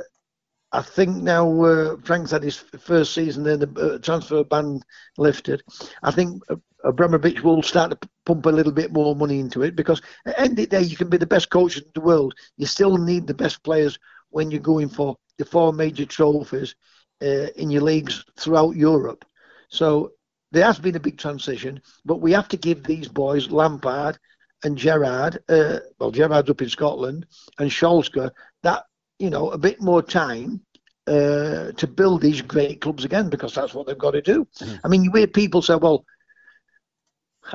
I 0.72 0.84
think 0.84 1.24
now 1.24 1.64
uh, 1.64 1.98
Frank's 2.04 2.30
had 2.30 2.44
his 2.44 2.58
first 2.58 3.16
season 3.16 3.44
there, 3.44 3.58
the 3.58 3.96
uh, 3.96 3.98
transfer 3.98 4.44
ban 4.44 4.82
lifted. 5.18 5.64
I 6.04 6.12
think 6.12 6.44
uh, 6.48 6.58
Abramovich 6.84 7.44
will 7.44 7.62
start 7.62 7.92
to 7.92 8.10
pump 8.26 8.46
a 8.46 8.50
little 8.50 8.72
bit 8.72 8.92
more 8.92 9.16
money 9.16 9.40
into 9.40 9.64
it 9.64 9.76
because 9.76 10.02
at 10.26 10.36
the 10.36 10.40
end 10.40 10.52
of 10.52 10.58
the 10.58 10.68
day, 10.68 10.82
you 10.82 10.96
can 10.96 11.10
be 11.10 11.18
the 11.18 11.26
best 11.26 11.50
coach 11.50 11.78
in 11.78 11.84
the 11.94 12.02
world. 12.02 12.34
You 12.58 12.66
still 12.66 12.98
need 12.98 13.28
the 13.28 13.34
best 13.34 13.64
players 13.64 14.00
when 14.30 14.52
you're 14.52 14.62
going 14.62 14.90
for 14.90 15.18
the 15.38 15.46
four 15.46 15.74
major 15.74 16.06
trophies 16.06 16.76
uh, 17.22 17.48
in 17.56 17.70
your 17.70 17.82
leagues 17.82 18.24
throughout 18.38 18.76
Europe. 18.76 19.26
So 19.70 20.12
there 20.52 20.66
has 20.66 20.80
been 20.80 20.96
a 20.96 21.00
big 21.00 21.18
transition, 21.18 21.82
but 22.06 22.22
we 22.22 22.32
have 22.32 22.48
to 22.50 22.58
give 22.58 22.84
these 22.84 23.08
boys, 23.08 23.52
Lampard 23.52 24.18
and 24.64 24.78
Gerrard, 24.78 25.40
uh, 25.50 25.80
well, 26.00 26.12
Gerrard's 26.12 26.50
up 26.50 26.62
in 26.62 26.70
Scotland, 26.70 27.26
and 27.60 27.70
Solskjaer, 27.70 28.32
that, 28.64 28.84
you 29.20 29.30
know, 29.30 29.52
a 29.52 29.58
bit 29.58 29.82
more 29.82 30.02
time 30.02 30.62
uh, 31.08 31.72
to 31.72 31.88
build 31.88 32.22
these 32.22 32.42
great 32.42 32.82
clubs 32.82 33.06
again 33.06 33.30
because 33.30 33.54
that's 33.54 33.74
what 33.74 33.88
they've 33.88 33.98
got 33.98 34.12
to 34.12 34.22
do. 34.22 34.48
I 34.84 34.88
mean, 34.88 35.04
you 35.04 35.12
hear 35.12 35.28
people 35.28 35.62
say, 35.62 35.76
well, 35.76 36.06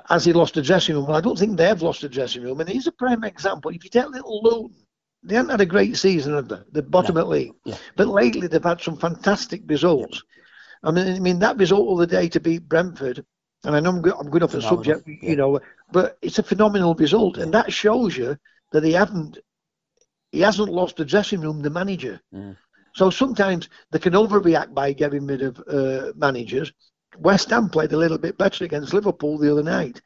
has 0.08 0.24
he 0.24 0.32
lost 0.32 0.54
the 0.54 0.62
dressing 0.62 0.94
room? 0.94 1.06
Well, 1.06 1.16
I 1.16 1.20
don't 1.20 1.38
think 1.38 1.56
they've 1.56 1.82
lost 1.82 2.00
the 2.00 2.08
dressing 2.08 2.42
room. 2.42 2.60
And 2.60 2.68
he's 2.68 2.86
a 2.86 2.92
prime 2.92 3.24
example. 3.24 3.70
If 3.70 3.84
you 3.84 3.90
take 3.90 4.08
little 4.08 4.42
Luton, 4.42 4.74
they 5.22 5.36
haven't 5.36 5.50
had 5.50 5.60
a 5.60 5.66
great 5.66 5.96
season, 5.96 6.34
have 6.34 6.48
they? 6.48 6.58
The 6.72 6.82
bottom 6.82 7.16
at 7.16 7.28
league. 7.28 7.54
Yeah. 7.64 7.76
But 7.96 8.08
lately 8.08 8.46
they've 8.46 8.62
had 8.62 8.80
some 8.80 8.96
fantastic 8.96 9.62
results. 9.66 10.22
I 10.82 10.90
mean, 10.90 11.08
I 11.08 11.18
mean 11.18 11.38
that 11.38 11.56
result 11.56 11.88
of 11.88 11.98
the 11.98 12.06
day 12.06 12.28
to 12.28 12.40
beat 12.40 12.68
Brentford, 12.68 13.24
and 13.64 13.74
I 13.74 13.80
know 13.80 13.90
I'm, 13.90 14.02
go- 14.02 14.18
I'm 14.18 14.28
going 14.28 14.42
off 14.42 14.52
the 14.52 14.60
subject, 14.60 15.08
yeah. 15.08 15.30
you 15.30 15.36
know, 15.36 15.58
but 15.90 16.18
it's 16.20 16.38
a 16.38 16.42
phenomenal 16.42 16.94
result, 16.94 17.38
and 17.38 17.52
that 17.54 17.72
shows 17.72 18.16
you 18.16 18.36
that 18.72 18.84
he 18.84 18.92
haven't 18.92 19.38
he 20.30 20.40
hasn't 20.40 20.68
lost 20.68 20.96
the 20.96 21.04
dressing 21.04 21.40
room, 21.40 21.62
the 21.62 21.70
manager. 21.70 22.20
Mm. 22.34 22.56
So 22.94 23.08
sometimes 23.08 23.68
they 23.90 23.98
can 23.98 24.12
overreact 24.12 24.74
by 24.74 24.92
getting 24.92 25.26
rid 25.26 25.42
of 25.42 25.58
uh, 25.68 26.12
managers. 26.16 26.72
West 27.18 27.50
Ham 27.50 27.68
played 27.68 27.92
a 27.92 27.96
little 27.96 28.18
bit 28.18 28.38
better 28.38 28.64
against 28.64 28.94
Liverpool 28.94 29.38
the 29.38 29.52
other 29.52 29.62
night, 29.62 30.00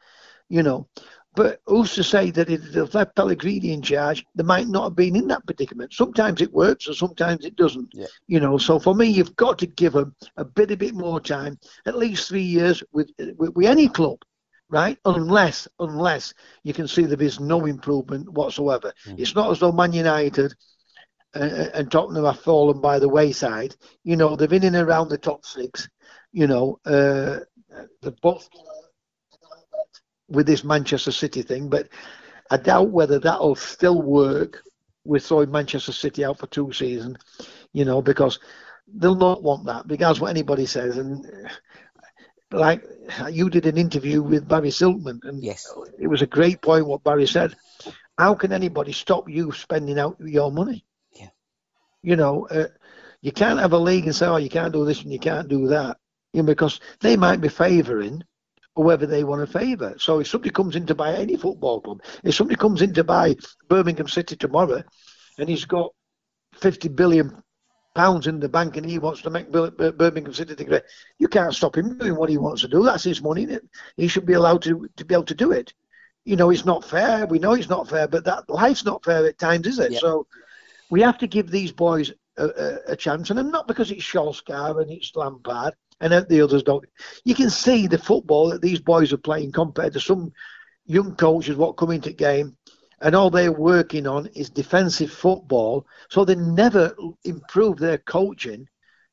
you 0.49 0.63
know. 0.63 0.89
But 1.35 1.61
who's 1.67 1.95
to 1.95 2.03
say 2.03 2.31
that 2.33 2.51
if 2.51 2.63
they've 2.73 2.95
left 2.95 3.15
Pellegrini 3.15 3.73
in 3.73 3.83
charge, 3.83 4.25
they 4.35 4.43
might 4.43 4.67
not 4.67 4.85
have 4.85 4.97
been 4.97 5.15
in 5.15 5.29
that 5.29 5.47
predicament. 5.47 5.93
Sometimes 5.93 6.41
it 6.41 6.53
works 6.53 6.89
and 6.89 6.97
sometimes 6.97 7.45
it 7.45 7.55
doesn't. 7.55 7.91
Yeah. 7.93 8.07
You 8.27 8.41
know, 8.41 8.59
so 8.59 8.79
for 8.79 8.95
me, 8.95 9.07
you've 9.07 9.37
got 9.37 9.59
to 9.61 9.67
give 9.67 9.93
them 9.93 10.17
a 10.37 10.45
bit, 10.45 10.71
a 10.71 10.77
bit 10.77 10.95
more 10.95 11.21
time, 11.21 11.59
at 11.87 11.97
least 11.97 12.29
three 12.29 12.43
years 12.43 12.83
with 12.93 13.11
with, 13.37 13.55
with 13.55 13.67
any 13.67 13.89
club, 13.89 14.19
right? 14.69 14.99
Unless, 15.05 15.69
unless 15.79 16.35
you 16.65 16.75
can 16.75 16.89
see 16.89 17.05
there 17.05 17.23
is 17.23 17.39
no 17.39 17.67
improvement 17.67 18.29
whatsoever. 18.31 18.93
Hmm. 19.05 19.15
It's 19.19 19.35
not 19.35 19.51
as 19.51 19.61
though 19.61 19.71
Man 19.71 19.93
United 19.93 20.55
and, 21.35 21.53
and 21.53 21.93
Tottenham 21.93 22.25
have 22.25 22.41
fallen 22.41 22.81
by 22.81 22.99
the 22.99 23.09
wayside. 23.09 23.77
You 24.03 24.17
know, 24.17 24.35
they've 24.35 24.49
been 24.49 24.65
in 24.65 24.75
and 24.75 24.89
around 24.89 25.09
the 25.09 25.19
top 25.19 25.45
six. 25.45 25.89
You 26.33 26.47
know, 26.47 26.79
uh, 26.85 27.41
they're 28.03 28.13
both 28.23 28.49
with 30.29 30.47
this 30.47 30.65
Manchester 30.65 31.13
City 31.13 31.43
thing, 31.43 31.69
but 31.69 31.89
I 32.51 32.57
doubt 32.59 32.91
whether 32.91 33.19
that'll 33.19 33.55
still 33.55 34.03
work 34.03 34.63
with 35.05 35.25
throwing 35.25 35.51
Manchester 35.51 35.93
City 35.93 36.25
out 36.25 36.39
for 36.39 36.47
two 36.49 36.73
seasons. 36.73 37.17
You 37.73 37.85
know, 37.85 38.03
because 38.03 38.39
they'll 38.87 39.15
not 39.15 39.43
want 39.43 39.67
that, 39.67 39.87
because 39.87 40.21
what 40.21 40.31
anybody 40.31 40.67
says. 40.67 40.97
And 40.99 41.25
like 42.51 42.83
you 43.31 43.51
did 43.51 43.67
an 43.67 43.77
interview 43.77 44.23
with 44.23 44.49
Barry 44.49 44.71
Silkman, 44.71 45.21
and 45.25 45.43
Yes. 45.43 45.73
it 45.99 46.07
was 46.07 46.23
a 46.23 46.27
great 46.27 46.61
point 46.63 46.87
what 46.87 47.05
Barry 47.05 47.27
said. 47.27 47.55
How 48.19 48.35
can 48.35 48.53
anybody 48.53 48.93
stop 48.93 49.29
you 49.29 49.53
spending 49.53 49.99
out 49.99 50.17
your 50.21 50.51
money? 50.51 50.85
Yeah. 51.13 51.29
You 52.03 52.17
know, 52.17 52.47
uh, 52.49 52.67
you 53.21 53.33
can't 53.33 53.61
have 53.61 53.73
a 53.73 53.79
league 53.79 54.07
and 54.07 54.15
say, 54.15 54.27
oh, 54.27 54.37
you 54.37 54.49
can't 54.49 54.73
do 54.73 54.85
this 54.85 55.03
and 55.03 55.13
you 55.13 55.19
can't 55.19 55.49
do 55.49 55.69
that, 55.69 55.99
you 56.33 56.43
know, 56.43 56.47
because 56.47 56.81
they 57.01 57.17
might 57.17 57.41
be 57.41 57.49
favouring 57.49 58.23
whoever 58.77 59.07
they 59.07 59.25
want 59.25 59.41
to 59.47 59.59
favour. 59.59 59.95
So 59.99 60.21
if 60.21 60.29
somebody 60.29 60.51
comes 60.51 60.77
in 60.77 60.87
to 60.87 60.95
buy 60.95 61.15
any 61.15 61.37
football 61.37 61.81
club, 61.81 62.03
if 62.23 62.35
somebody 62.35 62.57
comes 62.57 62.83
in 62.83 62.95
to 62.95 63.05
buy 63.05 63.37
Birmingham 63.69 64.09
City 64.09 64.37
tomorrow, 64.37 64.83
and 65.39 65.49
he's 65.49 65.65
got 65.65 65.93
50 66.55 66.89
billion 66.89 67.43
pounds 67.95 68.29
in 68.29 68.39
the 68.39 68.49
bank 68.49 68.77
and 68.77 68.87
he 68.87 68.99
wants 68.99 69.23
to 69.23 69.31
make 69.31 69.51
Bir- 69.51 69.73
Bir- 69.73 69.93
Birmingham 69.93 70.33
City 70.33 70.55
the 70.55 70.65
great, 70.65 70.83
you 71.19 71.29
can't 71.29 71.55
stop 71.55 71.77
him 71.77 71.99
doing 71.99 72.15
what 72.15 72.31
he 72.31 72.39
wants 72.39 72.61
to 72.63 72.69
do. 72.69 72.85
That's 72.85 73.05
his 73.05 73.23
money. 73.23 73.49
He 73.97 74.07
should 74.09 74.27
be 74.27 74.35
allowed 74.35 74.63
to, 74.63 74.89
to 74.97 75.05
be 75.05 75.15
able 75.15 75.25
to 75.25 75.35
do 75.35 75.51
it. 75.53 75.75
You 76.25 76.37
know, 76.37 76.51
it's 76.51 76.65
not 76.65 76.85
fair. 76.85 77.27
We 77.27 77.39
know 77.39 77.55
it's 77.55 77.69
not 77.71 77.89
fair, 77.89 78.07
but 78.07 78.25
that 78.25 78.49
life's 78.49 78.85
not 78.85 79.05
fair 79.05 79.27
at 79.27 79.39
times, 79.39 79.67
is 79.67 79.79
it? 79.79 79.95
So 79.95 80.27
we 80.91 81.01
have 81.03 81.19
to 81.19 81.27
give 81.27 81.51
these 81.51 81.73
boys 81.73 82.13
a, 82.37 82.47
a, 82.47 82.79
a 82.93 82.97
chance, 82.97 83.31
and 83.31 83.51
not 83.51 83.67
because 83.67 83.91
it's 83.91 84.05
Solskjaer 84.05 84.81
and 84.83 84.91
it's 84.91 85.17
Lampard 85.17 85.75
and 86.01 86.13
the 86.29 86.41
others 86.41 86.63
don't. 86.63 86.85
You 87.25 87.35
can 87.35 87.51
see 87.51 87.87
the 87.87 87.99
football 87.99 88.51
that 88.51 88.63
these 88.63 88.81
boys 88.81 89.13
are 89.13 89.19
playing 89.19 89.53
compared 89.53 89.93
to 89.95 90.01
some 90.01 90.33
young 90.87 91.15
coaches 91.17 91.57
what 91.57 91.77
come 91.77 91.91
into 91.91 92.13
game 92.13 92.57
and 93.01 93.15
all 93.15 93.31
they're 93.31 93.53
working 93.53 94.07
on 94.07 94.27
is 94.35 94.51
defensive 94.51 95.13
football. 95.13 95.87
So 96.09 96.25
they 96.25 96.35
never 96.35 96.95
improve 97.25 97.79
their 97.79 97.99
coaching, 97.99 98.67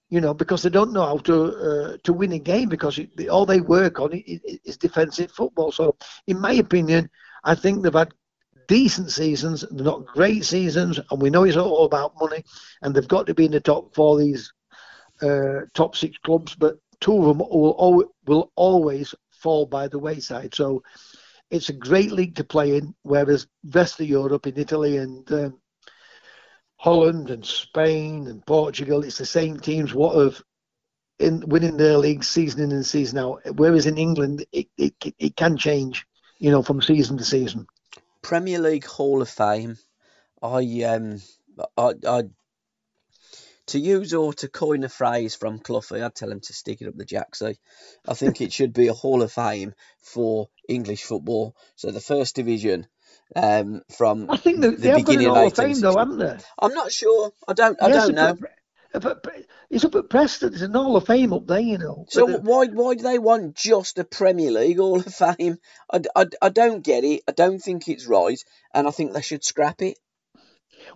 you 0.09 0.21
know, 0.21 0.33
because 0.33 0.63
they 0.63 0.69
don't 0.69 0.93
know 0.93 1.05
how 1.05 1.17
to 1.19 1.43
uh, 1.43 1.97
to 2.03 2.13
win 2.13 2.31
a 2.33 2.39
game 2.39 2.69
because 2.69 2.97
it, 2.97 3.29
all 3.29 3.45
they 3.45 3.61
work 3.61 3.99
on 3.99 4.13
is, 4.13 4.41
is 4.63 4.77
defensive 4.77 5.31
football. 5.31 5.71
So, 5.71 5.95
in 6.27 6.39
my 6.39 6.53
opinion, 6.53 7.09
I 7.43 7.55
think 7.55 7.83
they've 7.83 7.93
had 7.93 8.13
decent 8.67 9.11
seasons, 9.11 9.63
they're 9.69 9.85
not 9.85 10.07
great 10.07 10.43
seasons, 10.43 10.99
and 11.11 11.21
we 11.21 11.29
know 11.29 11.43
it's 11.43 11.57
all 11.57 11.85
about 11.85 12.19
money, 12.19 12.43
and 12.81 12.95
they've 12.95 13.07
got 13.07 13.27
to 13.27 13.35
be 13.35 13.45
in 13.45 13.51
the 13.51 13.59
top 13.59 13.93
four 13.93 14.17
these 14.17 14.51
uh, 15.21 15.61
top 15.73 15.95
six 15.95 16.17
clubs, 16.19 16.55
but 16.55 16.77
two 16.99 17.17
of 17.17 17.25
them 17.25 17.39
will, 17.39 18.05
will 18.25 18.51
always 18.55 19.13
fall 19.31 19.65
by 19.65 19.87
the 19.87 19.99
wayside. 19.99 20.53
So 20.53 20.83
it's 21.51 21.69
a 21.69 21.73
great 21.73 22.11
league 22.11 22.35
to 22.35 22.43
play 22.43 22.77
in, 22.77 22.95
whereas 23.03 23.47
rest 23.71 23.99
of 23.99 24.07
Europe 24.07 24.47
in 24.47 24.57
Italy 24.57 24.97
and 24.97 25.31
um, 25.31 25.61
Holland 26.77 27.29
and 27.29 27.45
Spain 27.45 28.27
and 28.27 28.45
Portugal, 28.45 29.03
it's 29.03 29.17
the 29.17 29.25
same 29.25 29.59
teams 29.59 29.93
what 29.93 30.15
have 30.17 30.41
in 31.17 31.47
winning 31.47 31.77
their 31.77 31.97
league 31.97 32.23
season 32.23 32.61
in 32.61 32.71
and 32.71 32.85
season 32.85 33.17
out. 33.17 33.41
Whereas 33.55 33.85
in 33.85 33.97
England, 33.97 34.45
it, 34.51 34.67
it 34.77 34.93
it 35.17 35.35
can 35.35 35.57
change, 35.57 36.05
you 36.39 36.51
know, 36.51 36.61
from 36.61 36.81
season 36.81 37.17
to 37.17 37.23
season. 37.23 37.67
Premier 38.21 38.59
League 38.59 38.85
Hall 38.85 39.21
of 39.21 39.29
Fame. 39.29 39.77
I 40.41 40.83
um 40.83 41.21
I 41.77 41.93
I 42.07 42.23
to 43.67 43.79
use 43.79 44.13
or 44.13 44.33
to 44.33 44.47
coin 44.47 44.83
a 44.83 44.89
phrase 44.89 45.35
from 45.35 45.59
Cloughie, 45.59 46.01
I'd 46.01 46.15
tell 46.15 46.31
him 46.31 46.39
to 46.41 46.53
stick 46.53 46.81
it 46.81 46.87
up 46.87 46.95
the 46.95 47.05
jacksie. 47.05 47.57
I 48.07 48.13
think 48.13 48.41
it 48.41 48.53
should 48.53 48.73
be 48.73 48.87
a 48.87 48.93
Hall 48.93 49.21
of 49.23 49.31
Fame 49.31 49.73
for 50.01 50.49
English 50.69 51.03
football. 51.03 51.55
So 51.75 51.91
the 51.91 51.99
first 52.01 52.35
division, 52.35 52.87
um, 53.35 53.81
from 53.97 54.29
I 54.29 54.37
think 54.37 54.61
they, 54.61 54.69
the 54.69 54.75
they 54.77 54.87
have 54.89 54.97
got 54.97 54.99
an 54.99 55.05
beginning 55.17 55.35
Hall 55.35 55.47
of 55.47 55.55
Fame 55.55 55.79
though, 55.79 55.97
haven't 55.97 56.17
they? 56.19 56.37
I'm 56.59 56.73
not 56.73 56.91
sure. 56.91 57.31
I 57.47 57.53
don't. 57.53 57.81
I 57.81 57.87
Yes, 57.87 58.05
don't 58.07 58.15
know. 58.15 58.33
but- 58.35 59.23
but- 59.23 59.45
It's 59.69 59.83
up 59.83 59.95
at 59.95 60.09
Preston. 60.09 60.51
There's 60.51 60.61
an 60.61 60.73
Hall 60.73 60.95
of 60.95 61.05
Fame 61.07 61.33
up 61.33 61.45
there, 61.47 61.59
you 61.59 61.77
know. 61.77 62.05
So 62.07 62.33
uh, 62.33 62.37
why 62.39 62.67
why 62.67 62.95
do 62.95 63.03
they 63.03 63.19
want 63.19 63.55
just 63.55 63.97
a 63.99 64.05
Premier 64.05 64.51
League 64.51 64.77
Hall 64.77 64.99
of 64.99 65.13
Fame? 65.13 65.57
I, 65.91 66.01
I, 66.15 66.25
I 66.41 66.49
don't 66.49 66.81
get 66.81 67.03
it. 67.03 67.23
I 67.27 67.33
don't 67.33 67.59
think 67.59 67.87
it's 67.89 68.05
right, 68.05 68.39
and 68.73 68.87
I 68.87 68.91
think 68.91 69.11
they 69.11 69.21
should 69.21 69.43
scrap 69.43 69.81
it. 69.81 69.97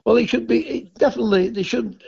Well, 0.05 0.15
it 0.17 0.29
should 0.29 0.47
be 0.47 0.59
it 0.65 0.93
definitely. 0.95 1.49
They 1.49 1.63
should. 1.63 2.01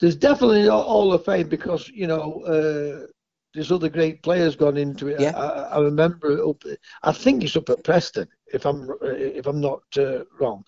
There's 0.00 0.16
definitely 0.16 0.66
a 0.66 0.72
Hall 0.72 1.12
of 1.12 1.24
Fame 1.24 1.48
because 1.48 1.88
you 1.88 2.06
know 2.06 2.42
uh, 2.44 3.06
there's 3.54 3.72
other 3.72 3.88
great 3.88 4.22
players 4.22 4.56
gone 4.56 4.76
into 4.76 5.08
it. 5.08 5.20
Yeah. 5.20 5.32
I, 5.36 5.46
I 5.76 5.80
remember 5.80 6.30
it 6.38 6.48
up. 6.48 6.62
I 7.02 7.12
think 7.12 7.44
it's 7.44 7.56
up 7.56 7.68
at 7.70 7.84
Preston, 7.84 8.28
if 8.52 8.64
I'm 8.66 8.88
if 9.02 9.46
I'm 9.46 9.60
not 9.60 9.82
uh, 9.98 10.24
wrong. 10.40 10.64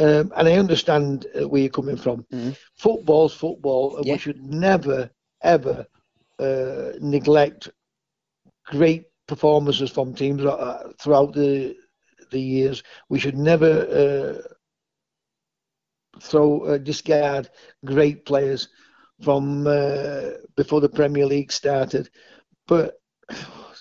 Um, 0.00 0.32
and 0.36 0.48
I 0.48 0.52
understand 0.52 1.26
uh, 1.40 1.48
where 1.48 1.62
you're 1.62 1.70
coming 1.70 1.96
from. 1.96 2.26
Mhm. 2.32 2.56
Football's 2.76 3.34
football, 3.34 3.96
and 3.96 4.06
Yeah. 4.06 4.14
we 4.14 4.18
should 4.18 4.42
never 4.42 5.10
ever 5.42 5.86
uh, 6.38 6.92
neglect 7.00 7.68
great 8.66 9.06
performances 9.26 9.90
from 9.90 10.14
teams 10.14 10.44
uh, 10.44 10.92
throughout 11.00 11.32
the 11.32 11.74
the 12.30 12.40
years. 12.40 12.82
We 13.08 13.18
should 13.18 13.36
never 13.36 13.72
uh, 14.02 14.48
throw 16.20 16.60
uh, 16.64 16.78
discard 16.78 17.48
great 17.84 18.24
players 18.26 18.68
from 19.22 19.66
uh, 19.66 20.30
before 20.56 20.80
the 20.80 20.88
Premier 20.88 21.26
League 21.26 21.52
started. 21.52 22.08
But 22.68 22.94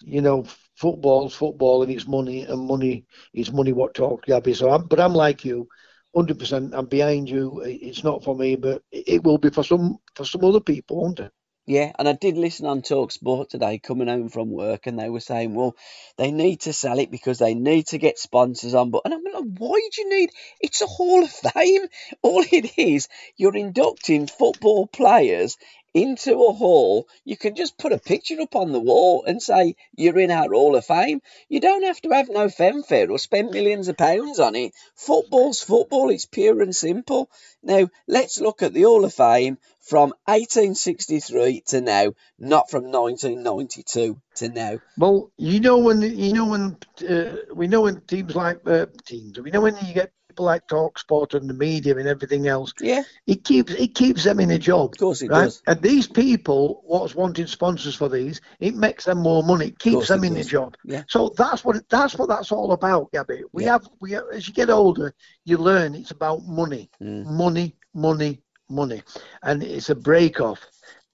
you 0.04 0.22
know, 0.22 0.46
football's 0.76 1.36
football 1.36 1.84
and 1.84 1.92
it's 1.92 2.08
money, 2.08 2.44
and 2.44 2.68
money 2.68 3.06
is 3.34 3.52
money. 3.52 3.74
What 3.74 3.94
talk, 3.96 4.26
Gabby? 4.26 4.54
So, 4.54 4.70
I'm, 4.72 4.86
but 4.88 5.00
I'm 5.00 5.14
like 5.14 5.46
you, 5.46 5.68
hundred 6.16 6.40
percent. 6.40 6.74
I'm 6.74 6.88
behind 6.88 7.30
you. 7.30 7.62
It's 7.66 8.04
not 8.04 8.24
for 8.24 8.36
me, 8.36 8.56
but 8.56 8.82
it 8.92 9.24
will 9.24 9.38
be 9.38 9.50
for 9.50 9.64
some 9.64 9.98
for 10.16 10.26
some 10.26 10.44
other 10.46 10.62
people, 10.62 11.02
won't 11.02 11.20
it? 11.20 11.32
Yeah, 11.68 11.92
and 12.00 12.08
I 12.08 12.14
did 12.14 12.38
listen 12.38 12.66
on 12.66 12.82
Talk 12.82 13.12
Sport 13.12 13.50
today 13.50 13.78
coming 13.78 14.08
home 14.08 14.30
from 14.30 14.50
work, 14.52 14.88
and 14.88 14.98
they 14.98 15.10
were 15.10 15.20
saying, 15.20 15.54
well, 15.54 15.76
they 16.16 16.32
need 16.32 16.62
to 16.62 16.72
sell 16.72 16.98
it 16.98 17.12
because 17.12 17.40
they 17.40 17.56
need 17.56 17.88
to 17.88 17.98
get 17.98 18.18
sponsors 18.18 18.74
on 18.74 18.90
board. 18.90 19.02
And 19.04 19.14
I'm 19.14 19.24
like, 19.24 19.60
why 19.60 19.82
do 19.94 20.02
you 20.02 20.10
need? 20.18 20.30
It's 20.62 20.82
a 20.82 20.88
Hall 20.88 21.24
of 21.24 21.30
Fame. 21.30 21.88
All 22.22 22.42
it 22.50 22.72
is, 22.78 23.10
you're 23.36 23.56
inducting 23.56 24.28
football 24.28 24.88
players 24.88 25.58
into 25.98 26.44
a 26.44 26.54
hall, 26.54 27.08
you 27.26 27.36
can 27.36 27.56
just 27.56 27.78
put 27.78 27.92
a 27.92 27.98
picture 27.98 28.40
up 28.40 28.56
on 28.56 28.72
the 28.72 28.80
wall 28.80 29.24
and 29.26 29.42
say 29.42 29.76
you're 29.96 30.20
in 30.20 30.32
our 30.32 30.50
Hall 30.50 30.76
of 30.76 30.86
Fame. 30.86 31.22
You 31.50 31.60
don't 31.60 31.84
have 31.84 32.00
to 32.02 32.10
have 32.10 32.30
no 32.30 32.50
fanfare 32.50 33.10
or 33.10 33.18
spend 33.18 33.52
millions 33.52 33.88
of 33.88 33.98
pounds 33.98 34.40
on 34.40 34.56
it. 34.56 34.74
Football's 34.96 35.62
football, 35.62 36.10
it's 36.12 36.26
pure 36.26 36.62
and 36.62 36.76
simple. 36.76 37.30
Now, 37.64 37.90
let's 38.08 38.40
look 38.40 38.62
at 38.62 38.74
the 38.74 38.84
Hall 38.84 39.06
of 39.06 39.14
Fame 39.14 39.58
from 39.82 40.10
1863 40.26 41.62
to 41.68 41.82
now, 41.82 42.14
not 42.38 42.70
from 42.70 42.92
1992 42.92 44.22
to 44.36 44.50
now. 44.50 44.80
Well, 44.98 45.32
you 45.38 45.60
know 45.60 45.80
when 45.80 46.02
you 46.02 46.34
know 46.34 46.46
when 46.46 46.78
uh, 47.10 47.38
we 47.54 47.68
know 47.68 47.82
when 47.82 48.02
teams 48.02 48.36
like 48.36 48.60
uh, 48.68 48.86
teams, 49.06 49.40
we 49.40 49.50
know 49.50 49.62
when 49.62 49.78
you 49.78 49.94
get 49.94 50.12
people 50.38 50.46
like 50.46 50.68
Talk 50.68 51.00
Sport 51.00 51.34
and 51.34 51.50
the 51.50 51.54
media 51.56 51.98
and 51.98 52.08
everything 52.08 52.48
else. 52.48 52.72
Yeah. 52.80 53.02
It 53.26 53.44
keeps 53.44 53.74
it 53.74 53.96
keeps 53.96 54.24
them 54.24 54.40
in 54.40 54.52
a 54.52 54.60
job. 54.60 54.92
Of 54.94 55.00
course 55.00 55.22
it 55.24 55.32
right? 55.32 55.46
does. 55.46 55.64
And 55.66 55.82
these 55.82 56.08
people, 56.08 56.84
what's 56.86 57.16
wanting 57.16 57.48
sponsors 57.48 57.96
for 57.96 58.08
these, 58.08 58.40
it 58.60 58.76
makes 58.76 59.06
them 59.06 59.18
more 59.20 59.44
money. 59.44 59.68
It 59.68 59.80
keeps 59.80 60.08
them 60.10 60.24
it 60.24 60.28
in 60.28 60.34
does. 60.36 60.46
a 60.46 60.50
job. 60.50 60.76
Yeah. 60.86 61.04
So 61.10 61.34
that's 61.36 61.66
what 61.66 61.78
that's 61.90 62.16
what 62.18 62.30
that's 62.30 62.52
all 62.52 62.72
about, 62.74 63.12
Gabby. 63.12 63.42
We 63.52 63.64
Yeah. 63.66 63.72
have 63.74 63.88
we 64.00 64.16
as 64.16 64.48
you 64.48 64.54
get 64.54 64.70
older, 64.70 65.14
you 65.46 65.58
learn 65.58 65.96
it's 65.96 66.12
about 66.12 66.46
money, 66.46 66.90
Mm. 67.02 67.26
money, 67.26 67.76
money, 67.96 68.42
money, 68.70 69.02
and 69.42 69.64
it's 69.64 69.90
a 69.90 69.96
break 69.96 70.40
off. 70.40 70.60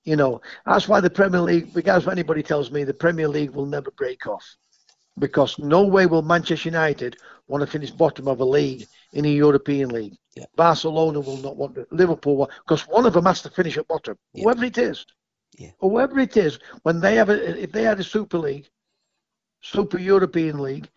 You 0.04 0.18
know 0.18 0.42
that's 0.66 0.90
why 0.90 1.00
the 1.00 1.10
Premier 1.10 1.40
League. 1.42 1.74
Because 1.74 2.08
anybody 2.10 2.44
tells 2.44 2.72
me 2.72 2.84
the 2.84 2.94
Premier 2.94 3.30
League 3.30 3.52
will 3.52 3.66
never 3.66 3.90
break 3.92 4.28
off, 4.28 4.44
because 5.18 5.58
no 5.60 5.82
way 5.84 6.06
will 6.08 6.22
Manchester 6.24 6.68
United 6.68 7.16
want 7.48 7.62
to 7.62 7.68
finish 7.68 7.92
bottom 7.92 8.28
of 8.28 8.40
a 8.40 8.46
league 8.46 8.86
in 9.14 9.26
a 9.26 9.30
European 9.30 9.90
league. 9.90 10.16
Yeah. 10.36 10.46
Barcelona 10.56 11.20
will 11.20 11.38
not 11.38 11.58
want 11.58 11.76
to. 11.76 11.86
Liverpool, 11.92 12.50
because 12.66 12.88
one 12.88 13.06
of 13.06 13.14
them 13.14 13.26
has 13.26 13.42
to 13.44 13.50
finish 13.50 13.78
at 13.78 13.88
bottom, 13.88 14.18
Yeah. 14.34 14.44
whoever 14.44 14.66
it 14.66 14.78
is. 14.78 15.06
Yeah. 15.58 15.72
Whoever 15.80 16.20
it 16.20 16.36
is, 16.38 16.58
when 16.84 17.00
they 17.00 17.16
have 17.16 17.30
a, 17.30 17.62
if 17.62 17.72
they 17.72 17.84
had 17.84 18.00
a 18.00 18.04
Super 18.04 18.40
League, 18.40 18.68
Super 19.62 20.00
European 20.00 20.60
League, 20.60 20.90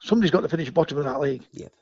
somebody's 0.00 0.30
got 0.30 0.42
to 0.42 0.48
finish 0.48 0.70
bottom 0.70 0.98
of 0.98 1.04
that 1.04 1.20
league, 1.20 1.44
Yep. 1.52 1.72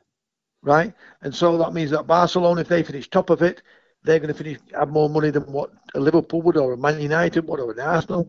right? 0.63 0.95
And 1.23 1.35
so 1.35 1.59
that 1.59 1.75
means 1.75 1.91
that 1.91 2.07
Barcelona, 2.07 2.63
if 2.63 2.69
they 2.69 2.83
finish 2.83 3.09
top 3.11 3.31
of 3.31 3.43
it, 3.43 3.63
they're 4.05 4.19
going 4.19 4.33
to 4.33 4.35
finish 4.43 4.59
have 4.73 4.91
more 4.91 5.09
money 5.11 5.31
than 5.31 5.45
what 5.45 5.71
a 5.95 6.01
Liverpool 6.01 6.43
would 6.43 6.57
or 6.57 6.73
a 6.73 6.77
Man 6.77 7.01
United 7.01 7.47
would 7.49 7.61
or 7.61 7.73
an 7.73 7.81
Arsenal. 7.81 8.27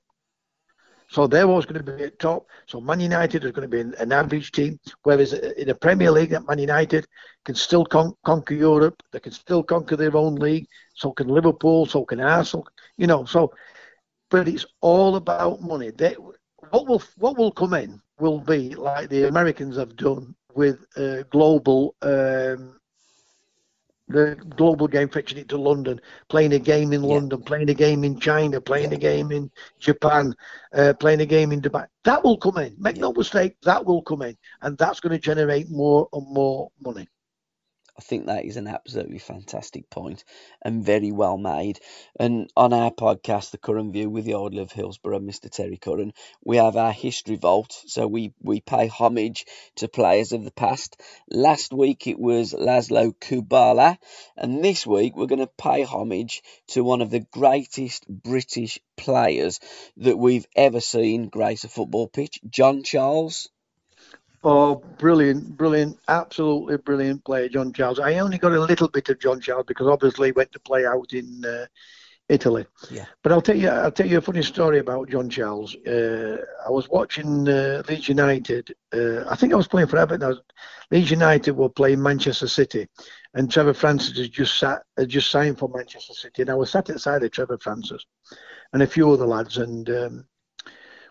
So 1.15 1.27
they're 1.27 1.47
always 1.47 1.65
going 1.65 1.81
to 1.81 1.91
be 1.93 2.03
at 2.03 2.19
top. 2.19 2.45
So 2.67 2.81
Man 2.81 2.99
United 2.99 3.45
is 3.45 3.53
going 3.53 3.71
to 3.71 3.73
be 3.73 3.79
an, 3.79 4.11
average 4.11 4.51
team, 4.51 4.77
whereas 5.03 5.31
in 5.31 5.67
the 5.67 5.73
Premier 5.73 6.11
League, 6.11 6.31
that 6.31 6.45
Man 6.45 6.59
United 6.59 7.07
can 7.45 7.55
still 7.55 7.85
con- 7.85 8.15
conquer 8.25 8.53
Europe. 8.55 9.01
They 9.13 9.21
can 9.21 9.31
still 9.31 9.63
conquer 9.63 9.95
their 9.95 10.17
own 10.17 10.35
league. 10.35 10.67
So 10.93 11.13
can 11.13 11.29
Liverpool. 11.29 11.85
So 11.85 12.03
can 12.03 12.19
Arsenal. 12.19 12.67
You 12.97 13.07
know. 13.07 13.23
So, 13.23 13.53
but 14.29 14.49
it's 14.49 14.65
all 14.81 15.15
about 15.15 15.61
money. 15.61 15.91
They, 15.91 16.15
what 16.71 16.85
will 16.85 17.01
what 17.15 17.37
will 17.37 17.53
come 17.53 17.75
in 17.75 18.01
will 18.19 18.41
be 18.41 18.75
like 18.75 19.07
the 19.07 19.29
Americans 19.29 19.77
have 19.77 19.95
done 19.95 20.35
with 20.53 20.85
uh, 20.97 21.23
global. 21.31 21.95
Um, 22.01 22.77
the 24.07 24.35
global 24.55 24.87
game 24.87 25.09
fetching 25.09 25.37
it 25.37 25.49
to 25.49 25.57
London, 25.57 25.99
playing 26.29 26.53
a 26.53 26.59
game 26.59 26.93
in 26.93 27.01
Yeah. 27.01 27.03
London, 27.03 27.41
playing 27.43 27.69
a 27.69 27.73
game 27.73 28.03
in 28.03 28.19
China, 28.19 28.59
playing 28.61 28.93
a 28.93 28.97
game 28.97 29.31
in 29.31 29.49
Japan, 29.79 30.33
uh, 30.73 30.93
playing 30.99 31.21
a 31.21 31.25
game 31.25 31.51
in 31.51 31.61
Dubai. 31.61 31.85
That 32.03 32.23
will 32.23 32.37
come 32.37 32.57
in. 32.57 32.75
Make 32.79 32.97
Yeah. 32.97 33.01
no 33.01 33.13
mistake, 33.13 33.55
that 33.63 33.85
will 33.85 34.01
come 34.01 34.21
in, 34.23 34.37
and 34.61 34.77
that's 34.77 34.99
going 34.99 35.11
to 35.13 35.19
generate 35.19 35.69
more 35.69 36.07
and 36.13 36.25
more 36.33 36.69
money. 36.83 37.07
I 37.97 38.01
think 38.01 38.25
that 38.25 38.43
is 38.43 38.57
an 38.57 38.67
absolutely 38.67 39.19
fantastic 39.19 39.89
point 39.89 40.25
and 40.61 40.83
very 40.83 41.13
well 41.13 41.37
made. 41.37 41.79
And 42.19 42.51
on 42.57 42.73
our 42.73 42.91
podcast, 42.91 43.51
The 43.51 43.57
Curran 43.57 43.93
View 43.93 44.09
with 44.09 44.25
the 44.25 44.33
Idol 44.33 44.59
of 44.59 44.73
Hillsborough, 44.73 45.19
Mr. 45.19 45.49
Terry 45.49 45.77
Curran, 45.77 46.11
we 46.43 46.57
have 46.57 46.75
our 46.75 46.91
history 46.91 47.37
vault. 47.37 47.81
So 47.87 48.05
we, 48.05 48.33
we 48.41 48.59
pay 48.59 48.87
homage 48.87 49.45
to 49.75 49.87
players 49.87 50.33
of 50.33 50.43
the 50.43 50.51
past. 50.51 51.01
Last 51.29 51.71
week 51.71 52.05
it 52.07 52.19
was 52.19 52.53
Laszlo 52.53 53.13
Kubala, 53.13 53.97
and 54.35 54.63
this 54.63 54.85
week 54.85 55.15
we're 55.15 55.27
going 55.27 55.39
to 55.39 55.47
pay 55.47 55.83
homage 55.83 56.43
to 56.67 56.83
one 56.83 57.01
of 57.01 57.11
the 57.11 57.25
greatest 57.31 58.05
British 58.09 58.77
players 58.97 59.61
that 59.97 60.17
we've 60.17 60.47
ever 60.55 60.81
seen 60.81 61.29
grace 61.29 61.63
a 61.63 61.69
football 61.69 62.07
pitch, 62.09 62.41
John 62.49 62.83
Charles. 62.83 63.49
Oh, 64.47 64.75
brilliant, 64.99 65.57
brilliant, 65.57 65.97
absolutely 66.07 66.77
brilliant 66.77 67.25
player, 67.25 67.49
John 67.49 67.73
Charles. 67.73 67.99
I 67.99 68.19
only 68.19 68.37
got 68.37 68.51
a 68.51 68.59
little 68.59 68.87
bit 68.87 69.09
of 69.09 69.19
John 69.19 69.41
Charles 69.41 69.65
because 69.67 69.87
obviously 69.87 70.27
he 70.27 70.33
went 70.33 70.51
to 70.51 70.59
play 70.59 70.85
out 70.85 71.13
in 71.13 71.43
uh, 71.43 71.65
Italy. 72.29 72.67
Yeah. 72.91 73.05
But 73.23 73.31
I'll 73.31 73.41
tell 73.41 73.57
you, 73.57 73.69
I'll 73.69 73.91
tell 73.91 74.05
you 74.05 74.19
a 74.19 74.21
funny 74.21 74.43
story 74.43 74.77
about 74.77 75.09
John 75.09 75.31
Charles. 75.31 75.75
Uh, 75.77 76.37
I 76.63 76.69
was 76.69 76.87
watching 76.89 77.49
uh, 77.49 77.81
Leeds 77.89 78.07
United. 78.07 78.71
Uh, 78.93 79.27
I 79.27 79.35
think 79.35 79.51
I 79.51 79.55
was 79.55 79.67
playing 79.67 79.87
for 79.87 79.97
Everton. 79.97 80.37
Leeds 80.91 81.09
United 81.09 81.53
were 81.53 81.69
playing 81.69 82.03
Manchester 82.03 82.47
City, 82.47 82.87
and 83.33 83.51
Trevor 83.51 83.73
Francis 83.73 84.15
had 84.15 84.31
just 84.31 84.59
sat, 84.59 84.83
had 84.95 85.09
just 85.09 85.31
signed 85.31 85.57
for 85.57 85.69
Manchester 85.69 86.13
City, 86.13 86.43
and 86.43 86.51
I 86.51 86.55
was 86.55 86.69
sat 86.69 86.87
at 86.87 86.93
the 86.93 86.99
side 86.99 87.23
of 87.23 87.31
Trevor 87.31 87.57
Francis, 87.57 88.05
and 88.73 88.83
a 88.83 88.87
few 88.87 89.11
other 89.11 89.25
lads, 89.25 89.57
and. 89.57 89.89
Um, 89.89 90.25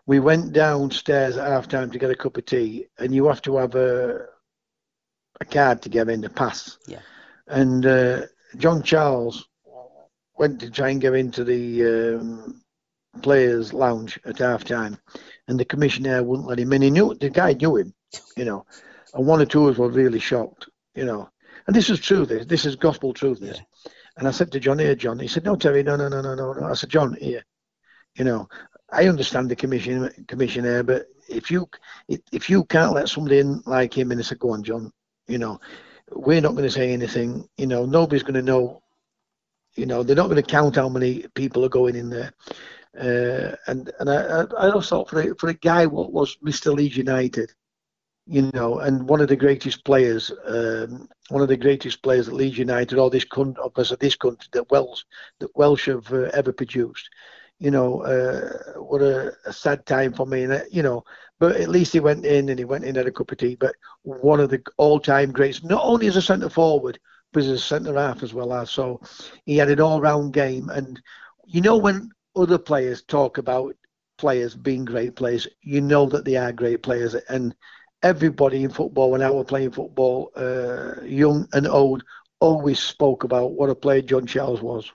we 0.06 0.20
went 0.20 0.52
downstairs 0.52 1.36
at 1.36 1.50
half 1.50 1.68
time 1.68 1.90
to 1.90 1.98
get 1.98 2.10
a 2.10 2.14
cup 2.14 2.36
of 2.36 2.44
tea, 2.46 2.86
and 2.98 3.14
you 3.14 3.26
have 3.26 3.42
to 3.42 3.56
have 3.56 3.74
a 3.74 4.26
a 5.40 5.44
card 5.44 5.82
to 5.82 5.88
get 5.88 6.08
in 6.08 6.20
the 6.20 6.30
pass. 6.30 6.78
Yeah. 6.86 7.00
And 7.48 7.84
uh, 7.84 8.22
John 8.56 8.82
Charles 8.82 9.48
went 10.38 10.60
to 10.60 10.70
try 10.70 10.90
and 10.90 11.00
get 11.00 11.14
into 11.14 11.44
the 11.44 12.16
um, 12.16 12.62
players' 13.22 13.72
lounge 13.72 14.18
at 14.24 14.38
half 14.38 14.64
time, 14.64 14.98
and 15.48 15.58
the 15.58 15.64
commissioner 15.64 16.22
wouldn't 16.22 16.48
let 16.48 16.60
him 16.60 16.72
in. 16.72 16.82
He 16.82 16.90
knew 16.90 17.14
the 17.14 17.30
guy 17.30 17.52
knew 17.54 17.76
him, 17.76 17.94
you 18.36 18.44
know, 18.44 18.66
and 19.14 19.26
one 19.26 19.40
or 19.40 19.46
two 19.46 19.68
of 19.68 19.74
us 19.74 19.78
were 19.78 19.88
really 19.88 20.20
shocked, 20.20 20.68
you 20.94 21.04
know. 21.04 21.28
And 21.66 21.74
this 21.74 21.88
is 21.88 21.98
true. 21.98 22.26
This 22.26 22.46
this 22.46 22.66
is 22.66 22.76
gospel 22.76 23.12
truth. 23.12 23.40
This. 23.40 23.60
And 24.16 24.28
I 24.28 24.30
said 24.30 24.52
to 24.52 24.60
John, 24.60 24.78
here, 24.78 24.94
John. 24.94 25.18
He 25.18 25.26
said, 25.26 25.44
no, 25.44 25.56
Terry, 25.56 25.82
no, 25.82 25.96
no, 25.96 26.08
no, 26.08 26.20
no, 26.20 26.34
no, 26.34 26.52
no. 26.52 26.66
I 26.66 26.74
said, 26.74 26.90
John, 26.90 27.16
here, 27.20 27.44
you 28.14 28.24
know, 28.24 28.48
I 28.94 29.08
understand 29.08 29.50
the 29.50 29.56
commission 29.56 30.10
commissioner, 30.28 30.82
but 30.82 31.06
if 31.28 31.50
you 31.50 31.68
if 32.08 32.48
you 32.48 32.64
can't 32.64 32.92
let 32.92 33.08
somebody 33.08 33.40
in 33.40 33.62
like 33.66 33.96
him, 33.96 34.12
and 34.12 34.20
I 34.20 34.22
said, 34.22 34.38
go 34.38 34.50
on, 34.50 34.62
John, 34.62 34.92
you 35.26 35.38
know, 35.38 35.60
we're 36.12 36.40
not 36.40 36.52
going 36.52 36.64
to 36.64 36.70
say 36.70 36.92
anything. 36.92 37.48
You 37.56 37.66
know, 37.66 37.86
nobody's 37.86 38.22
going 38.22 38.34
to 38.34 38.42
know. 38.42 38.82
You 39.74 39.86
know, 39.86 40.04
they're 40.04 40.14
not 40.14 40.28
going 40.30 40.42
to 40.42 40.50
count 40.50 40.76
how 40.76 40.88
many 40.88 41.26
people 41.34 41.64
are 41.64 41.68
going 41.80 41.96
in 41.96 42.08
there. 42.08 42.32
Uh, 42.96 43.56
and 43.66 43.90
and 43.98 44.08
I, 44.08 44.44
I 44.56 44.70
also 44.70 44.96
thought 44.98 45.10
for 45.10 45.20
a, 45.20 45.34
for 45.34 45.48
a 45.48 45.54
guy 45.54 45.86
what 45.86 46.12
was 46.12 46.36
Mr. 46.44 46.72
Leeds 46.72 46.96
United, 46.96 47.52
you 48.26 48.52
know, 48.54 48.78
and 48.78 49.08
one 49.08 49.20
of 49.20 49.26
the 49.26 49.34
greatest 49.34 49.84
players, 49.84 50.30
um, 50.46 51.08
one 51.30 51.42
of 51.42 51.48
the 51.48 51.56
greatest 51.56 52.02
players 52.04 52.26
that 52.26 52.36
Leeds 52.36 52.56
United 52.56 52.98
or 52.98 53.10
this 53.10 53.24
country, 53.24 53.60
or 53.64 53.84
this 53.96 54.14
country 54.14 54.48
that 54.52 54.70
Welsh 54.70 55.02
that 55.40 55.56
Welsh 55.56 55.86
have 55.86 56.12
uh, 56.12 56.30
ever 56.34 56.52
produced 56.52 57.10
you 57.58 57.70
know, 57.70 58.02
uh, 58.02 58.80
what 58.80 59.00
a, 59.02 59.32
a, 59.46 59.52
sad 59.52 59.86
time 59.86 60.12
for 60.12 60.26
me. 60.26 60.44
And, 60.44 60.52
uh, 60.52 60.60
you 60.70 60.82
know, 60.82 61.04
but 61.38 61.56
at 61.56 61.68
least 61.68 61.92
he 61.92 62.00
went 62.00 62.26
in 62.26 62.48
and 62.48 62.58
he 62.58 62.64
went 62.64 62.84
in 62.84 62.96
at 62.96 63.06
a 63.06 63.12
cup 63.12 63.30
of 63.32 63.38
tea. 63.38 63.56
But 63.56 63.74
one 64.02 64.40
of 64.40 64.50
the 64.50 64.62
all 64.76 65.00
time 65.00 65.32
greats, 65.32 65.62
not 65.62 65.82
only 65.84 66.06
as 66.06 66.16
a 66.16 66.22
centre 66.22 66.50
forward, 66.50 66.98
but 67.32 67.42
as 67.42 67.48
a 67.48 67.58
centre 67.58 67.94
half 67.94 68.22
as 68.22 68.34
well 68.34 68.52
as. 68.52 68.70
So 68.70 69.00
he 69.44 69.56
had 69.56 69.70
an 69.70 69.80
all 69.80 70.00
round 70.00 70.32
game. 70.32 70.68
And, 70.68 71.00
you 71.46 71.60
know, 71.60 71.76
when 71.76 72.10
other 72.36 72.58
players 72.58 73.02
talk 73.02 73.38
about 73.38 73.74
players 74.18 74.54
being 74.54 74.84
great 74.84 75.16
players, 75.16 75.46
you 75.62 75.80
know 75.80 76.06
that 76.06 76.24
they 76.24 76.36
are 76.36 76.52
great 76.52 76.82
players. 76.82 77.14
And 77.14 77.54
everybody 78.02 78.64
in 78.64 78.70
football, 78.70 79.10
when 79.10 79.22
I 79.22 79.30
was 79.30 79.46
playing 79.46 79.72
football, 79.72 80.30
uh, 80.36 81.02
young 81.02 81.48
and 81.52 81.66
old, 81.66 82.04
always 82.40 82.78
spoke 82.78 83.24
about 83.24 83.52
what 83.52 83.70
a 83.70 83.74
player 83.74 84.02
John 84.02 84.26
Charles 84.26 84.60
was. 84.60 84.90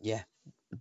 Yeah, 0.00 0.22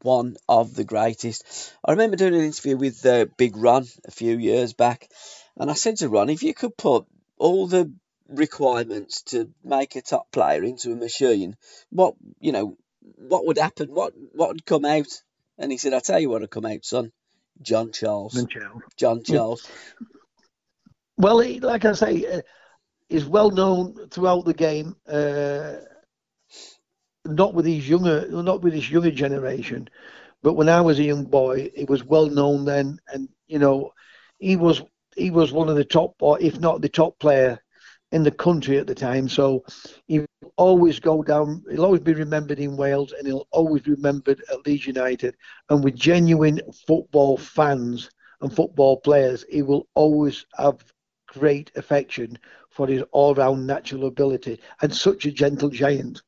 one 0.01 0.38
of 0.47 0.73
the 0.75 0.83
greatest. 0.83 1.73
I 1.83 1.91
remember 1.91 2.17
doing 2.17 2.35
an 2.35 2.41
interview 2.41 2.77
with 2.77 3.05
uh, 3.05 3.25
Big 3.38 3.57
Ron 3.57 3.85
a 4.05 4.11
few 4.11 4.38
years 4.38 4.73
back, 4.73 5.09
and 5.57 5.69
I 5.69 5.73
said 5.73 5.97
to 5.97 6.09
Ron, 6.09 6.29
if 6.29 6.43
you 6.43 6.53
could 6.53 6.77
put 6.77 7.05
all 7.38 7.67
the 7.67 7.91
requirements 8.27 9.21
to 9.23 9.49
make 9.63 9.95
a 9.95 10.01
top 10.01 10.31
player 10.31 10.63
into 10.63 10.91
a 10.91 10.95
machine, 10.95 11.55
what 11.89 12.15
you 12.39 12.51
know, 12.51 12.77
what 13.01 13.45
would 13.45 13.57
happen? 13.57 13.93
What 13.93 14.13
what 14.33 14.49
would 14.49 14.65
come 14.65 14.85
out? 14.85 15.21
And 15.57 15.71
he 15.71 15.77
said, 15.77 15.93
"I'll 15.93 16.01
tell 16.01 16.19
you 16.19 16.29
what 16.29 16.41
would 16.41 16.51
come 16.51 16.65
out, 16.65 16.85
son. 16.85 17.11
John 17.61 17.91
Charles. 17.91 18.33
John 18.33 18.47
Charles. 18.47 18.83
John 18.97 19.23
Charles. 19.23 19.69
Well, 21.17 21.39
he, 21.39 21.59
like 21.59 21.85
I 21.85 21.93
say, 21.93 22.25
uh, 22.25 22.41
is 23.09 23.25
well 23.25 23.49
known 23.49 24.09
throughout 24.09 24.45
the 24.45 24.53
game. 24.53 24.95
Uh, 25.07 25.77
not 27.28 27.53
with 27.53 27.65
his 27.65 27.88
younger, 27.88 28.28
not 28.30 28.61
with 28.61 28.73
his 28.73 28.89
younger 28.89 29.11
generation, 29.11 29.89
but 30.43 30.53
when 30.53 30.69
I 30.69 30.82
was 30.82 30.99
a 30.99 31.03
young 31.03 31.25
boy, 31.25 31.71
it 31.75 31.89
was 31.89 32.03
well 32.03 32.28
known 32.28 32.65
then, 32.65 32.99
and 33.13 33.30
you 33.47 33.59
know, 33.59 33.93
he 34.39 34.55
was 34.55 34.82
he 35.15 35.32
was 35.32 35.51
one 35.51 35.69
of 35.69 35.75
the 35.75 35.86
top, 35.86 36.15
or 36.21 36.39
if 36.41 36.59
not 36.59 36.82
the 36.82 36.89
top 36.89 37.19
player 37.19 37.59
in 38.11 38.23
the 38.23 38.32
country 38.32 38.78
at 38.78 38.88
the 38.88 38.95
time. 38.95 39.28
So 39.28 39.65
he'll 40.07 40.25
always 40.55 40.99
go 40.99 41.23
down. 41.23 41.63
He'll 41.69 41.86
always 41.86 42.01
be 42.01 42.13
remembered 42.13 42.59
in 42.59 42.78
Wales, 42.78 43.13
and 43.13 43.28
he'll 43.28 43.47
always 43.51 43.82
be 43.82 43.91
remembered 43.91 44.41
at 44.51 44.65
Leeds 44.65 44.88
United. 44.88 45.36
And 45.69 45.84
with 45.84 45.95
genuine 45.95 46.61
football 46.86 47.38
fans 47.38 48.09
and 48.41 48.53
football 48.53 48.97
players, 48.97 49.43
he 49.49 49.61
will 49.61 49.88
always 49.95 50.45
have 50.57 50.84
great 51.28 51.71
affection 51.75 52.38
for 52.69 52.88
his 52.88 53.03
all-round 53.11 53.65
natural 53.65 54.05
ability 54.05 54.59
and 54.82 54.93
such 54.95 55.25
a 55.25 55.32
gentle 55.32 55.69
giant. 55.69 56.21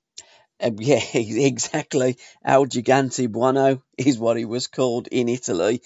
Um, 0.61 0.75
yeah, 0.79 1.01
exactly. 1.13 2.17
Al 2.43 2.65
Gigante 2.65 3.29
Buono 3.31 3.81
is 3.97 4.17
what 4.17 4.37
he 4.37 4.45
was 4.45 4.67
called 4.67 5.07
in 5.07 5.29
Italy. 5.29 5.81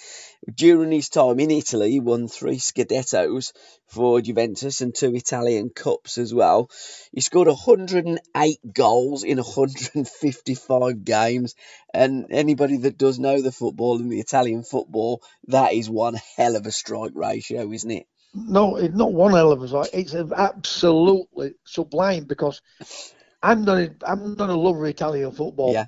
During 0.54 0.92
his 0.92 1.10
time 1.10 1.40
in 1.40 1.52
Italy, 1.52 1.92
he 1.92 2.00
won 2.00 2.28
three 2.28 2.58
Scudettos 2.58 3.54
for 3.88 4.20
Juventus 4.20 4.82
and 4.82 4.94
two 4.94 5.16
Italian 5.16 5.70
Cups 5.70 6.18
as 6.18 6.34
well. 6.34 6.70
He 7.12 7.22
scored 7.22 7.48
108 7.48 8.74
goals 8.74 9.24
in 9.24 9.38
155 9.38 11.06
games. 11.06 11.56
And 11.94 12.28
anybody 12.32 12.78
that 12.78 12.98
does 12.98 13.20
know 13.20 13.42
the 13.42 13.52
football 13.52 14.00
and 14.00 14.12
the 14.12 14.20
Italian 14.20 14.64
football, 14.64 15.22
that 15.48 15.74
is 15.74 15.90
one 15.90 16.16
hell 16.36 16.56
of 16.56 16.66
a 16.66 16.72
strike 16.72 17.14
ratio, 17.16 17.72
isn't 17.72 17.92
it? 17.92 18.08
No, 18.36 18.78
it's 18.78 18.96
not 18.96 19.14
one 19.14 19.34
hell 19.34 19.52
of 19.52 19.62
a 19.62 19.68
strike. 19.68 19.92
It's 19.94 20.16
absolutely 20.16 21.54
sublime 21.66 22.26
because 22.26 22.62
I'm 23.44 23.66
not. 23.66 23.78
A, 23.78 23.94
I'm 24.08 24.36
not 24.36 24.50
a 24.50 24.56
lover 24.56 24.86
of 24.86 24.90
Italian 24.90 25.32
football. 25.32 25.74
Yeah. 25.74 25.86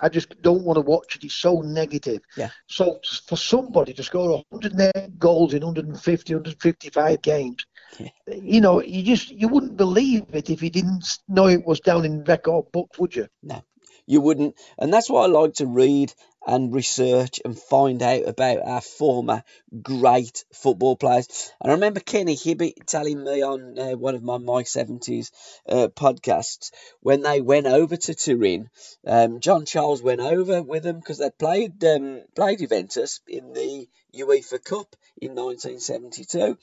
I 0.00 0.08
just 0.08 0.40
don't 0.42 0.62
want 0.62 0.76
to 0.76 0.80
watch 0.80 1.16
it. 1.16 1.24
It's 1.24 1.34
so 1.34 1.60
negative. 1.60 2.22
Yeah. 2.36 2.50
So 2.68 3.00
for 3.26 3.36
somebody 3.36 3.92
to 3.94 4.02
score 4.02 4.44
108 4.50 5.18
goals 5.18 5.54
in 5.54 5.64
150, 5.64 6.34
155 6.34 7.20
games, 7.22 7.66
Yeah. 7.98 8.08
you 8.28 8.60
know, 8.60 8.80
you 8.80 9.02
just 9.02 9.30
you 9.30 9.48
wouldn't 9.48 9.76
believe 9.76 10.24
it 10.32 10.50
if 10.50 10.62
you 10.62 10.70
didn't 10.70 11.18
know 11.28 11.48
it 11.48 11.66
was 11.66 11.80
down 11.80 12.04
in 12.04 12.22
record 12.24 12.70
books, 12.72 12.98
would 12.98 13.16
you? 13.16 13.26
No, 13.42 13.64
you 14.06 14.20
wouldn't. 14.20 14.54
And 14.78 14.92
that's 14.92 15.10
why 15.10 15.24
I 15.24 15.26
like 15.26 15.54
to 15.54 15.66
read 15.66 16.14
and 16.46 16.74
research 16.74 17.40
and 17.44 17.58
find 17.58 18.02
out 18.02 18.28
about 18.28 18.66
our 18.66 18.80
former 18.80 19.42
great 19.82 20.44
football 20.52 20.96
players. 20.96 21.52
And 21.60 21.70
I 21.70 21.74
remember 21.74 22.00
Kenny 22.00 22.36
Hibbitt 22.36 22.86
telling 22.86 23.24
me 23.24 23.42
on 23.42 23.78
uh, 23.78 23.92
one 23.92 24.14
of 24.14 24.22
my 24.22 24.38
My 24.38 24.62
70s 24.62 25.30
uh, 25.68 25.88
podcasts 25.88 26.70
when 27.00 27.22
they 27.22 27.40
went 27.40 27.66
over 27.66 27.96
to 27.96 28.14
Turin, 28.14 28.70
um, 29.06 29.40
John 29.40 29.66
Charles 29.66 30.02
went 30.02 30.20
over 30.20 30.62
with 30.62 30.82
them 30.82 30.98
because 30.98 31.18
they 31.18 31.30
played 31.30 31.82
um, 31.84 32.22
played 32.34 32.58
Juventus 32.58 33.20
in 33.28 33.52
the 33.52 33.88
UEFA 34.14 34.62
Cup 34.62 34.96
in 35.20 35.34
1972. 35.34 36.58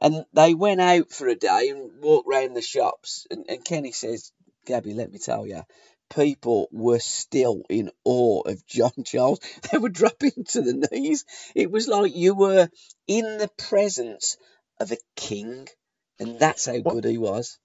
And 0.00 0.24
they 0.32 0.54
went 0.54 0.80
out 0.80 1.10
for 1.10 1.26
a 1.28 1.34
day 1.34 1.70
and 1.70 2.02
walked 2.02 2.28
round 2.28 2.56
the 2.56 2.62
shops. 2.62 3.26
And, 3.30 3.46
and 3.48 3.64
Kenny 3.64 3.92
says, 3.92 4.30
Gabby, 4.66 4.92
let 4.92 5.10
me 5.10 5.18
tell 5.18 5.46
you, 5.46 5.62
people 6.14 6.68
were 6.72 6.98
still 6.98 7.62
in 7.68 7.90
awe 8.04 8.42
of 8.42 8.66
John 8.66 8.92
Charles. 9.04 9.40
They 9.70 9.78
were 9.78 9.88
dropping 9.88 10.44
to 10.50 10.62
the 10.62 10.88
knees. 10.90 11.24
It 11.54 11.70
was 11.70 11.88
like 11.88 12.14
you 12.14 12.34
were 12.34 12.68
in 13.06 13.38
the 13.38 13.50
presence 13.68 14.36
of 14.80 14.92
a 14.92 14.98
king, 15.16 15.68
and 16.18 16.38
that's 16.38 16.66
how 16.66 16.78
good 16.78 17.04
he 17.04 17.18
was. 17.18 17.58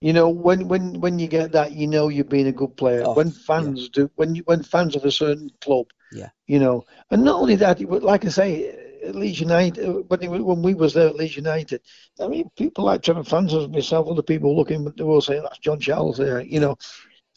You 0.00 0.12
know, 0.12 0.28
when 0.28 0.68
when 0.68 1.00
when 1.00 1.18
you 1.18 1.28
get 1.28 1.52
that, 1.52 1.72
you 1.72 1.86
know 1.86 2.08
you're 2.08 2.24
being 2.24 2.46
a 2.46 2.52
good 2.52 2.76
player. 2.76 3.04
Oh, 3.06 3.14
when 3.14 3.30
fans 3.30 3.88
do, 3.88 4.10
when 4.16 4.34
you, 4.34 4.42
when 4.44 4.62
fans 4.62 4.96
of 4.96 5.04
a 5.04 5.10
certain 5.10 5.50
club, 5.60 5.86
Yeah. 6.12 6.28
you 6.46 6.58
know, 6.58 6.84
and 7.10 7.24
not 7.24 7.40
only 7.40 7.56
that, 7.56 7.80
but 7.88 8.02
like 8.02 8.26
I 8.26 8.28
say, 8.28 8.68
at 9.02 9.14
Leeds 9.14 9.40
United, 9.40 9.82
uh, 9.82 9.92
when 10.08 10.20
he, 10.20 10.28
when 10.28 10.62
we 10.62 10.74
was 10.74 10.92
there 10.92 11.08
at 11.08 11.16
Leeds 11.16 11.36
United, 11.36 11.80
I 12.20 12.28
mean, 12.28 12.50
people 12.56 12.84
like 12.84 13.02
Trevor 13.02 13.24
Francis, 13.24 13.68
myself, 13.68 14.08
other 14.08 14.22
people 14.22 14.54
looking, 14.56 14.84
they 14.96 15.04
will 15.04 15.20
say 15.22 15.40
that's 15.40 15.58
John 15.58 15.80
Charles 15.80 16.18
there. 16.18 16.40
You 16.42 16.60
know, 16.60 16.76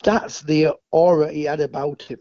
that's 0.04 0.42
the 0.42 0.76
aura 0.92 1.32
he 1.32 1.44
had 1.44 1.60
about 1.60 2.04
him. 2.04 2.20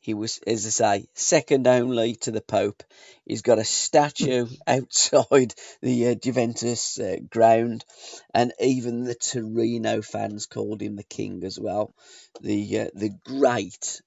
He 0.00 0.14
was, 0.14 0.38
as 0.46 0.64
I 0.64 0.70
say, 0.98 1.08
second 1.14 1.66
only 1.66 2.14
to 2.20 2.30
the 2.30 2.40
Pope. 2.40 2.84
He's 3.24 3.42
got 3.42 3.58
a 3.58 3.64
statue 3.64 4.46
outside 4.66 5.52
the 5.82 6.08
uh, 6.08 6.14
Juventus 6.14 7.00
uh, 7.00 7.16
ground, 7.28 7.84
and 8.32 8.52
even 8.60 9.02
the 9.02 9.16
Torino 9.16 10.02
fans 10.02 10.46
called 10.46 10.80
him 10.80 10.94
the 10.94 11.02
king 11.02 11.42
as 11.42 11.58
well. 11.58 11.92
The 12.40 12.80
uh, 12.80 12.90
the 12.94 13.10
great, 13.24 14.00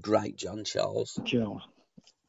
great 0.00 0.36
John 0.36 0.62
Charles. 0.64 1.18
Charles. 1.24 1.62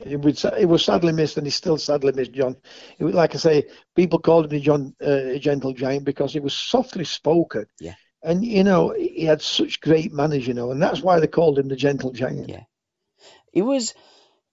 It 0.04 0.20
was, 0.20 0.44
it 0.44 0.66
was 0.66 0.84
sadly 0.84 1.14
missed, 1.14 1.38
and 1.38 1.46
he's 1.46 1.56
still 1.56 1.78
sadly 1.78 2.14
missed, 2.14 2.32
John. 2.32 2.58
It 2.98 3.04
was, 3.04 3.14
like 3.14 3.36
I 3.36 3.38
say, 3.38 3.68
people 3.96 4.18
called 4.18 4.46
him 4.46 4.50
the 4.50 4.60
John 4.62 4.96
uh, 5.00 5.38
Gentle 5.38 5.74
Giant 5.74 6.06
because 6.06 6.34
he 6.34 6.40
was 6.40 6.56
softly 6.56 7.06
spoken. 7.06 7.68
Yeah. 7.80 7.94
And, 8.24 8.46
you 8.46 8.64
know, 8.64 8.94
he 8.98 9.26
had 9.26 9.42
such 9.42 9.82
great 9.82 10.14
manners, 10.14 10.48
you 10.48 10.54
know, 10.54 10.72
and 10.72 10.82
that's 10.82 11.02
why 11.02 11.20
they 11.20 11.28
called 11.28 11.58
him 11.58 11.70
the 11.70 11.76
Gentle 11.76 12.12
Giant. 12.12 12.50
Yeah. 12.50 12.64
He 13.52 13.62
was. 13.62 13.94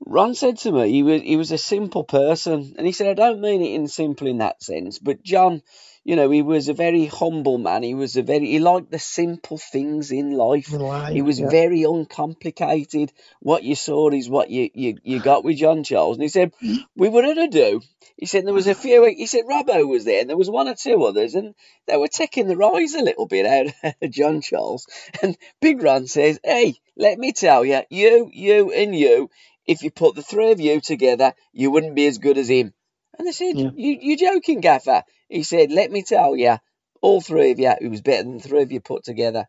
Ron 0.06 0.34
said 0.34 0.58
to 0.58 0.72
me 0.72 0.90
he 0.92 1.02
was 1.02 1.22
he 1.22 1.36
was 1.36 1.50
a 1.50 1.58
simple 1.58 2.04
person, 2.04 2.74
and 2.78 2.86
he 2.86 2.92
said 2.92 3.08
I 3.08 3.14
don't 3.14 3.40
mean 3.40 3.62
it 3.62 3.74
in 3.74 3.88
simple 3.88 4.28
in 4.28 4.38
that 4.38 4.62
sense, 4.62 4.98
but 4.98 5.22
John, 5.24 5.62
you 6.08 6.16
know, 6.16 6.30
he 6.30 6.40
was 6.40 6.70
a 6.70 6.72
very 6.72 7.04
humble 7.04 7.58
man. 7.58 7.82
He 7.82 7.92
was 7.92 8.16
a 8.16 8.22
very 8.22 8.46
he 8.46 8.60
liked 8.60 8.90
the 8.90 8.98
simple 8.98 9.58
things 9.58 10.10
in 10.10 10.32
life. 10.32 10.72
In 10.72 10.80
life, 10.80 11.12
He 11.12 11.20
was 11.20 11.38
yeah. 11.38 11.50
very 11.50 11.82
uncomplicated. 11.82 13.12
What 13.40 13.62
you 13.62 13.74
saw 13.74 14.08
is 14.08 14.26
what 14.26 14.48
you, 14.48 14.70
you, 14.72 14.96
you 15.02 15.20
got 15.20 15.44
with 15.44 15.58
John 15.58 15.84
Charles. 15.84 16.16
And 16.16 16.22
he 16.22 16.30
said, 16.30 16.54
We 16.96 17.10
were 17.10 17.24
at 17.24 17.36
a 17.36 17.46
do. 17.46 17.82
He 18.16 18.24
said 18.24 18.46
there 18.46 18.54
was 18.54 18.68
a 18.68 18.74
few 18.74 19.04
he 19.04 19.26
said 19.26 19.44
Robbo 19.44 19.86
was 19.86 20.06
there 20.06 20.22
and 20.22 20.30
there 20.30 20.38
was 20.38 20.48
one 20.48 20.66
or 20.66 20.74
two 20.74 21.04
others 21.04 21.34
and 21.34 21.54
they 21.86 21.98
were 21.98 22.08
taking 22.08 22.48
the 22.48 22.56
rise 22.56 22.94
a 22.94 23.02
little 23.02 23.26
bit 23.26 23.44
out 23.44 23.94
of 24.00 24.10
John 24.10 24.40
Charles. 24.40 24.86
And 25.22 25.36
Big 25.60 25.82
Ron 25.82 26.06
says, 26.06 26.40
Hey, 26.42 26.76
let 26.96 27.18
me 27.18 27.32
tell 27.32 27.66
you, 27.66 27.82
you, 27.90 28.30
you 28.32 28.72
and 28.72 28.96
you, 28.96 29.28
if 29.66 29.82
you 29.82 29.90
put 29.90 30.14
the 30.14 30.22
three 30.22 30.52
of 30.52 30.60
you 30.60 30.80
together, 30.80 31.34
you 31.52 31.70
wouldn't 31.70 31.94
be 31.94 32.06
as 32.06 32.16
good 32.16 32.38
as 32.38 32.48
him. 32.48 32.72
And 33.18 33.28
they 33.28 33.32
said, 33.32 33.56
Yeah. 33.56 33.70
you, 33.76 33.98
You're 34.00 34.32
joking, 34.32 34.62
Gaffer. 34.62 35.02
He 35.28 35.42
said, 35.42 35.70
Let 35.70 35.90
me 35.90 36.02
tell 36.02 36.36
you, 36.36 36.56
all 37.00 37.20
three 37.20 37.52
of 37.52 37.58
you, 37.58 37.72
it 37.80 37.88
was 37.88 38.00
better 38.00 38.24
than 38.24 38.38
the 38.38 38.42
three 38.42 38.62
of 38.62 38.72
you 38.72 38.80
put 38.80 39.04
together. 39.04 39.46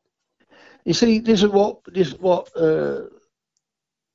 You 0.86 0.94
see, 0.94 1.20
this 1.20 1.44
is 1.44 1.50
what 1.50 1.80
this 1.88 2.10
is 2.10 2.20
what 2.20 2.50
uh, 2.56 3.02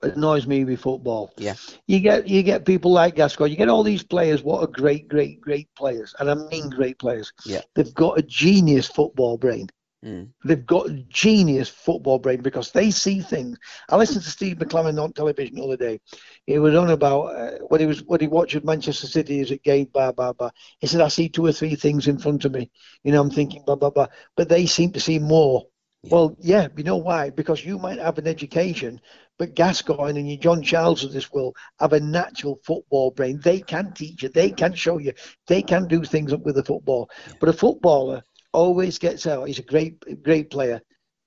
annoys 0.03 0.47
me 0.47 0.65
with 0.65 0.81
football. 0.81 1.33
Yeah. 1.37 1.55
You 1.87 2.01
get 2.01 2.29
you 2.29 2.43
get 2.43 2.65
people 2.65 2.93
like 2.93 3.17
Gascoigne. 3.17 3.51
You 3.51 3.57
get 3.57 3.69
all 3.69 3.83
these 3.83 4.03
players. 4.03 4.43
What 4.43 4.63
are 4.63 4.67
great, 4.67 5.09
great, 5.09 5.41
great 5.41 5.69
players, 5.77 6.15
and 6.19 6.31
I 6.31 6.35
mean 6.35 6.71
great 6.71 6.99
players. 6.99 7.33
Yeah. 7.45 7.61
They've 7.75 7.95
got 7.95 8.19
a 8.19 8.23
genius 8.23 8.87
football 8.87 9.37
brain. 9.37 9.69
Mm. 10.05 10.33
They've 10.45 10.67
got 10.67 10.91
a 10.91 11.05
genius 11.09 11.69
football 11.69 12.19
brain 12.19 12.43
because 12.43 12.71
they 12.71 12.91
see 12.91 13.21
things. 13.21 13.59
I 13.89 13.97
listened 13.97 14.25
to 14.25 14.31
Steve 14.31 14.59
McClaren 14.59 15.03
on 15.03 15.13
television 15.13 15.57
the 15.57 15.65
other 15.65 15.77
day. 15.77 16.01
He 16.47 16.59
was 16.59 16.75
on 16.75 16.91
about 16.91 17.23
uh, 17.35 17.59
when 17.69 17.81
he 17.81 17.87
was 17.87 18.03
when 18.05 18.21
he 18.21 18.27
watched 18.29 18.55
at 18.55 18.65
Manchester 18.65 19.07
City 19.07 19.41
as 19.41 19.51
it 19.51 19.63
game, 19.63 19.89
blah 19.93 20.13
blah 20.13 20.33
blah. 20.33 20.51
He 20.81 20.87
said, 20.87 21.01
"I 21.01 21.09
see 21.09 21.29
two 21.29 21.47
or 21.47 21.53
three 21.53 21.75
things 21.75 22.07
in 22.09 22.19
front 22.19 22.45
of 22.45 22.53
me. 22.53 22.71
You 23.03 23.13
know, 23.13 23.21
I'm 23.23 23.31
thinking 23.31 23.63
blah 23.65 23.77
blah 23.77 23.91
blah, 23.91 24.09
but 24.37 24.49
they 24.49 24.67
seem 24.67 24.93
to 24.93 25.01
see 25.01 25.19
more." 25.19 25.65
Yeah. 26.03 26.11
Well, 26.13 26.37
yeah, 26.39 26.69
you 26.77 26.85
know 26.85 26.97
why? 26.99 27.31
Because 27.31 27.65
you 27.65 27.79
might 27.79 27.99
have 27.99 28.19
an 28.19 28.27
education, 28.27 29.01
but 29.39 29.55
Gascoigne 29.55 30.19
and 30.19 30.29
your 30.29 30.39
John 30.39 30.63
Charles 30.63 31.03
of 31.05 31.13
this 31.13 31.33
world 31.33 31.57
have 31.81 31.93
a 31.95 32.01
natural 32.01 32.61
football 32.65 33.11
brain. 33.11 33.41
They 33.43 33.61
can 33.61 33.93
teach 33.93 34.23
you, 34.23 34.29
they 34.29 34.51
can 34.51 34.75
show 34.75 34.99
you, 34.99 35.13
they 35.47 35.63
can 35.63 35.87
do 35.87 36.05
things 36.05 36.33
up 36.33 36.43
with 36.45 36.57
the 36.57 36.65
football. 36.65 37.09
But 37.41 37.49
a 37.49 37.53
footballer 37.55 38.23
always 38.55 38.99
gets 38.99 39.27
out. 39.27 39.47
He's 39.49 39.59
a 39.59 39.63
great, 39.63 40.23
great 40.23 40.51
player, 40.51 40.81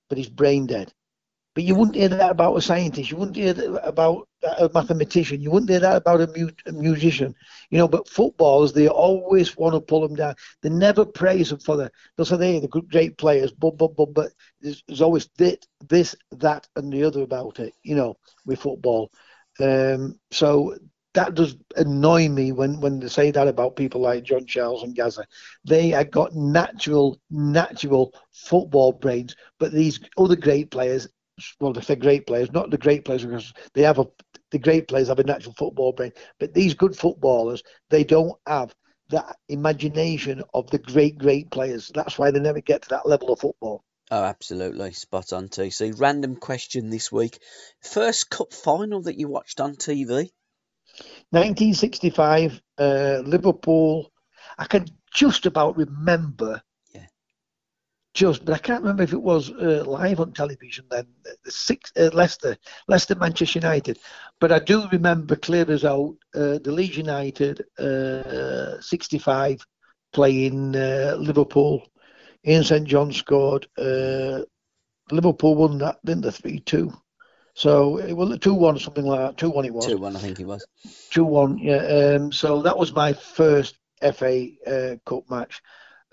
but 0.09 0.17
he's 0.17 0.29
brain 0.29 0.65
dead. 0.67 0.93
But 1.55 1.63
you 1.63 1.73
wouldn't 1.73 1.95
hear 1.95 2.09
that 2.09 2.29
about 2.29 2.55
a 2.55 2.61
scientist. 2.61 3.09
You 3.09 3.17
wouldn't 3.17 3.35
hear 3.35 3.53
that 3.53 3.83
about 3.83 4.27
a 4.59 4.69
mathematician. 4.75 5.41
You 5.41 5.49
wouldn't 5.49 5.71
hear 5.71 5.79
that 5.79 5.95
about 5.97 6.21
a, 6.21 6.27
mu- 6.27 6.51
a 6.67 6.71
musician. 6.71 7.33
You 7.71 7.79
know, 7.79 7.87
but 7.87 8.07
footballers, 8.07 8.73
they 8.73 8.87
always 8.87 9.57
want 9.57 9.73
to 9.73 9.81
pull 9.81 10.01
them 10.07 10.15
down. 10.15 10.35
They 10.61 10.69
never 10.69 11.03
praise 11.03 11.49
them 11.49 11.59
for 11.59 11.75
the. 11.75 11.91
They'll 12.15 12.27
say 12.27 12.37
they're 12.37 12.61
the 12.61 12.67
great 12.67 13.17
players, 13.17 13.51
but 13.51 13.75
but 13.75 13.95
but 13.95 14.13
but 14.13 14.33
there's, 14.61 14.83
there's 14.87 15.01
always 15.01 15.29
this, 15.37 15.57
this, 15.89 16.15
that, 16.33 16.67
and 16.75 16.93
the 16.93 17.03
other 17.03 17.23
about 17.23 17.59
it. 17.59 17.73
You 17.81 17.95
know, 17.95 18.17
with 18.45 18.61
football. 18.61 19.11
Um, 19.59 20.19
so 20.31 20.77
that 21.17 21.33
does 21.33 21.57
annoy 21.75 22.29
me 22.29 22.51
when, 22.51 22.79
when 22.79 22.99
they 22.99 23.07
say 23.07 23.31
that 23.31 23.47
about 23.47 23.75
people 23.75 24.01
like 24.01 24.23
John 24.23 24.45
Charles 24.45 24.83
and 24.83 24.95
Gazza. 24.95 25.25
They 25.65 25.89
have 25.89 26.11
got 26.11 26.35
natural, 26.35 27.19
natural 27.31 28.13
football 28.31 28.91
brains, 28.91 29.35
but 29.57 29.71
these 29.71 29.99
other 30.15 30.35
great 30.35 30.69
players, 30.69 31.07
well, 31.59 31.73
they're 31.73 31.95
great 31.95 32.27
players, 32.27 32.51
not 32.51 32.69
the 32.69 32.77
great 32.77 33.03
players 33.03 33.25
because 33.25 33.51
they 33.73 33.81
have 33.81 33.97
a, 33.97 34.05
the 34.51 34.59
great 34.59 34.87
players 34.87 35.07
have 35.07 35.17
a 35.17 35.23
natural 35.23 35.55
football 35.57 35.91
brain, 35.91 36.11
but 36.39 36.53
these 36.53 36.75
good 36.75 36.95
footballers, 36.95 37.63
they 37.89 38.03
don't 38.03 38.37
have 38.45 38.75
that 39.09 39.37
imagination 39.49 40.43
of 40.53 40.69
the 40.69 40.77
great, 40.77 41.17
great 41.17 41.49
players. 41.49 41.91
That's 41.95 42.19
why 42.19 42.29
they 42.29 42.39
never 42.39 42.61
get 42.61 42.83
to 42.83 42.89
that 42.89 43.07
level 43.07 43.33
of 43.33 43.39
football. 43.39 43.83
Oh, 44.11 44.23
absolutely. 44.23 44.93
Spot 44.93 45.33
on, 45.33 45.49
TC. 45.49 45.99
Random 45.99 46.35
question 46.35 46.91
this 46.91 47.11
week. 47.11 47.39
First 47.81 48.29
cup 48.29 48.53
final 48.53 49.01
that 49.01 49.17
you 49.17 49.27
watched 49.27 49.59
on 49.59 49.77
TV? 49.77 50.29
1965, 51.31 52.61
uh, 52.77 53.21
Liverpool. 53.25 54.11
I 54.57 54.65
can 54.65 54.85
just 55.13 55.45
about 55.45 55.77
remember. 55.77 56.61
Yeah. 56.93 57.07
Just, 58.13 58.45
but 58.45 58.55
I 58.55 58.57
can't 58.57 58.81
remember 58.81 59.03
if 59.03 59.13
it 59.13 59.21
was 59.21 59.51
uh, 59.51 59.83
live 59.85 60.19
on 60.19 60.31
television 60.31 60.85
then. 60.89 61.07
The 61.43 61.51
six 61.51 61.91
uh, 61.97 62.09
Leicester, 62.13 62.57
Leicester, 62.87 63.15
Manchester 63.15 63.59
United. 63.59 63.99
But 64.39 64.51
I 64.51 64.59
do 64.59 64.87
remember 64.91 65.35
clear 65.35 65.69
as 65.69 65.85
out 65.85 66.15
uh, 66.35 66.59
the 66.59 66.71
Leeds 66.71 66.97
United 66.97 67.65
uh, 67.77 68.79
65 68.81 69.65
playing 70.13 70.75
uh, 70.75 71.15
Liverpool. 71.19 71.83
Ian 72.45 72.63
St 72.63 72.87
John 72.87 73.11
scored. 73.11 73.67
Uh, 73.77 74.41
Liverpool 75.11 75.55
won 75.55 75.77
that, 75.79 75.97
didn't 76.05 76.23
they? 76.23 76.31
Three 76.31 76.59
two. 76.59 76.93
So 77.57 77.97
it 77.97 78.13
was 78.13 78.37
two 78.37 78.53
one, 78.53 78.77
something 78.77 79.03
like 79.03 79.19
that. 79.19 79.37
Two 79.37 79.49
one, 79.49 79.65
it 79.65 79.73
was. 79.73 79.87
Two 79.87 79.97
one, 79.97 80.15
I 80.15 80.19
think 80.19 80.39
it 80.39 80.45
was. 80.45 80.63
Two 81.09 81.23
one, 81.23 81.57
yeah. 81.57 81.77
Um, 82.15 82.31
so 82.31 82.61
that 82.61 82.77
was 82.77 82.93
my 82.93 83.13
first 83.13 83.79
FA 84.13 84.49
uh, 84.67 84.97
Cup 85.07 85.27
match 85.31 85.63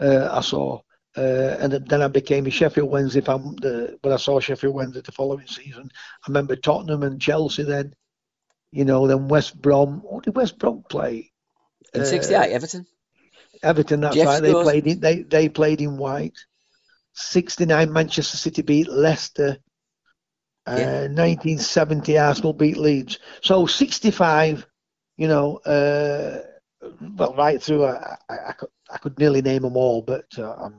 uh, 0.01 0.31
I 0.33 0.41
saw, 0.41 0.81
uh, 1.19 1.57
and 1.61 1.71
then 1.87 2.01
I 2.01 2.09
became 2.09 2.47
a 2.47 2.51
Sheffield 2.51 2.91
Wednesday 2.91 3.21
fan. 3.21 3.57
The, 3.61 3.99
but 4.01 4.11
I 4.11 4.17
saw 4.17 4.41
Sheffield 4.41 4.75
Wednesday 4.75 5.03
the 5.03 5.13
following 5.13 5.47
season. 5.47 5.91
I 5.93 6.29
remember 6.29 6.57
Tottenham 6.57 7.03
and 7.03 7.21
Chelsea 7.21 7.65
then. 7.65 7.93
You 8.71 8.87
know, 8.87 9.07
then 9.07 9.29
West 9.29 9.61
Brom. 9.61 10.01
What 10.01 10.25
did 10.25 10.37
West 10.37 10.59
Brom 10.59 10.83
play? 10.89 11.31
In 11.93 12.07
'68, 12.07 12.37
uh, 12.37 12.41
Everton. 12.55 12.87
Everton, 13.63 14.01
that's 14.01 14.17
Jeff 14.17 14.27
right. 14.27 14.43
They 14.43 14.53
played 14.53 14.87
in 14.87 15.01
they 15.01 15.23
they 15.23 15.51
played 15.51 15.83
in 15.83 15.99
white. 15.99 16.39
'69, 17.13 17.93
Manchester 17.93 18.39
City 18.39 18.63
beat 18.63 18.89
Leicester. 18.89 19.59
Uh, 20.67 21.09
1970, 21.11 22.19
Arsenal 22.19 22.53
beat 22.53 22.77
Leeds. 22.77 23.19
So 23.43 23.67
65, 23.67 24.67
you 25.17 25.29
know, 25.29 25.59
uh, 25.59 26.41
well, 27.17 27.35
right 27.35 27.63
through, 27.63 27.85
I, 27.85 28.17
I, 28.29 28.37
I, 28.49 28.53
could, 28.53 28.69
I 28.91 28.99
could 28.99 29.19
nearly 29.19 29.43
name 29.43 29.63
them 29.63 29.77
all, 29.77 30.03
but 30.03 30.27
uh, 30.39 30.55
I'm, 30.55 30.75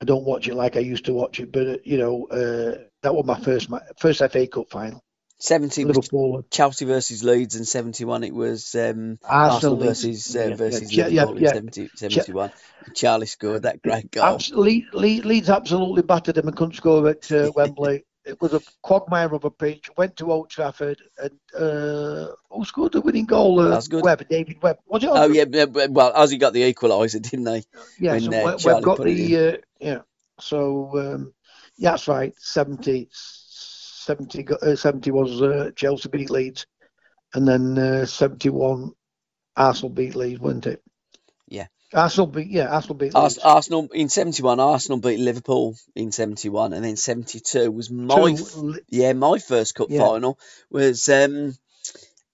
I 0.00 0.04
don't 0.04 0.24
watch 0.24 0.46
it 0.46 0.54
like 0.54 0.76
I 0.76 0.80
used 0.80 1.06
to 1.06 1.12
watch 1.12 1.40
it. 1.40 1.50
But 1.50 1.66
uh, 1.66 1.76
you 1.84 1.98
know, 1.98 2.26
uh, 2.26 2.84
that 3.02 3.14
was 3.14 3.24
my 3.26 3.38
first 3.40 3.68
my 3.68 3.80
first 3.98 4.20
FA 4.20 4.46
Cup 4.46 4.70
final. 4.70 5.02
70 5.40 5.84
Liverpool. 5.84 6.44
Chelsea 6.50 6.84
versus 6.84 7.22
Leeds, 7.22 7.54
and 7.54 7.66
71 7.66 8.24
it 8.24 8.34
was 8.34 8.74
um, 8.74 9.18
Arsenal, 9.22 9.52
Arsenal 9.52 9.76
versus 9.76 10.36
uh, 10.36 10.48
yeah, 10.48 10.54
versus 10.56 10.92
yeah, 10.92 11.04
Liverpool 11.06 11.40
yeah, 11.40 11.48
yeah. 11.48 11.54
70, 11.54 11.90
71. 11.94 12.52
Charlie 12.94 13.26
scored 13.26 13.62
that 13.62 13.80
great 13.80 14.10
goal. 14.10 14.38
Leeds, 14.52 14.88
Leeds 14.92 15.48
absolutely 15.48 16.02
battered 16.02 16.34
them 16.34 16.48
and 16.48 16.56
couldn't 16.56 16.74
score 16.74 17.08
at 17.08 17.30
uh, 17.30 17.52
Wembley. 17.56 18.04
It 18.28 18.40
was 18.42 18.52
a 18.52 18.60
quagmire 18.82 19.34
of 19.34 19.44
a 19.44 19.50
pitch. 19.50 19.88
Went 19.96 20.16
to 20.16 20.30
Old 20.30 20.50
Trafford 20.50 21.00
and 21.16 21.32
uh, 21.56 22.28
who 22.50 22.64
scored 22.64 22.92
the 22.92 23.00
winning 23.00 23.24
goal? 23.24 23.58
Uh, 23.58 23.70
That's 23.70 23.88
good. 23.88 24.04
Webb, 24.04 24.28
David 24.28 24.62
Webb. 24.62 24.78
Was 24.86 25.02
it? 25.02 25.10
Oh 25.10 25.28
yeah, 25.28 25.64
well, 25.88 26.12
as 26.14 26.30
Ossie 26.30 26.38
got 26.38 26.52
the 26.52 26.72
equaliser, 26.72 27.22
didn't 27.22 27.44
they? 27.44 27.62
Yeah, 27.98 28.12
when, 28.12 28.20
so 28.20 28.32
uh, 28.32 28.58
Webb 28.64 28.82
got 28.82 29.02
the 29.02 29.36
uh, 29.36 29.56
yeah. 29.80 30.00
So 30.38 30.90
um, 30.98 31.32
yeah, 31.78 31.92
that's 31.92 32.06
right. 32.08 32.34
70, 32.38 33.08
70, 33.10 34.48
uh, 34.62 34.76
70 34.76 35.10
was 35.10 35.40
uh, 35.40 35.70
Chelsea 35.74 36.08
beat 36.08 36.30
Leeds, 36.30 36.66
and 37.34 37.48
then 37.48 37.78
uh, 37.78 38.04
seventy 38.04 38.50
one 38.50 38.92
Arsenal 39.56 39.90
beat 39.90 40.14
Leeds, 40.14 40.40
wasn't 40.40 40.66
it? 40.66 40.82
Yeah. 41.92 42.02
Arsenal 42.02 42.26
beat 42.26 42.48
yeah, 42.48 42.66
Arsenal 42.66 42.96
beat 42.96 43.14
Ars- 43.14 43.38
Arsenal 43.38 43.88
in 43.92 44.08
seventy 44.08 44.42
one. 44.42 44.60
Arsenal 44.60 45.00
beat 45.00 45.18
Liverpool 45.18 45.76
in 45.94 46.12
seventy 46.12 46.48
one, 46.48 46.72
and 46.72 46.84
then 46.84 46.96
seventy 46.96 47.40
two 47.40 47.70
was 47.70 47.90
my 47.90 48.34
Two, 48.34 48.78
yeah 48.88 49.12
my 49.14 49.38
first 49.38 49.74
cup 49.74 49.88
yeah. 49.90 50.00
final 50.00 50.38
was 50.70 51.08
um, 51.08 51.56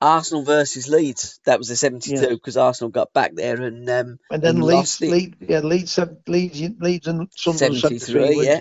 Arsenal 0.01 0.43
versus 0.43 0.89
Leeds. 0.89 1.41
That 1.45 1.59
was 1.59 1.69
the 1.69 1.77
seventy 1.77 2.17
two 2.17 2.31
because 2.31 2.57
yeah. 2.57 2.63
Arsenal 2.63 2.91
got 2.91 3.13
back 3.13 3.35
there 3.35 3.61
and 3.63 3.89
um, 3.89 4.19
and 4.31 4.43
then 4.43 4.57
and 4.57 4.65
Leeds, 4.65 5.01
Leeds 5.01 5.37
yeah 5.41 5.61
Leeds 5.61 5.99
Leeds 6.27 6.63
Leeds 6.81 7.07
and 7.07 7.29
Sunderland 7.37 7.81
seventy 7.81 7.99
three 7.99 8.47
yeah. 8.47 8.61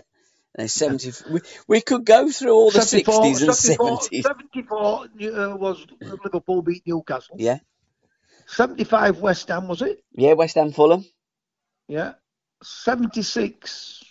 And 0.56 0.70
70, 0.70 1.14
we, 1.32 1.40
we 1.68 1.82
could 1.82 2.06
go 2.06 2.30
through 2.30 2.52
all 2.52 2.70
the 2.70 2.78
60s 2.78 3.42
and 3.42 3.50
70s. 3.50 4.22
74 4.22 4.76
uh, 4.86 5.56
was 5.56 5.84
Liverpool 6.00 6.62
beat 6.62 6.84
Newcastle. 6.86 7.38
Yeah. 7.40 7.58
75 8.54 9.20
West 9.20 9.48
Ham, 9.50 9.68
was 9.68 9.82
it? 9.82 10.04
Yeah, 10.12 10.34
West 10.34 10.56
Ham 10.56 10.72
Fulham. 10.72 11.06
Yeah. 11.88 12.14
76. 12.64 14.04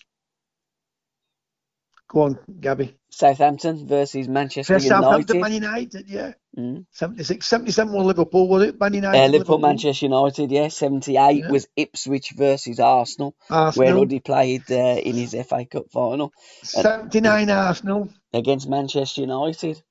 Go 2.09 2.23
on, 2.23 2.39
Gabby. 2.61 2.95
Southampton 3.11 3.87
versus 3.87 4.29
Manchester 4.29 4.75
United. 4.75 4.89
Southampton, 4.89 5.41
Man 5.41 5.53
United, 5.53 6.11
yeah. 6.11 6.33
Mm. 6.59 6.85
76. 6.91 7.47
77 7.47 7.93
was 7.93 8.07
Liverpool, 8.07 8.49
was 8.49 8.65
it? 8.65 8.79
Man 8.79 8.93
United. 8.93 9.19
Uh, 9.19 9.21
Liverpool, 9.21 9.39
Liverpool, 9.39 9.59
Manchester 9.59 10.07
United, 10.07 10.51
yeah. 10.51 10.69
78 10.69 11.37
yeah. 11.37 11.51
was 11.51 11.69
Ipswich 11.75 12.33
versus 12.33 12.81
Arsenal, 12.81 13.35
Arsenal. 13.49 13.87
where 13.87 14.07
Uddy 14.07 14.23
played 14.23 14.65
uh, 14.71 15.01
in 15.01 15.15
his 15.15 15.35
FA 15.49 15.65
Cup 15.65 15.91
final. 15.91 16.33
79 16.63 17.49
uh, 17.49 17.55
Arsenal. 17.55 18.09
Against 18.35 18.69
Manchester 18.69 19.23
United 19.23 19.83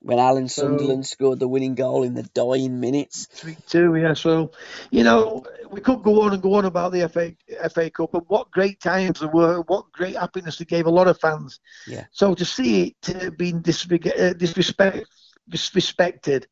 when 0.00 0.18
Alan 0.18 0.48
Sunderland 0.48 1.06
so, 1.06 1.14
scored 1.14 1.38
the 1.38 1.48
winning 1.48 1.74
goal 1.74 2.02
in 2.02 2.14
the 2.14 2.22
dying 2.22 2.80
minutes. 2.80 3.26
3 3.32 3.56
2, 3.66 3.96
yeah. 3.96 4.14
So, 4.14 4.52
you 4.90 5.02
know, 5.02 5.44
we 5.70 5.80
could 5.80 6.02
go 6.02 6.22
on 6.22 6.32
and 6.32 6.42
go 6.42 6.54
on 6.54 6.64
about 6.64 6.92
the 6.92 7.08
FA, 7.08 7.34
FA 7.70 7.90
Cup 7.90 8.14
and 8.14 8.22
what 8.28 8.50
great 8.50 8.80
times 8.80 9.20
there 9.20 9.28
were, 9.28 9.62
what 9.62 9.90
great 9.92 10.16
happiness 10.16 10.60
it 10.60 10.68
gave 10.68 10.86
a 10.86 10.90
lot 10.90 11.08
of 11.08 11.18
fans. 11.18 11.60
Yeah. 11.86 12.04
So 12.12 12.34
to 12.34 12.44
see 12.44 12.94
it 13.08 13.36
being 13.36 13.56
uh, 13.56 14.32
disrespect, 14.32 15.06
disrespected 15.50 16.44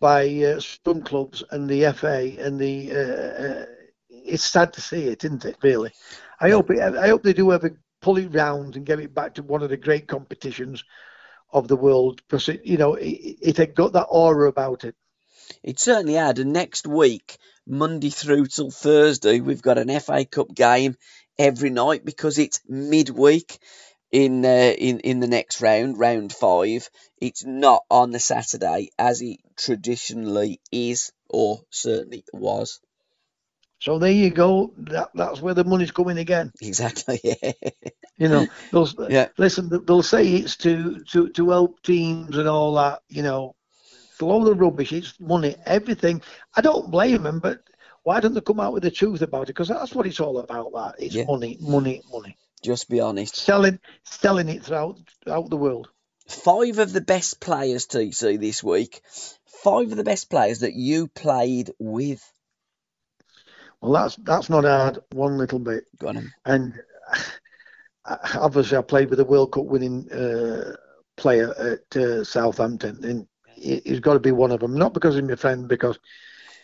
by 0.00 0.28
uh, 0.44 0.60
some 0.60 1.02
clubs 1.02 1.42
and 1.50 1.68
the 1.68 1.92
FA 1.92 2.34
and 2.38 2.58
the. 2.58 2.92
Uh, 2.92 3.42
uh, 3.42 3.66
it's 4.10 4.44
sad 4.44 4.72
to 4.74 4.80
see 4.80 5.04
it, 5.04 5.24
isn't 5.24 5.44
it? 5.44 5.56
Really, 5.62 5.90
I 6.40 6.48
yeah. 6.48 6.54
hope 6.54 6.70
it, 6.70 6.80
I 6.80 7.08
hope 7.08 7.22
they 7.22 7.32
do 7.32 7.52
ever 7.52 7.78
pull 8.00 8.18
it 8.18 8.34
round 8.34 8.76
and 8.76 8.84
get 8.84 9.00
it 9.00 9.14
back 9.14 9.34
to 9.34 9.42
one 9.42 9.62
of 9.62 9.70
the 9.70 9.76
great 9.76 10.06
competitions 10.06 10.84
of 11.52 11.68
the 11.68 11.76
world 11.76 12.22
because 12.28 12.48
it, 12.48 12.64
you 12.66 12.78
know 12.78 12.94
it, 12.94 13.06
it 13.40 13.56
had 13.56 13.74
got 13.74 13.92
that 13.94 14.06
aura 14.10 14.48
about 14.48 14.84
it. 14.84 14.94
It 15.62 15.78
certainly 15.80 16.14
had. 16.14 16.38
And 16.38 16.52
next 16.52 16.86
week, 16.86 17.38
Monday 17.66 18.10
through 18.10 18.46
till 18.46 18.70
Thursday, 18.70 19.40
we've 19.40 19.62
got 19.62 19.78
an 19.78 20.00
FA 20.00 20.24
Cup 20.24 20.54
game 20.54 20.96
every 21.38 21.70
night 21.70 22.04
because 22.04 22.38
it's 22.38 22.60
midweek 22.68 23.58
in 24.10 24.44
uh, 24.44 24.74
in 24.78 25.00
in 25.00 25.20
the 25.20 25.26
next 25.26 25.60
round, 25.60 25.98
round 25.98 26.32
five. 26.32 26.88
It's 27.20 27.44
not 27.44 27.84
on 27.90 28.10
the 28.10 28.20
Saturday 28.20 28.90
as 28.98 29.22
it 29.22 29.38
traditionally 29.56 30.60
is, 30.72 31.12
or 31.28 31.62
certainly 31.70 32.24
was. 32.32 32.80
So 33.80 33.98
there 33.98 34.10
you 34.10 34.30
go. 34.30 34.72
That, 34.76 35.10
that's 35.14 35.40
where 35.40 35.54
the 35.54 35.64
money's 35.64 35.90
coming 35.92 36.18
again. 36.18 36.52
Exactly. 36.60 37.20
Yeah. 37.24 37.52
You 38.16 38.28
know, 38.28 38.46
those. 38.72 38.96
yeah. 39.08 39.28
Listen, 39.38 39.70
they'll 39.86 40.02
say 40.02 40.26
it's 40.26 40.56
to 40.56 41.04
to 41.12 41.28
to 41.28 41.50
help 41.50 41.80
teams 41.82 42.36
and 42.36 42.48
all 42.48 42.74
that. 42.74 43.02
You 43.08 43.22
know, 43.22 43.54
throw 44.18 44.44
the 44.44 44.54
rubbish. 44.54 44.92
It's 44.92 45.20
money. 45.20 45.54
Everything. 45.64 46.20
I 46.56 46.60
don't 46.60 46.90
blame 46.90 47.22
them, 47.22 47.38
but 47.38 47.60
why 48.02 48.18
don't 48.18 48.34
they 48.34 48.40
come 48.40 48.58
out 48.58 48.72
with 48.72 48.82
the 48.82 48.90
truth 48.90 49.22
about 49.22 49.44
it? 49.44 49.48
Because 49.48 49.68
that's 49.68 49.94
what 49.94 50.06
it's 50.06 50.18
all 50.18 50.38
about. 50.38 50.72
That 50.72 50.94
it's 50.98 51.14
yeah. 51.14 51.26
money, 51.28 51.58
money, 51.60 52.02
money. 52.10 52.36
Just 52.60 52.88
be 52.88 53.00
honest. 53.00 53.36
Selling, 53.36 53.78
selling 54.02 54.48
it 54.48 54.64
throughout 54.64 54.98
throughout 55.22 55.48
the 55.50 55.56
world. 55.56 55.88
Five 56.26 56.78
of 56.78 56.92
the 56.92 57.00
best 57.00 57.40
players, 57.40 57.86
TC, 57.86 58.40
this 58.40 58.64
week. 58.64 59.00
Five 59.62 59.90
of 59.92 59.96
the 59.96 60.04
best 60.04 60.28
players 60.28 60.60
that 60.60 60.74
you 60.74 61.06
played 61.08 61.70
with. 61.78 62.20
Well, 63.80 63.92
that's 63.92 64.16
that's 64.16 64.50
not 64.50 64.64
hard 64.64 64.98
one 65.12 65.38
little 65.38 65.58
bit. 65.58 65.84
Got 65.98 66.16
him. 66.16 66.32
And 66.44 66.74
obviously, 68.34 68.76
I 68.76 68.82
played 68.82 69.10
with 69.10 69.20
a 69.20 69.24
World 69.24 69.52
Cup 69.52 69.64
winning 69.64 70.10
uh, 70.10 70.74
player 71.16 71.54
at 71.58 71.96
uh, 71.96 72.24
Southampton 72.24 73.04
and 73.04 73.26
he's 73.60 74.00
got 74.00 74.14
to 74.14 74.20
be 74.20 74.32
one 74.32 74.52
of 74.52 74.60
them. 74.60 74.76
Not 74.76 74.94
because 74.94 75.14
he's 75.14 75.24
my 75.24 75.34
friend, 75.34 75.68
because 75.68 75.98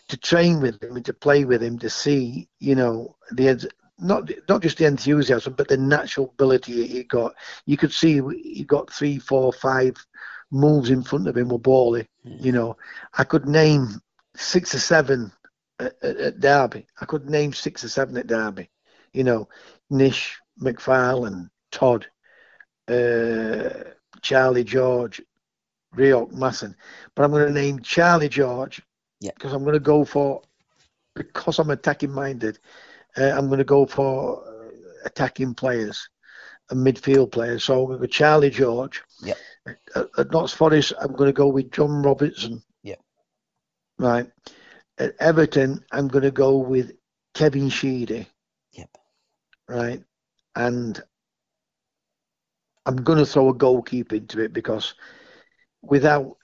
to 0.08 0.16
train 0.16 0.60
with 0.60 0.82
him 0.82 0.96
and 0.96 1.04
to 1.04 1.14
play 1.14 1.44
with 1.44 1.62
him 1.62 1.78
to 1.78 1.90
see, 1.90 2.48
you 2.60 2.74
know, 2.74 3.16
the 3.32 3.68
not 3.98 4.30
not 4.48 4.62
just 4.62 4.78
the 4.78 4.86
enthusiasm, 4.86 5.54
but 5.54 5.68
the 5.68 5.76
natural 5.76 6.30
ability 6.34 6.86
he 6.86 7.04
got. 7.04 7.34
You 7.66 7.76
could 7.76 7.92
see 7.92 8.20
he 8.42 8.64
got 8.64 8.92
three, 8.92 9.18
four, 9.18 9.52
five 9.52 9.94
moves 10.50 10.90
in 10.90 11.02
front 11.02 11.28
of 11.28 11.36
him 11.36 11.48
were 11.48 11.58
Bally. 11.58 12.08
Mm. 12.26 12.44
You 12.44 12.52
know, 12.52 12.76
I 13.16 13.24
could 13.24 13.46
name 13.46 14.00
six 14.36 14.74
or 14.74 14.80
seven 14.80 15.32
at, 15.78 15.94
at, 16.02 16.16
at, 16.16 16.40
Derby. 16.40 16.86
I 17.00 17.04
could 17.04 17.28
name 17.28 17.52
six 17.52 17.84
or 17.84 17.88
seven 17.88 18.16
at 18.16 18.26
Derby. 18.26 18.70
You 19.12 19.24
know, 19.24 19.48
Nish, 19.90 20.38
McFarland, 20.60 21.50
Todd, 21.70 22.06
uh, 22.88 23.90
Charlie 24.22 24.64
George, 24.64 25.22
Rioch, 25.96 26.32
Masson. 26.32 26.74
But 27.14 27.24
I'm 27.24 27.30
going 27.30 27.46
to 27.46 27.52
name 27.52 27.80
Charlie 27.80 28.28
George 28.28 28.82
because 29.20 29.52
I'm 29.52 29.62
going 29.62 29.74
to 29.74 29.80
go 29.80 30.04
for 30.04 30.42
because 31.14 31.58
I'm 31.58 31.70
attacking 31.70 32.12
minded. 32.12 32.58
Uh, 33.16 33.30
I'm 33.30 33.46
going 33.46 33.58
to 33.58 33.64
go 33.64 33.86
for 33.86 34.42
uh, 34.44 34.70
attacking 35.04 35.54
players 35.54 36.08
and 36.70 36.84
midfield 36.84 37.30
players. 37.30 37.64
So 37.64 37.80
I'm 37.80 37.86
going 37.86 38.00
to 38.00 38.06
go 38.06 38.10
Charlie 38.10 38.50
George. 38.50 39.02
Yeah. 39.22 39.34
At, 39.66 40.08
at 40.18 40.30
Notts 40.32 40.52
Forest, 40.52 40.92
I'm 41.00 41.12
going 41.12 41.28
to 41.28 41.32
go 41.32 41.48
with 41.48 41.70
John 41.70 42.02
Robertson. 42.02 42.62
Yeah. 42.82 42.96
Right. 43.98 44.30
At 44.98 45.14
Everton, 45.18 45.84
I'm 45.92 46.08
going 46.08 46.24
to 46.24 46.30
go 46.30 46.58
with 46.58 46.92
Kevin 47.34 47.68
Sheedy. 47.68 48.28
Yep. 48.72 48.90
Right. 49.68 50.02
And 50.56 51.02
I'm 52.86 52.96
going 52.96 53.18
to 53.18 53.26
throw 53.26 53.48
a 53.48 53.54
goalkeeper 53.54 54.16
into 54.16 54.40
it 54.40 54.52
because 54.52 54.94
without 55.82 56.36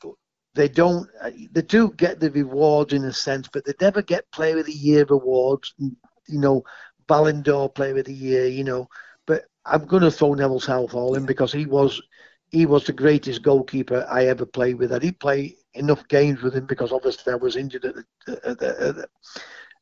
they 0.55 0.69
don't 0.69 1.09
they 1.53 1.63
do 1.63 1.93
get 1.97 2.19
the 2.21 2.31
rewards 2.31 2.93
in 2.93 3.05
a 3.05 3.13
sense, 3.13 3.49
but 3.53 3.65
they 3.65 3.73
never 3.81 4.03
get 4.03 4.31
Player 4.33 4.59
of 4.59 4.67
the 4.67 4.73
Year 4.73 5.07
awards. 5.09 5.75
You 5.79 5.95
know, 6.41 6.65
Ballon 7.07 7.43
d'Or 7.43 7.69
Player 7.69 7.99
of 7.99 8.07
the 8.07 8.15
Year. 8.15 8.47
You 8.47 8.65
know, 8.65 8.89
but 9.27 9.45
I'm 9.65 9.85
going 9.87 10.03
to 10.03 10.11
throw 10.11 10.35
Neville 10.35 10.61
Southall 10.61 11.15
in 11.15 11.27
because 11.27 11.53
he 11.53 11.67
was 11.67 12.03
he 12.51 12.67
was 12.67 12.85
the 12.85 12.93
greatest 12.93 13.43
goalkeeper 13.43 14.07
I 14.11 14.27
ever 14.27 14.45
played 14.45 14.79
with. 14.79 14.93
I 14.93 14.99
didn't 14.99 15.21
play 15.21 15.57
enough 15.75 16.07
games 16.09 16.43
with 16.43 16.55
him 16.55 16.67
because 16.67 16.93
obviously 16.93 17.33
I 17.33 17.37
was 17.37 17.57
injured 17.57 17.85
at 17.85 18.45
at, 18.45 18.97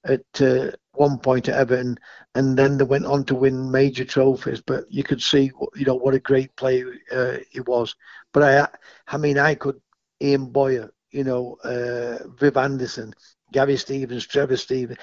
at 0.04 0.40
uh, 0.40 0.70
one 0.92 1.18
point 1.18 1.48
at 1.48 1.56
Everton, 1.56 1.98
and 2.34 2.56
then 2.56 2.78
they 2.78 2.84
went 2.84 3.06
on 3.06 3.24
to 3.24 3.34
win 3.34 3.70
major 3.70 4.04
trophies. 4.04 4.60
But 4.60 4.84
you 4.90 5.02
could 5.02 5.22
see, 5.22 5.50
you 5.74 5.84
know, 5.84 5.94
what 5.96 6.14
a 6.14 6.20
great 6.20 6.54
player 6.56 6.92
uh, 7.12 7.36
he 7.50 7.60
was. 7.60 7.94
But 8.32 8.42
I, 8.42 8.68
I 9.14 9.18
mean, 9.18 9.38
I 9.38 9.54
could 9.54 9.80
Ian 10.22 10.46
Bowyer, 10.46 10.90
you 11.10 11.24
know, 11.24 11.56
uh, 11.64 12.18
Viv 12.38 12.56
Anderson, 12.56 13.12
Gary 13.52 13.76
Stevens, 13.76 14.26
Trevor 14.26 14.56
Stevens, 14.56 14.98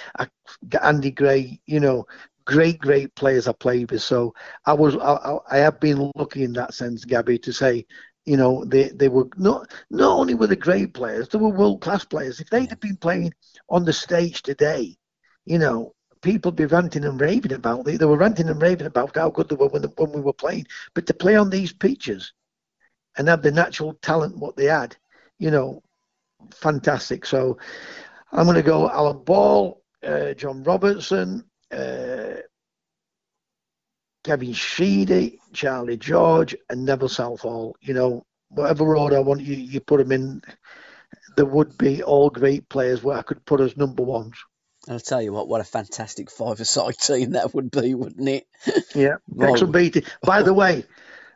Andy 0.81 1.11
Gray, 1.11 1.59
you 1.65 1.79
know, 1.79 2.05
great, 2.45 2.79
great 2.79 3.13
players 3.15 3.47
I 3.47 3.53
played 3.53 3.91
with. 3.91 4.01
So 4.01 4.33
I 4.65 4.73
was, 4.73 4.95
I, 4.97 5.37
I 5.49 5.57
have 5.57 5.79
been 5.79 6.11
lucky 6.15 6.43
in 6.43 6.53
that 6.53 6.73
sense, 6.73 7.05
Gabby, 7.05 7.39
to 7.39 7.51
say, 7.51 7.85
you 8.25 8.37
know, 8.37 8.65
they, 8.65 8.89
they 8.89 9.09
were 9.09 9.27
not 9.37 9.71
not 9.89 10.17
only 10.17 10.33
were 10.33 10.47
the 10.47 10.55
great 10.55 10.93
players, 10.93 11.29
they 11.29 11.37
were 11.37 11.49
world 11.49 11.81
class 11.81 12.03
players. 12.05 12.39
If 12.39 12.49
they'd 12.49 12.69
have 12.69 12.79
been 12.79 12.97
playing 12.97 13.33
on 13.69 13.85
the 13.85 13.93
stage 13.93 14.41
today, 14.41 14.97
you 15.45 15.59
know, 15.59 15.93
people 16.21 16.49
would 16.49 16.57
be 16.57 16.65
ranting 16.65 17.05
and 17.05 17.21
raving 17.21 17.53
about 17.53 17.87
it. 17.87 17.99
They 17.99 18.05
were 18.05 18.17
ranting 18.17 18.49
and 18.49 18.61
raving 18.61 18.87
about 18.87 19.15
how 19.15 19.29
good 19.29 19.47
they 19.47 19.55
were 19.55 19.67
when, 19.67 19.83
when 19.83 20.11
we 20.11 20.21
were 20.21 20.33
playing. 20.33 20.65
But 20.95 21.05
to 21.07 21.13
play 21.13 21.35
on 21.35 21.49
these 21.49 21.71
pitches 21.71 22.33
and 23.17 23.27
have 23.27 23.43
the 23.43 23.51
natural 23.51 23.93
talent 24.01 24.37
what 24.37 24.55
they 24.55 24.65
had, 24.65 24.97
you 25.37 25.51
know, 25.51 25.83
fantastic. 26.51 27.25
So 27.25 27.57
I'm 28.31 28.45
going 28.45 28.55
to 28.55 28.63
go 28.63 28.89
Alan 28.89 29.23
Ball, 29.23 29.81
uh, 30.03 30.33
John 30.33 30.63
Robertson, 30.63 31.45
uh, 31.71 32.41
Kevin 34.25 34.53
Sheedy, 34.53 35.39
Charlie 35.53 35.97
George, 35.97 36.55
and 36.67 36.83
Neville 36.83 37.09
Southall. 37.09 37.77
You 37.79 37.93
know, 37.93 38.25
whatever 38.49 38.97
order 38.97 39.17
I 39.17 39.19
want 39.19 39.41
you, 39.41 39.55
you 39.55 39.79
put 39.79 39.99
them 39.99 40.11
in, 40.11 40.41
there 41.37 41.45
would 41.45 41.77
be 41.77 42.01
all 42.01 42.31
great 42.31 42.67
players 42.67 43.03
where 43.03 43.19
I 43.19 43.21
could 43.21 43.45
put 43.45 43.61
as 43.61 43.77
number 43.77 44.01
ones. 44.01 44.35
I'll 44.89 44.99
tell 44.99 45.21
you 45.21 45.31
what, 45.31 45.47
what 45.47 45.61
a 45.61 45.63
fantastic 45.63 46.31
five-a-side 46.31 46.97
team 46.97 47.31
that 47.31 47.53
would 47.53 47.69
be, 47.69 47.93
wouldn't 47.93 48.27
it? 48.27 48.47
Yeah, 48.95 49.17
Wrexham 49.29 49.71
beat. 49.71 50.03
By 50.23 50.41
the 50.41 50.53
way, 50.53 50.85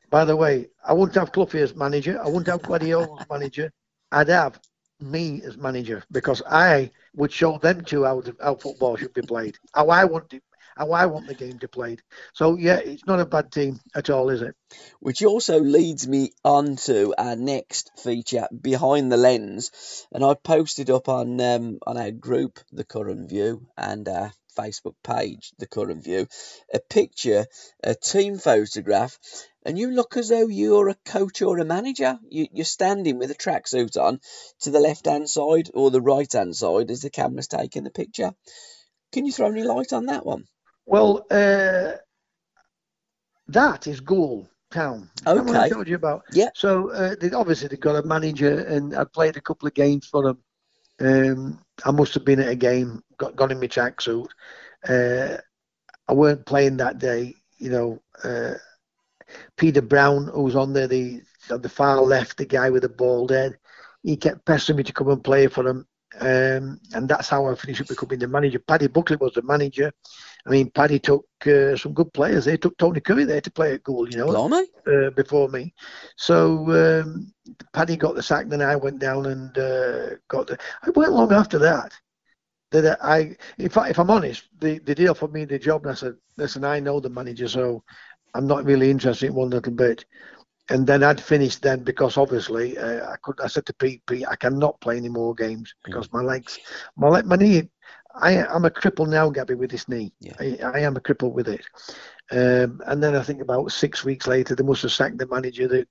by 0.09 0.25
the 0.25 0.35
way, 0.35 0.69
I 0.83 0.93
wouldn't 0.93 1.15
have 1.15 1.31
Cloughie 1.31 1.61
as 1.61 1.75
manager. 1.75 2.19
I 2.19 2.25
wouldn't 2.25 2.47
have 2.47 2.63
Guardiola 2.63 3.21
as 3.21 3.29
manager. 3.29 3.71
I'd 4.11 4.29
have 4.29 4.59
me 4.99 5.43
as 5.43 5.57
manager 5.57 6.03
because 6.11 6.41
I 6.49 6.89
would 7.15 7.31
show 7.31 7.59
them 7.59 7.85
to 7.85 8.05
how, 8.05 8.23
how 8.41 8.55
football 8.55 8.97
should 8.97 9.13
be 9.13 9.21
played, 9.21 9.57
how 9.75 9.89
I 9.89 10.05
want 10.05 10.33
it, 10.33 10.43
how 10.77 10.91
I 10.91 11.05
want 11.07 11.27
the 11.27 11.33
game 11.33 11.59
to 11.59 11.67
played. 11.67 12.01
So 12.33 12.57
yeah, 12.57 12.77
it's 12.77 13.05
not 13.05 13.19
a 13.19 13.25
bad 13.25 13.51
team 13.51 13.79
at 13.95 14.09
all, 14.09 14.29
is 14.29 14.41
it? 14.41 14.55
Which 14.99 15.23
also 15.23 15.59
leads 15.59 16.07
me 16.07 16.31
on 16.43 16.75
to 16.87 17.13
our 17.17 17.35
next 17.35 17.91
feature, 17.97 18.47
behind 18.49 19.11
the 19.11 19.17
lens, 19.17 20.05
and 20.11 20.23
I 20.23 20.33
posted 20.33 20.89
up 20.89 21.09
on 21.09 21.39
um, 21.41 21.79
on 21.85 21.97
our 21.97 22.11
group, 22.11 22.59
the 22.71 22.83
Curran 22.83 23.27
View, 23.27 23.67
and 23.77 24.07
our 24.07 24.31
Facebook 24.57 24.95
page, 25.03 25.53
the 25.57 25.67
Curran 25.67 26.01
View, 26.01 26.27
a 26.73 26.79
picture, 26.79 27.45
a 27.83 27.95
team 27.95 28.37
photograph, 28.37 29.17
and 29.65 29.77
you 29.77 29.91
look 29.91 30.17
as 30.17 30.29
though 30.29 30.47
you're 30.47 30.89
a 30.89 30.95
coach 31.05 31.41
or 31.41 31.59
a 31.59 31.65
manager. 31.65 32.19
You, 32.29 32.47
are 32.59 32.63
standing 32.63 33.19
with 33.19 33.31
a 33.31 33.35
tracksuit 33.35 33.97
on 33.97 34.19
to 34.61 34.71
the 34.71 34.79
left 34.79 35.05
hand 35.05 35.29
side 35.29 35.69
or 35.73 35.91
the 35.91 36.01
right 36.01 36.31
hand 36.31 36.55
side 36.55 36.91
as 36.91 37.01
the 37.01 37.09
camera's 37.09 37.47
taking 37.47 37.83
the 37.83 37.91
picture. 37.91 38.31
Can 39.11 39.25
you 39.25 39.31
throw 39.31 39.47
any 39.47 39.63
light 39.63 39.93
on 39.93 40.05
that 40.07 40.25
one? 40.25 40.45
Well, 40.89 41.27
uh, 41.29 41.97
that 43.47 43.85
is 43.85 43.99
Goole 43.99 44.49
Town. 44.71 45.07
Okay. 45.25 45.57
I 45.57 45.69
told 45.69 45.87
you 45.87 45.95
about. 45.95 46.23
Yeah. 46.31 46.49
So 46.55 46.91
uh, 46.91 47.15
they, 47.21 47.31
obviously 47.31 47.67
they've 47.67 47.79
got 47.79 48.03
a 48.03 48.07
manager, 48.07 48.65
and 48.65 48.95
I 48.95 49.03
played 49.03 49.37
a 49.37 49.41
couple 49.41 49.67
of 49.67 49.75
games 49.75 50.07
for 50.07 50.23
them. 50.23 50.39
Um, 50.99 51.59
I 51.85 51.91
must 51.91 52.15
have 52.15 52.25
been 52.25 52.39
at 52.39 52.49
a 52.49 52.55
game, 52.55 53.03
got 53.17 53.35
got 53.35 53.51
in 53.51 53.59
my 53.59 53.67
tracksuit. 53.67 54.29
Uh, 54.87 55.37
I 56.07 56.13
weren't 56.13 56.47
playing 56.47 56.77
that 56.77 56.97
day. 56.97 57.35
You 57.59 57.69
know, 57.69 58.01
uh, 58.23 58.55
Peter 59.57 59.83
Brown, 59.83 60.27
who 60.33 60.41
was 60.41 60.55
on 60.55 60.73
there, 60.73 60.87
the 60.87 61.21
on 61.51 61.61
the 61.61 61.69
far 61.69 62.01
left, 62.01 62.37
the 62.37 62.45
guy 62.45 62.71
with 62.71 62.81
the 62.81 62.89
bald 62.89 63.29
head, 63.29 63.59
he 64.01 64.17
kept 64.17 64.43
pestering 64.43 64.77
me 64.77 64.83
to 64.83 64.93
come 64.93 65.09
and 65.09 65.23
play 65.23 65.45
for 65.45 65.63
them. 65.63 65.87
Um, 66.19 66.79
and 66.93 67.07
that's 67.07 67.29
how 67.29 67.45
I 67.47 67.55
finished 67.55 67.81
up 67.81 67.87
becoming 67.87 68.19
the 68.19 68.27
manager. 68.27 68.59
Paddy 68.59 68.87
Buckley 68.87 69.17
was 69.17 69.33
the 69.33 69.41
manager. 69.43 69.91
I 70.45 70.49
mean, 70.49 70.71
Paddy 70.71 70.99
took 70.99 71.25
uh, 71.45 71.75
some 71.77 71.93
good 71.93 72.11
players. 72.13 72.45
They 72.45 72.57
took 72.57 72.77
Tony 72.77 72.99
Currie 72.99 73.25
there 73.25 73.41
to 73.41 73.51
play 73.51 73.73
at 73.73 73.83
goal, 73.83 74.09
you 74.09 74.17
know, 74.17 74.31
uh, 74.87 75.11
before 75.11 75.49
me. 75.49 75.73
So 76.17 77.01
um, 77.03 77.31
Paddy 77.73 77.95
got 77.95 78.15
the 78.15 78.23
sack, 78.23 78.47
then 78.47 78.61
I 78.61 78.75
went 78.75 78.99
down 78.99 79.25
and 79.27 79.57
uh, 79.57 80.15
got 80.27 80.47
the. 80.47 80.57
I 80.83 80.89
went 80.91 81.13
long 81.13 81.31
after 81.31 81.59
that. 81.59 81.93
That 82.71 82.99
I, 83.03 83.35
if 83.57 83.77
I, 83.77 83.89
if 83.89 83.99
I'm 83.99 84.11
honest, 84.11 84.43
the 84.59 84.79
the 84.79 84.93
deal 84.93 85.15
for 85.15 85.27
me 85.27 85.45
the 85.45 85.57
job, 85.57 85.83
and 85.83 85.91
I 85.91 85.95
said, 85.95 86.15
listen, 86.37 86.63
I 86.63 86.79
know 86.79 86.99
the 86.99 87.09
manager, 87.09 87.47
so 87.47 87.83
I'm 88.35 88.47
not 88.47 88.63
really 88.65 88.91
interested 88.91 89.27
in 89.27 89.33
one 89.33 89.49
little 89.49 89.73
bit. 89.73 90.05
And 90.69 90.85
then 90.85 91.03
I'd 91.03 91.21
finished 91.21 91.61
then 91.63 91.83
because 91.83 92.17
obviously 92.17 92.77
uh, 92.77 93.11
I 93.11 93.15
could. 93.23 93.39
I 93.41 93.47
said 93.47 93.65
to 93.65 93.73
Pete, 93.73 94.05
Pete, 94.05 94.27
I 94.27 94.35
cannot 94.35 94.79
play 94.81 94.97
any 94.97 95.09
more 95.09 95.33
games 95.33 95.73
because 95.83 96.07
mm. 96.09 96.13
my 96.13 96.21
legs, 96.21 96.59
my 96.95 97.07
leg, 97.07 97.25
my 97.25 97.35
knee 97.35 97.69
I, 98.15 98.33
am 98.55 98.65
a 98.65 98.69
cripple 98.69 99.07
now, 99.07 99.29
Gabby, 99.29 99.55
with 99.55 99.71
this 99.71 99.87
knee. 99.87 100.11
Yeah. 100.19 100.33
I, 100.39 100.57
I, 100.73 100.79
am 100.79 100.97
a 100.97 100.99
cripple 100.99 101.31
with 101.31 101.47
it. 101.47 101.65
Um, 102.31 102.81
and 102.85 103.01
then 103.01 103.15
I 103.15 103.23
think 103.23 103.41
about 103.41 103.71
six 103.71 104.03
weeks 104.03 104.27
later, 104.27 104.55
they 104.55 104.63
must 104.63 104.81
have 104.81 104.91
sacked 104.91 105.17
the 105.17 105.27
manager. 105.27 105.67
That, 105.67 105.87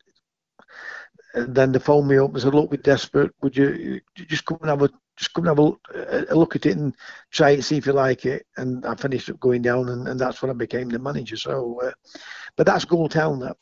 and 1.34 1.54
then 1.54 1.72
they 1.72 1.78
phoned 1.78 2.08
me 2.08 2.18
up 2.18 2.32
and 2.32 2.42
said, 2.42 2.54
"Look, 2.54 2.70
we're 2.70 2.78
desperate. 2.78 3.32
Would 3.42 3.56
you, 3.56 4.00
you 4.16 4.24
just 4.24 4.44
come 4.44 4.58
and 4.62 4.70
have 4.70 4.82
a 4.82 4.90
just 5.16 5.32
come 5.34 5.46
and 5.46 5.58
have 5.58 5.66
a, 5.66 6.26
a, 6.30 6.34
look 6.34 6.56
at 6.56 6.66
it 6.66 6.76
and 6.76 6.94
try 7.30 7.50
it, 7.50 7.62
see 7.62 7.76
if 7.76 7.86
you 7.86 7.92
like 7.92 8.24
it?" 8.24 8.46
And 8.56 8.84
I 8.86 8.94
finished 8.94 9.30
up 9.30 9.38
going 9.40 9.62
down, 9.62 9.88
and, 9.90 10.08
and 10.08 10.18
that's 10.18 10.40
when 10.42 10.50
I 10.50 10.54
became 10.54 10.88
the 10.88 10.98
manager. 10.98 11.36
So, 11.36 11.80
uh, 11.84 11.92
but 12.56 12.66
that's 12.66 12.84
Goole 12.84 13.08
Town, 13.08 13.40
that 13.40 13.56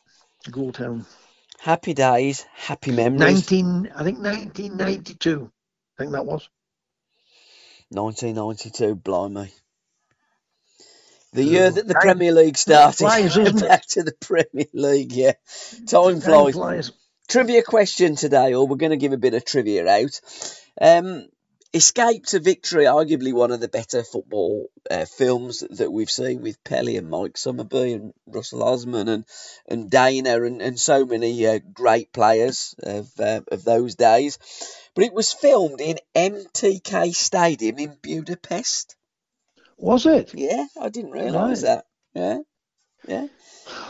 Town. 0.73 1.05
Happy 1.59 1.93
days, 1.93 2.45
happy 2.55 2.91
memories. 2.91 3.19
Nineteen, 3.19 3.91
I 3.95 4.03
think, 4.03 4.19
nineteen 4.19 4.77
ninety-two. 4.77 5.51
I 5.97 6.03
think 6.03 6.13
that 6.13 6.25
was. 6.25 6.47
1992, 7.89 8.95
blimey. 8.95 9.51
The 11.33 11.43
year 11.43 11.69
that 11.69 11.87
the 11.87 11.95
Premier 11.95 12.31
League 12.31 12.57
started. 12.57 12.97
Flies, 12.97 13.35
back 13.61 13.85
to 13.87 14.03
the 14.03 14.13
Premier 14.21 14.67
League, 14.73 15.11
yeah. 15.11 15.33
Time 15.87 16.21
flies. 16.21 16.53
flies. 16.53 16.91
Trivia 17.27 17.63
question 17.63 18.15
today, 18.15 18.53
or 18.53 18.67
we're 18.67 18.77
going 18.77 18.91
to 18.91 18.97
give 18.97 19.11
a 19.13 19.17
bit 19.17 19.33
of 19.33 19.43
trivia 19.43 19.87
out. 19.87 20.21
Um, 20.79 21.27
Escape 21.73 22.25
to 22.27 22.39
Victory, 22.39 22.85
arguably 22.85 23.33
one 23.33 23.51
of 23.51 23.59
the 23.59 23.67
better 23.67 24.03
football 24.03 24.69
uh, 24.89 25.05
films 25.05 25.63
that 25.69 25.91
we've 25.91 26.09
seen 26.09 26.41
with 26.41 26.63
Pelé 26.63 26.97
and 26.97 27.09
Mike 27.09 27.37
Summerbee 27.37 27.93
and 27.93 28.13
Russell 28.25 28.63
Osman 28.63 29.07
and 29.09 29.25
and 29.67 29.91
Deyna 29.91 30.45
and, 30.47 30.61
and 30.61 30.79
so 30.79 31.05
many 31.05 31.45
uh, 31.45 31.59
great 31.73 32.13
players 32.13 32.73
of 32.81 33.09
uh, 33.19 33.41
of 33.51 33.63
those 33.63 33.95
days. 33.95 34.39
But 34.95 35.03
it 35.03 35.13
was 35.13 35.33
filmed 35.33 35.81
in 35.81 35.99
MTK 36.15 37.13
Stadium 37.13 37.77
in 37.79 37.97
Budapest. 38.01 38.95
Was 39.77 40.05
it? 40.05 40.33
Yeah, 40.33 40.65
I 40.79 40.89
didn't 40.89 41.11
realise 41.11 41.63
right. 41.63 41.83
that. 41.83 41.85
Yeah, 42.15 42.39
yeah. 43.07 43.27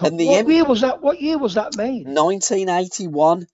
And 0.01 0.19
the 0.19 0.28
what 0.28 0.39
M- 0.39 0.51
year 0.51 0.65
was 0.65 0.82
that? 0.82 1.01
What 1.01 1.21
year 1.21 1.38
was 1.38 1.53
that 1.53 1.78
made? 1.78 2.07
1981. 2.07 3.47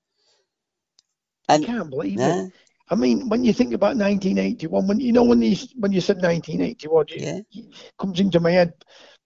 And 1.50 1.64
I 1.64 1.68
can't 1.68 1.90
believe 1.90 2.18
nah. 2.18 2.46
it. 2.46 2.54
I 2.90 2.96
mean, 2.96 3.30
when 3.30 3.44
you 3.44 3.54
think 3.54 3.74
about 3.74 3.96
1981, 3.98 4.88
when 4.88 5.00
you 5.00 5.14
know 5.14 5.24
when 5.24 5.42
you 5.42 5.56
when 5.76 5.92
you 5.92 6.02
said 6.02 6.18
1981, 6.18 7.06
yeah. 7.10 7.40
it 7.52 7.66
comes 7.98 8.20
into 8.20 8.40
my 8.40 8.52
head 8.52 8.74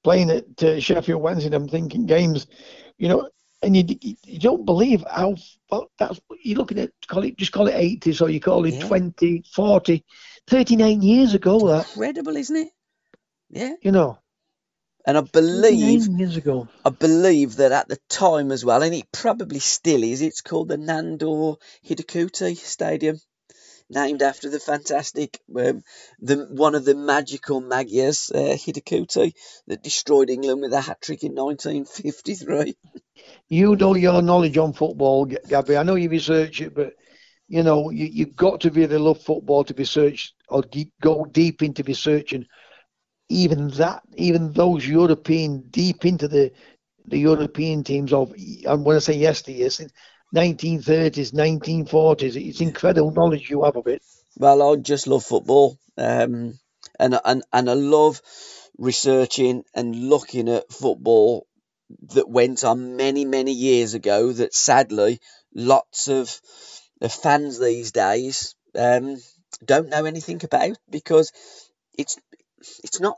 playing 0.04 0.30
at 0.30 0.64
uh, 0.64 0.80
Sheffield 0.80 1.22
Wednesday. 1.22 1.56
I'm 1.56 1.68
thinking 1.68 2.06
games, 2.06 2.46
you 2.98 3.10
know, 3.10 3.30
and 3.62 3.76
you, 3.76 3.98
you 4.24 4.40
don't 4.40 4.66
believe 4.66 5.04
how 5.10 5.36
well, 5.72 5.90
that's 5.98 6.20
you're 6.44 6.58
looking 6.58 6.80
at 6.80 6.92
call 7.08 7.24
it 7.24 7.38
just 7.38 7.52
call 7.52 7.68
it 7.68 7.76
80, 7.76 8.14
so 8.14 8.28
you 8.28 8.40
call 8.40 8.66
it 8.66 8.76
yeah. 8.76 8.88
20, 8.88 9.44
40, 9.54 10.06
39 10.48 11.02
years 11.02 11.34
ago. 11.34 11.68
That 11.68 11.88
incredible, 11.88 12.36
isn't 12.36 12.56
it? 12.56 12.70
Yeah, 13.50 13.74
you 13.82 13.92
know. 13.92 14.20
And 15.06 15.18
I 15.18 15.22
believe 15.22 16.06
years 16.08 16.36
ago. 16.36 16.68
I 16.84 16.90
believe 16.90 17.56
that 17.56 17.72
at 17.72 17.88
the 17.88 17.98
time 18.10 18.52
as 18.52 18.66
well, 18.66 18.84
and 18.84 18.94
it 18.94 19.10
probably 19.12 19.60
still 19.60 20.04
is. 20.04 20.22
It's 20.22 20.42
called 20.42 20.68
the 20.68 20.76
Nandor 20.76 21.56
Hidegkuti 21.88 22.58
Stadium 22.58 23.18
named 23.90 24.22
after 24.22 24.50
the 24.50 24.60
fantastic, 24.60 25.40
um, 25.56 25.84
the 26.20 26.48
one 26.50 26.76
of 26.76 26.86
the 26.86 26.96
magical 26.96 27.62
Magyars, 27.62 28.32
uh, 28.34 28.58
that 29.68 29.84
destroyed 29.84 30.30
England 30.30 30.62
with 30.62 30.74
a 30.74 30.82
hat 30.82 31.02
trick 31.02 31.24
in 31.24 31.34
1953. 31.36 32.76
You 33.50 33.76
know 33.76 33.96
your 33.96 34.22
knowledge 34.22 34.58
on 34.58 34.74
football, 34.74 35.26
Gabby. 35.26 35.78
I 35.78 35.84
know 35.84 35.96
you 35.96 36.10
research 36.10 36.62
it, 36.62 36.76
but 36.76 36.94
you 37.48 37.64
know 37.64 37.90
you, 37.90 38.06
you've 38.06 38.36
got 38.36 38.62
to 38.62 38.70
really 38.72 38.98
love 38.98 39.22
football 39.22 39.64
to 39.64 39.74
be 39.74 39.82
research 39.82 40.34
or 40.50 40.64
go 41.02 41.26
deep 41.26 41.64
into 41.64 41.84
researching 41.84 42.46
even 43.30 43.70
that, 43.72 44.04
even 44.16 44.54
those 44.54 44.88
European 44.88 45.64
deep 45.70 46.06
into 46.06 46.28
the 46.28 46.52
the 47.06 47.18
European 47.18 47.84
teams 47.84 48.14
of. 48.14 48.34
And 48.66 48.86
when 48.86 48.96
I 48.96 49.00
say 49.00 49.18
yesteryears, 49.18 49.90
1930s, 50.36 51.34
1940s. 51.34 52.36
It's 52.36 52.62
incredible 52.62 53.12
knowledge 53.12 53.50
you 53.50 53.64
have 53.64 53.78
of 53.78 53.88
it. 53.88 54.02
Well, 54.38 54.62
I 54.62 54.76
just 54.76 55.08
love 55.08 55.24
football, 55.24 55.78
um, 55.98 56.60
and 57.00 57.20
and 57.24 57.44
and 57.54 57.70
I 57.70 57.74
love 57.74 58.22
researching 58.78 59.64
and 59.74 59.96
looking 60.10 60.50
at 60.50 60.72
football 60.72 61.48
that 62.14 62.30
went 62.30 62.64
on 62.64 62.98
many 62.98 63.26
many 63.26 63.54
years 63.54 63.94
ago. 63.94 64.32
That 64.32 64.54
sadly, 64.54 65.20
lots 65.56 66.08
of 66.08 66.40
the 67.00 67.10
fans 67.10 67.60
these 67.60 67.92
days 67.92 68.56
um, 68.76 69.18
don't 69.64 69.90
know 69.90 70.06
anything 70.06 70.42
about 70.44 70.78
because 70.90 71.32
it's 71.98 72.18
it's 72.84 73.00
not. 73.00 73.18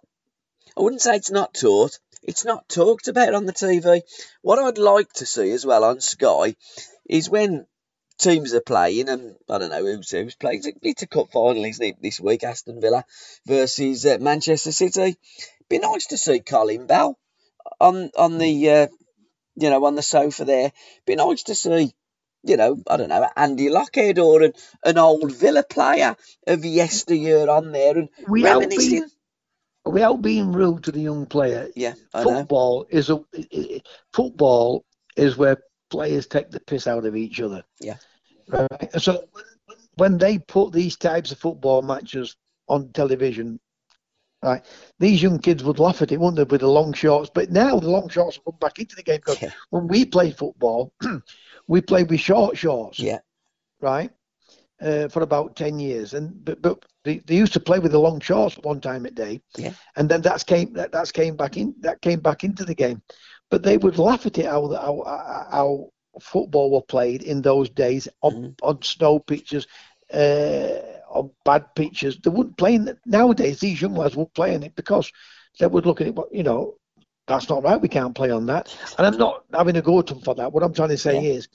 I 0.78 0.82
wouldn't 0.82 1.02
say 1.02 1.16
it's 1.16 1.32
not 1.32 1.54
taught. 1.54 2.00
It's 2.24 2.46
not 2.46 2.70
talked 2.70 3.08
about 3.08 3.34
on 3.34 3.46
the 3.46 3.54
TV. 3.54 4.02
What 4.42 4.60
I'd 4.60 4.78
like 4.78 5.12
to 5.14 5.26
see 5.26 5.52
as 5.52 5.66
well 5.66 5.84
on 5.84 6.02
Sky 6.02 6.56
is 7.10 7.30
when 7.30 7.66
teams 8.20 8.54
are 8.54 8.62
playing, 8.62 9.10
and 9.10 9.36
I 9.50 9.58
don't 9.58 9.72
know 9.72 9.84
who's 9.84 10.12
who's 10.12 10.36
playing. 10.36 10.64
It's 10.84 11.02
a 11.02 11.08
cup 11.08 11.32
final, 11.32 11.66
isn't 11.66 11.84
it, 11.84 12.02
this 12.02 12.20
week? 12.20 12.44
Aston 12.44 12.80
Villa 12.80 13.04
versus 13.48 14.06
uh, 14.06 14.18
Manchester 14.20 14.72
City. 14.72 15.18
Be 15.70 15.80
nice 15.80 16.08
to 16.08 16.18
see 16.18 16.40
Colin 16.40 16.86
Bell 16.86 17.18
on 17.80 18.12
on 18.18 18.38
the 18.38 18.70
uh, 18.70 18.88
you 19.56 19.70
know 19.70 19.84
on 19.86 19.96
the 19.96 20.04
sofa 20.04 20.46
there. 20.46 20.72
Be 21.06 21.16
nice 21.16 21.44
to 21.44 21.56
see 21.56 21.92
you 22.44 22.58
know 22.58 22.78
I 22.88 22.98
don't 22.98 23.10
know 23.10 23.28
Andy 23.36 23.70
Lochhead 23.70 24.20
or 24.20 24.44
an, 24.44 24.54
an 24.84 24.98
old 24.98 25.34
Villa 25.34 25.64
player 25.64 26.16
of 26.48 26.64
yesteryear 26.64 27.50
on 27.50 27.72
there 27.72 27.98
and 27.98 28.10
we 28.28 28.44
reminiscing. 28.44 29.08
Without 29.86 30.22
being 30.22 30.52
rude 30.52 30.84
to 30.84 30.92
the 30.92 31.00
young 31.00 31.26
player, 31.26 31.70
yeah, 31.76 31.94
I 32.14 32.24
football 32.24 32.82
know. 32.82 32.98
is 32.98 33.10
a 33.10 33.24
football 34.14 34.86
is 35.16 35.36
where 35.36 35.58
players 35.90 36.28
take 36.28 36.52
the 36.52 36.60
piss 36.60 36.88
out 36.88 37.06
of 37.06 37.16
each 37.16 37.42
other. 37.42 37.64
Yeah. 37.80 37.98
Right. 38.48 38.90
So 39.02 39.26
when 39.96 40.18
they 40.18 40.40
put 40.40 40.72
these 40.72 40.96
types 40.96 41.32
of 41.32 41.38
football 41.38 41.82
matches 41.82 42.36
on 42.68 42.92
television, 42.94 43.60
right, 44.44 44.66
these 45.00 45.22
young 45.22 45.40
kids 45.40 45.64
would 45.64 45.80
laugh 45.80 46.02
at 46.02 46.12
it, 46.12 46.20
wouldn't 46.20 46.38
they, 46.38 46.44
with 46.44 46.62
the 46.62 46.68
long 46.68 46.94
shorts? 46.94 47.30
But 47.34 47.52
now 47.52 47.80
the 47.80 47.90
long 47.90 48.10
shorts 48.10 48.38
have 48.38 48.46
come 48.46 48.58
back 48.60 48.80
into 48.80 48.96
the 48.96 49.04
game 49.04 49.18
because 49.18 49.42
yeah. 49.42 49.52
when 49.70 49.88
we 49.88 50.06
play 50.06 50.32
football, 50.32 50.94
we 51.68 51.82
played 51.82 52.10
with 52.10 52.20
short 52.20 52.58
shorts. 52.58 53.00
Yeah. 53.00 53.20
Right. 53.82 54.12
Uh, 54.82 55.10
for 55.10 55.24
about 55.24 55.58
ten 55.58 55.78
years, 55.78 56.14
and 56.14 56.46
but, 56.46 56.62
but 56.62 56.86
they, 57.04 57.18
they 57.26 57.36
used 57.36 57.52
to 57.52 57.60
play 57.60 57.80
with 57.80 57.92
the 57.92 58.00
long 58.00 58.22
shorts 58.22 58.58
one 58.60 58.80
time 58.80 59.06
a 59.06 59.12
day, 59.12 59.42
yeah. 59.58 59.74
and 59.98 60.08
then 60.08 60.22
that's 60.22 60.42
came 60.42 60.72
that 60.72 60.90
that's 60.94 61.12
came 61.12 61.36
back 61.36 61.58
in 61.58 61.76
that 61.82 62.02
came 62.02 62.22
back 62.22 62.46
into 62.46 62.64
the 62.64 62.74
game 62.74 63.02
but 63.50 63.64
they 63.64 63.78
would 63.78 63.98
laugh 63.98 64.26
at 64.26 64.38
it 64.38 64.46
how 64.46 64.70
how, 64.70 65.48
how 65.52 65.90
football 66.22 66.72
were 66.72 66.82
played 66.82 67.24
in 67.24 67.42
those 67.42 67.70
days 67.70 68.08
on 68.22 68.34
mm. 68.34 68.56
on 68.64 68.82
snow 68.82 69.20
pitches, 69.20 69.68
uh, 70.14 70.80
on 71.10 71.32
bad 71.46 71.74
pitches. 71.76 72.18
They 72.18 72.30
wouldn't 72.30 72.58
play 72.58 72.76
in 72.76 72.88
it. 72.88 73.00
nowadays. 73.06 73.60
These 73.60 73.82
young 73.82 73.96
lads 73.96 74.16
won't 74.16 74.34
play 74.34 74.54
in 74.54 74.64
it 74.64 74.76
because 74.76 75.12
they 75.60 75.68
would 75.68 75.86
look 75.86 76.02
at 76.02 76.08
it. 76.08 76.16
You 76.32 76.44
know, 76.44 76.76
that's 77.28 77.50
not 77.50 77.64
right. 77.64 77.82
We 77.82 77.88
can't 77.88 78.16
play 78.16 78.32
on 78.32 78.46
that. 78.48 78.76
And 78.98 79.08
I'm 79.08 79.18
not 79.18 79.46
having 79.54 79.78
a 79.78 79.82
go 79.82 80.00
at 80.00 80.08
them 80.08 80.22
for 80.22 80.36
that. 80.36 80.52
What 80.52 80.64
I'm 80.64 80.74
trying 80.74 80.90
to 80.90 80.98
say 80.98 81.16
yeah. 81.16 81.34
is, 81.34 81.48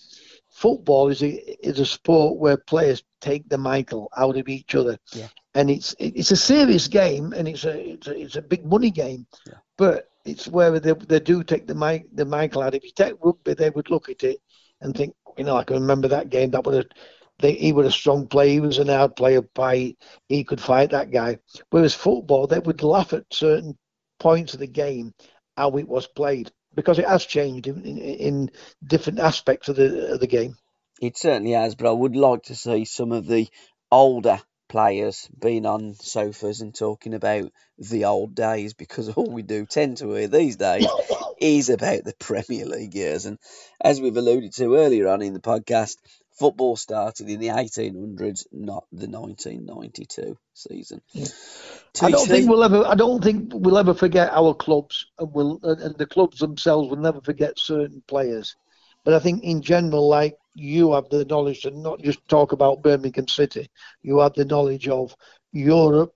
football 0.51 1.09
is 1.09 1.23
a 1.23 1.67
is 1.67 1.81
a 1.81 1.87
sport 1.87 2.39
where 2.39 2.57
players 2.57 3.03
take 3.21 3.49
the 3.49 3.59
Michael 3.59 4.11
out 4.17 4.37
of 4.37 4.49
each 4.49 4.75
other, 4.75 4.99
yeah. 5.13 5.29
and 5.55 5.71
it's 5.71 5.95
it's 5.99 6.31
a 6.31 6.37
serious 6.37 6.89
game 6.89 7.33
and 7.33 7.49
it's 7.49 7.65
a 7.65 7.93
it's 7.93 8.07
a, 8.07 8.19
it's 8.19 8.37
a 8.37 8.43
big 8.43 8.65
money 8.65 8.91
game, 8.91 9.27
yeah. 9.47 9.55
but 9.77 10.09
it's 10.25 10.49
where 10.49 10.79
they, 10.79 10.93
they 10.93 11.21
do 11.21 11.43
take 11.43 11.67
the 11.67 11.75
mic 11.75 12.07
the 12.13 12.25
Michael 12.25 12.63
out. 12.63 12.75
If 12.75 12.85
you 12.85 12.91
take 12.95 13.15
rugby, 13.23 13.55
they 13.55 13.71
would 13.71 13.91
look 13.91 14.09
at 14.09 14.25
it 14.25 14.39
and 14.81 14.97
think, 14.97 15.15
you 15.37 15.45
know, 15.45 15.57
I 15.57 15.65
can 15.65 15.81
remember 15.81 16.09
that 16.09 16.31
game. 16.31 16.51
That 16.51 16.65
would 16.65 16.75
have 16.75 16.87
they, 17.41 17.53
he 17.53 17.73
was 17.73 17.87
a 17.87 17.93
strong 17.93 18.27
player. 18.27 18.51
He 18.51 18.61
was 18.61 18.79
an 18.79 18.89
hard 18.89 19.17
player. 19.17 19.43
By 19.43 19.97
he 20.29 20.45
could 20.45 20.61
fight 20.61 20.91
that 20.91 21.11
guy. 21.11 21.39
Whereas 21.71 21.95
football, 21.95 22.47
they 22.47 22.59
would 22.59 22.83
laugh 22.83 23.13
at 23.13 23.25
certain 23.33 23.77
points 24.19 24.55
of 24.55 24.61
the 24.61 24.67
game 24.67 25.13
how 25.57 25.71
it 25.77 25.89
was 25.89 26.07
played 26.07 26.51
because 26.75 26.99
it 26.99 27.09
has 27.09 27.25
changed 27.27 27.67
in, 27.67 27.85
in, 27.85 27.99
in 27.99 28.51
different 28.85 29.19
aspects 29.19 29.69
of 29.69 29.77
the 29.77 30.13
of 30.15 30.21
the 30.21 30.27
game. 30.27 30.57
It 31.01 31.19
certainly 31.19 31.53
has, 31.53 31.75
but 31.75 31.89
I 31.89 31.93
would 31.93 32.17
like 32.17 32.45
to 32.45 32.55
see 32.55 32.85
some 32.85 33.13
of 33.13 33.27
the 33.27 33.49
older 33.91 34.41
players 34.75 35.29
being 35.41 35.67
on 35.67 35.95
sofas 35.95 36.61
and 36.61 36.75
talking 36.75 37.15
about 37.15 37.53
the 37.79 38.07
old 38.07 38.35
days 38.35 38.75
because 38.75 39.09
all 39.09 39.31
we 39.31 39.43
do 39.43 39.65
tend 39.65 39.99
to 39.99 40.13
hear 40.15 40.27
these 40.27 40.57
days 40.57 40.85
is 41.41 41.71
about 41.71 42.03
the 42.03 42.13
Premier 42.19 42.67
League 42.67 42.93
years. 42.93 43.25
And 43.25 43.39
as 43.81 44.01
we've 44.01 44.17
alluded 44.17 44.53
to 44.55 44.75
earlier 44.75 45.07
on 45.07 45.23
in 45.23 45.33
the 45.33 45.39
podcast, 45.39 45.99
football 46.41 46.75
started 46.75 47.31
in 47.31 47.39
the 47.39 47.51
1800s, 47.51 48.47
not 48.51 48.85
the 48.91 49.07
1992 49.07 50.37
season. 50.55 51.01
Yeah. 51.13 51.27
I 52.03 52.11
don't 52.11 52.27
think 52.27 52.51
we'll 52.51 52.65
ever. 52.65 52.85
I 52.85 52.97
don't 52.97 53.23
think 53.23 53.53
we'll 53.53 53.79
ever 53.79 53.95
forget 53.95 54.33
our 54.33 54.55
clubs, 54.55 55.07
and 55.21 55.33
will 55.33 55.61
and 55.63 55.97
the 55.97 56.07
clubs 56.07 56.41
themselves 56.41 56.91
will 56.91 56.97
never 56.97 57.21
forget 57.21 57.61
certain 57.61 58.03
players. 58.09 58.57
But 59.05 59.15
I 59.15 59.21
think 59.21 59.45
in 59.45 59.63
general, 59.63 60.09
like 60.09 60.37
you 60.55 60.93
have 60.93 61.09
the 61.09 61.25
knowledge 61.25 61.63
to 61.63 61.71
not 61.71 62.01
just 62.01 62.27
talk 62.29 62.53
about 62.53 62.83
Birmingham 62.83 63.29
City. 63.29 63.69
You 64.03 64.21
have 64.21 64.35
the 64.35 64.45
knowledge 64.45 64.89
of 64.89 65.15
Europe 65.53 66.15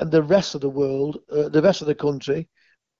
and 0.00 0.10
the 0.10 0.22
rest 0.22 0.54
of 0.54 0.60
the 0.60 0.68
world, 0.68 1.20
uh, 1.30 1.48
the 1.48 1.62
rest 1.62 1.80
of 1.80 1.86
the 1.86 1.94
country, 1.94 2.48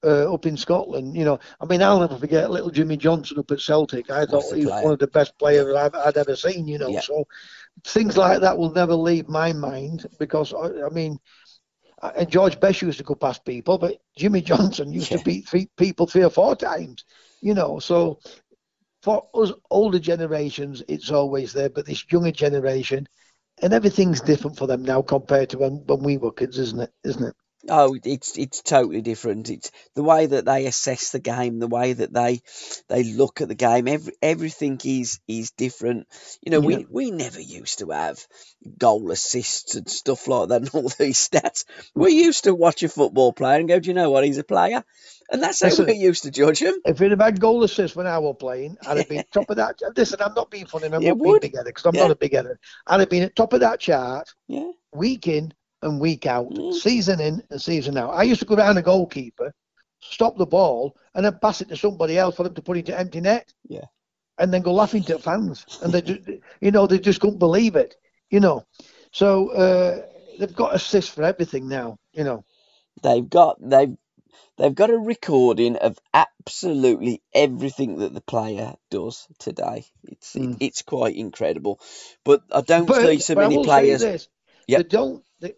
uh, 0.04 0.32
up 0.32 0.46
in 0.46 0.56
Scotland. 0.56 1.16
You 1.16 1.24
know, 1.24 1.38
I 1.60 1.66
mean, 1.66 1.82
I'll 1.82 2.00
never 2.00 2.16
forget 2.16 2.50
little 2.50 2.70
Jimmy 2.70 2.96
Johnstone 2.96 3.38
up 3.38 3.50
at 3.50 3.60
Celtic. 3.60 4.10
I 4.10 4.26
thought 4.26 4.54
he 4.54 4.66
was 4.66 4.82
one 4.82 4.92
of 4.92 4.98
the 4.98 5.06
best 5.06 5.36
players 5.38 5.74
I've, 5.74 5.94
I'd 5.94 6.16
ever 6.16 6.36
seen. 6.36 6.68
You 6.68 6.78
know, 6.78 6.88
yeah. 6.88 7.00
so 7.00 7.24
things 7.84 8.16
like 8.16 8.40
that 8.40 8.56
will 8.56 8.72
never 8.72 8.94
leave 8.94 9.28
my 9.28 9.52
mind 9.52 10.06
because 10.18 10.52
I, 10.52 10.86
I 10.86 10.90
mean. 10.90 11.18
And 12.16 12.28
George 12.28 12.60
Best 12.60 12.82
used 12.82 12.98
to 12.98 13.04
go 13.04 13.14
past 13.14 13.46
people, 13.46 13.78
but 13.78 13.96
Jimmy 14.14 14.40
Johnstone 14.42 14.92
used 14.92 15.10
yeah. 15.10 15.16
to 15.16 15.24
beat 15.24 15.48
three 15.48 15.70
people 15.78 16.06
three 16.06 16.24
or 16.24 16.28
four 16.28 16.54
times. 16.54 17.02
You 17.40 17.54
know, 17.54 17.78
so 17.78 18.18
for 19.04 19.28
us 19.34 19.52
older 19.70 19.98
generations, 19.98 20.82
it's 20.88 21.10
always 21.10 21.52
there, 21.52 21.68
but 21.68 21.84
this 21.84 22.10
younger 22.10 22.32
generation, 22.32 23.06
and 23.60 23.74
everything's 23.74 24.22
different 24.22 24.56
for 24.56 24.66
them 24.66 24.82
now 24.82 25.02
compared 25.02 25.50
to 25.50 25.58
when, 25.58 25.84
when 25.86 26.02
we 26.02 26.16
were 26.16 26.32
kids, 26.32 26.58
isn't 26.58 26.80
it? 26.80 26.90
Isn't 27.04 27.24
it? 27.24 27.34
Oh, 27.68 27.96
it's 28.04 28.36
it's 28.36 28.62
totally 28.62 29.00
different. 29.00 29.48
It's 29.48 29.70
the 29.94 30.02
way 30.02 30.26
that 30.26 30.44
they 30.44 30.66
assess 30.66 31.10
the 31.10 31.18
game, 31.18 31.58
the 31.58 31.66
way 31.68 31.94
that 31.94 32.12
they 32.12 32.42
they 32.88 33.04
look 33.04 33.40
at 33.40 33.48
the 33.48 33.54
game. 33.54 33.88
Every 33.88 34.12
everything 34.22 34.78
is 34.84 35.20
is 35.26 35.50
different. 35.52 36.06
You 36.42 36.50
know, 36.52 36.60
Yeah. 36.60 36.60
we 36.60 36.86
we 36.90 37.10
never 37.10 37.40
used 37.40 37.78
to 37.78 37.90
have 37.90 38.18
goal 38.78 39.10
assists 39.10 39.76
and 39.76 39.88
stuff 39.88 40.28
like 40.28 40.48
that 40.50 40.60
and 40.62 40.70
all 40.74 40.90
these 40.98 41.28
stats. 41.28 41.64
We 41.94 42.12
used 42.12 42.44
to 42.44 42.54
watch 42.54 42.82
a 42.82 42.88
football 42.88 43.32
player 43.32 43.58
and 43.60 43.68
go, 43.68 43.80
do 43.80 43.88
you 43.88 43.94
know 43.94 44.10
what? 44.10 44.24
He's 44.24 44.38
a 44.38 44.44
player, 44.44 44.84
and 45.30 45.42
that's 45.42 45.62
how 45.62 45.68
Listen, 45.68 45.86
we 45.86 45.94
used 45.94 46.24
to 46.24 46.30
judge 46.30 46.58
him. 46.58 46.74
If 46.84 47.00
it 47.00 47.10
had 47.10 47.20
had 47.20 47.40
goal 47.40 47.62
assist 47.64 47.96
when 47.96 48.06
I 48.06 48.18
was 48.18 48.36
playing, 48.38 48.76
I'd 48.84 48.98
have 48.98 49.08
been 49.08 49.24
top 49.32 49.50
of 49.50 49.56
that. 49.56 49.80
Listen, 49.96 50.20
I'm 50.22 50.34
not 50.34 50.50
being 50.50 50.66
funny. 50.66 50.86
I'm 50.86 50.92
You 50.92 51.08
not 51.08 51.22
being 51.22 51.36
would. 51.36 51.40
big 51.40 51.54
headed 51.54 51.66
because 51.66 51.86
I'm 51.86 51.96
Yeah. 51.96 52.02
not 52.04 52.10
a 52.10 52.16
big 52.16 52.34
headed. 52.34 52.58
I'd 52.86 53.00
have 53.00 53.10
been 53.10 53.22
at 53.24 53.36
top 53.36 53.52
of 53.54 53.60
that 53.60 53.80
chart 53.80 54.28
Yeah, 54.48 54.70
week 54.92 55.28
in 55.28 55.54
and 55.84 56.00
week 56.00 56.26
out, 56.26 56.50
Mm. 56.50 56.74
season 56.74 57.20
in 57.20 57.42
and 57.50 57.60
season 57.62 57.96
out. 57.96 58.10
I 58.10 58.24
used 58.24 58.40
to 58.40 58.46
go 58.46 58.56
down 58.56 58.76
a 58.76 58.82
goalkeeper, 58.82 59.54
stop 60.00 60.36
the 60.36 60.46
ball, 60.46 60.96
and 61.14 61.24
then 61.24 61.38
pass 61.40 61.60
it 61.60 61.68
to 61.68 61.76
somebody 61.76 62.18
else 62.18 62.34
for 62.36 62.42
them 62.42 62.54
to 62.54 62.62
put 62.62 62.76
into 62.78 62.98
empty 62.98 63.20
net. 63.20 63.52
Yeah. 63.68 63.86
And 64.38 64.52
then 64.52 64.62
go 64.62 64.72
laughing 64.72 65.04
to 65.04 65.18
fans, 65.18 65.64
and 65.82 65.92
they, 65.92 66.02
just, 66.02 66.28
you 66.60 66.72
know, 66.72 66.86
they 66.88 66.98
just 66.98 67.20
couldn't 67.20 67.38
believe 67.38 67.76
it. 67.76 67.94
You 68.30 68.40
know, 68.40 68.66
so 69.12 69.50
uh, 69.50 70.02
they've 70.38 70.56
got 70.56 70.74
assists 70.74 71.12
for 71.14 71.22
everything 71.22 71.68
now. 71.68 71.98
You 72.12 72.24
know, 72.24 72.44
they've 73.02 73.28
got 73.28 73.58
they've 73.60 73.96
they've 74.56 74.74
got 74.74 74.90
a 74.90 74.98
recording 74.98 75.76
of 75.76 75.98
absolutely 76.12 77.22
everything 77.32 77.98
that 77.98 78.12
the 78.12 78.20
player 78.22 78.74
does 78.90 79.28
today. 79.38 79.84
It's 80.02 80.34
it, 80.34 80.42
Mm. 80.42 80.56
it's 80.60 80.82
quite 80.82 81.14
incredible, 81.14 81.78
but 82.24 82.42
I 82.50 82.62
don't 82.62 82.86
but, 82.86 83.02
see 83.02 83.18
so 83.20 83.36
many 83.36 83.62
players. 83.62 84.00
This, 84.00 84.28
Yep. 84.66 84.78
They 84.82 84.88
don't. 84.88 85.24
They, 85.40 85.52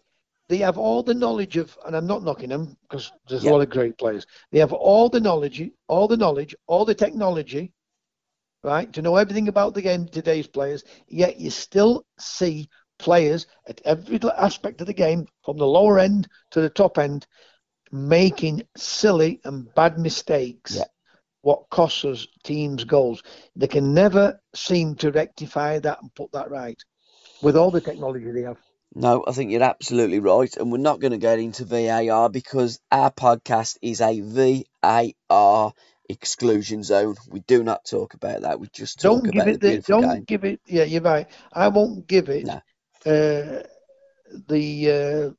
they 0.49 0.57
have 0.57 0.77
all 0.77 1.03
the 1.03 1.13
knowledge 1.13 1.57
of, 1.57 1.77
and 1.85 1.95
I'm 1.95 2.07
not 2.07 2.23
knocking 2.23 2.49
them 2.49 2.77
because 2.83 3.11
there's 3.27 3.43
a 3.43 3.51
lot 3.51 3.61
of 3.61 3.69
great 3.69 3.97
players. 3.97 4.25
They 4.51 4.59
have 4.59 4.73
all 4.73 5.09
the 5.09 5.19
knowledge, 5.19 5.61
all 5.87 6.07
the 6.07 6.17
knowledge, 6.17 6.55
all 6.67 6.85
the 6.85 6.95
technology, 6.95 7.73
right, 8.63 8.91
to 8.93 9.01
know 9.01 9.17
everything 9.17 9.49
about 9.49 9.73
the 9.73 9.81
game. 9.81 10.07
Today's 10.07 10.47
players, 10.47 10.83
yet 11.07 11.39
you 11.39 11.49
still 11.49 12.05
see 12.17 12.69
players 12.97 13.45
at 13.67 13.81
every 13.83 14.19
aspect 14.37 14.81
of 14.81 14.87
the 14.87 14.93
game, 14.93 15.27
from 15.43 15.57
the 15.57 15.67
lower 15.67 15.99
end 15.99 16.27
to 16.51 16.61
the 16.61 16.69
top 16.69 16.97
end, 16.97 17.27
making 17.91 18.63
silly 18.75 19.39
and 19.43 19.73
bad 19.75 19.99
mistakes. 19.99 20.81
What 21.41 21.69
costs 21.69 22.03
us 22.03 22.27
teams 22.43 22.83
goals? 22.83 23.21
They 23.55 23.67
can 23.67 23.93
never 23.93 24.39
seem 24.55 24.95
to 24.95 25.11
rectify 25.11 25.79
that 25.79 26.01
and 26.01 26.13
put 26.15 26.31
that 26.31 26.49
right 26.49 26.81
with 27.41 27.55
all 27.55 27.71
the 27.71 27.81
technology 27.81 28.31
they 28.31 28.41
have. 28.41 28.57
No, 28.95 29.23
I 29.27 29.31
think 29.31 29.51
you're 29.51 29.63
absolutely 29.63 30.19
right, 30.19 30.55
and 30.57 30.71
we're 30.71 30.77
not 30.79 30.99
going 30.99 31.11
to 31.11 31.17
get 31.17 31.39
into 31.39 31.65
VAR 31.65 32.29
because 32.29 32.79
our 32.91 33.11
podcast 33.11 33.77
is 33.81 34.01
a 34.01 34.21
VAR 34.21 35.73
exclusion 36.09 36.83
zone. 36.83 37.15
We 37.29 37.41
do 37.41 37.63
not 37.63 37.85
talk 37.85 38.13
about 38.13 38.41
that. 38.41 38.59
We 38.59 38.67
just 38.73 38.99
talk 38.99 39.19
Don't 39.19 39.31
give 39.31 39.41
about 39.41 39.47
it 39.47 39.61
the 39.61 39.71
the, 39.71 39.81
don't 39.81 40.01
game. 40.01 40.25
give 40.25 40.43
it 40.45 40.61
yeah 40.65 40.83
you're 40.83 41.01
right 41.01 41.27
i 41.53 41.67
won't 41.67 42.07
give 42.07 42.29
it 42.29 42.45
No. 42.45 42.61
uh, 43.05 43.63
the 44.47 45.33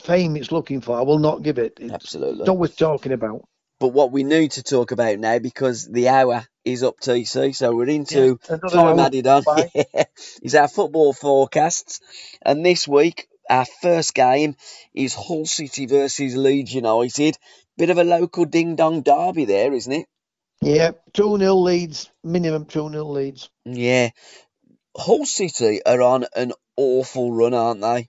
uh, 0.00 0.02
fame 0.02 0.36
it's 0.36 0.52
looking 0.52 0.80
for 0.80 0.98
i 0.98 1.02
will 1.02 1.18
not 1.18 1.42
give 1.42 1.58
it 1.58 1.78
it's 1.80 1.92
Absolutely. 1.94 2.46
not 2.46 2.58
worth 2.58 2.76
talking 2.76 3.12
about 3.12 3.42
But 3.80 3.88
what 3.88 4.12
we 4.12 4.24
need 4.24 4.52
to 4.52 4.62
talk 4.62 4.90
about 4.92 5.18
now, 5.18 5.38
because 5.38 5.86
the 5.86 6.08
hour 6.08 6.46
is 6.66 6.82
up 6.82 7.00
TC, 7.00 7.54
so 7.54 7.74
we're 7.74 7.88
into 7.88 8.38
Yeah, 8.50 8.56
time 8.58 8.98
added 8.98 9.26
on, 9.26 9.44
is 10.42 10.54
our 10.54 10.68
football 10.68 11.12
forecasts. 11.12 12.00
And 12.42 12.66
this 12.66 12.86
week, 12.88 13.28
our 13.48 13.64
first 13.64 14.14
game 14.14 14.56
is 14.92 15.14
Hull 15.14 15.46
City 15.46 15.86
versus 15.86 16.36
Leeds 16.36 16.74
United. 16.74 17.38
Bit 17.78 17.90
of 17.90 17.98
a 17.98 18.04
local 18.04 18.44
ding 18.44 18.76
dong 18.76 19.02
derby 19.02 19.44
there, 19.44 19.72
isn't 19.72 19.92
it? 19.92 20.06
yeah 20.62 20.90
2-0 21.12 21.62
Leeds 21.62 22.10
minimum 22.24 22.64
2-0 22.66 23.12
Leeds 23.12 23.48
Yeah. 23.64 24.10
Hull 24.96 25.26
City 25.26 25.80
are 25.84 26.02
on 26.02 26.26
an 26.34 26.52
awful 26.76 27.32
run, 27.32 27.54
aren't 27.54 27.82
they? 27.82 28.08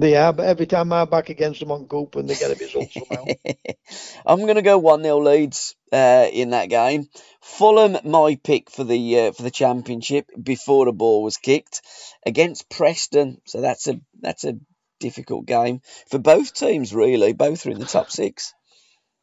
They 0.00 0.16
are 0.16 0.32
but 0.32 0.46
every 0.46 0.66
time 0.66 0.92
i'm 0.92 1.08
back 1.10 1.28
against 1.28 1.60
them 1.60 1.72
on 1.72 1.86
Cooper 1.86 2.22
they 2.22 2.34
get 2.34 2.50
a 2.50 2.54
result 2.54 2.90
somehow 2.90 3.24
I'm 4.26 4.40
going 4.40 4.56
to 4.56 4.62
go 4.62 4.78
1 4.78 5.02
0 5.02 5.18
Leeds 5.18 5.74
uh, 5.92 6.26
in 6.32 6.50
that 6.50 6.70
game. 6.70 7.08
Fulham, 7.40 7.96
my 8.04 8.38
pick 8.42 8.70
for 8.70 8.84
the 8.84 9.20
uh, 9.20 9.32
for 9.32 9.42
the 9.42 9.50
championship 9.50 10.26
before 10.40 10.84
the 10.86 10.92
ball 10.92 11.22
was 11.22 11.36
kicked 11.36 11.82
against 12.24 12.68
Preston. 12.70 13.40
So 13.46 13.60
that's 13.60 13.88
a 13.88 14.00
that's 14.20 14.44
a 14.44 14.58
difficult 15.00 15.46
game 15.46 15.80
for 16.08 16.18
both 16.18 16.54
teams, 16.54 16.94
really. 16.94 17.32
Both 17.32 17.66
are 17.66 17.70
in 17.70 17.78
the 17.78 17.86
top 17.86 18.10
six. 18.20 18.54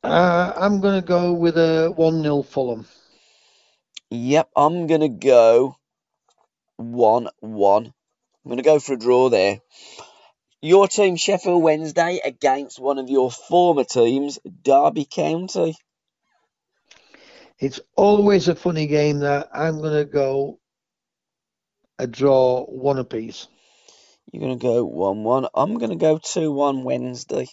uh, 0.03 0.53
i'm 0.55 0.81
going 0.81 1.01
to 1.01 1.07
go 1.07 1.33
with 1.33 1.57
a 1.57 1.93
1-0 1.97 2.45
fulham 2.45 2.85
Yep, 4.09 4.49
I'm 4.55 4.87
going 4.87 5.01
to 5.01 5.09
go 5.09 5.75
1 6.77 7.27
1. 7.39 7.85
I'm 7.85 7.93
going 8.45 8.57
to 8.57 8.63
go 8.63 8.79
for 8.79 8.93
a 8.93 8.97
draw 8.97 9.29
there. 9.29 9.59
Your 10.61 10.87
team, 10.87 11.15
Sheffield 11.17 11.61
Wednesday, 11.61 12.19
against 12.23 12.79
one 12.79 12.97
of 12.97 13.09
your 13.09 13.29
former 13.29 13.83
teams, 13.83 14.39
Derby 14.63 15.05
County. 15.05 15.75
it's 17.59 17.79
always 17.95 18.47
a 18.47 18.55
funny 18.55 18.87
game 18.87 19.19
that 19.19 19.49
i'm 19.53 19.79
going 19.79 19.93
to 19.93 20.05
go 20.05 20.59
a 21.99 22.07
draw 22.07 22.63
one 22.65 22.99
apiece 22.99 23.47
You're 24.31 24.41
going 24.41 24.59
to 24.59 24.61
go 24.61 24.85
1 24.85 25.23
1. 25.23 25.47
I'm 25.55 25.77
going 25.77 25.91
to 25.91 25.95
go 25.95 26.17
2 26.17 26.51
1 26.51 26.83
Wednesday. 26.83 27.47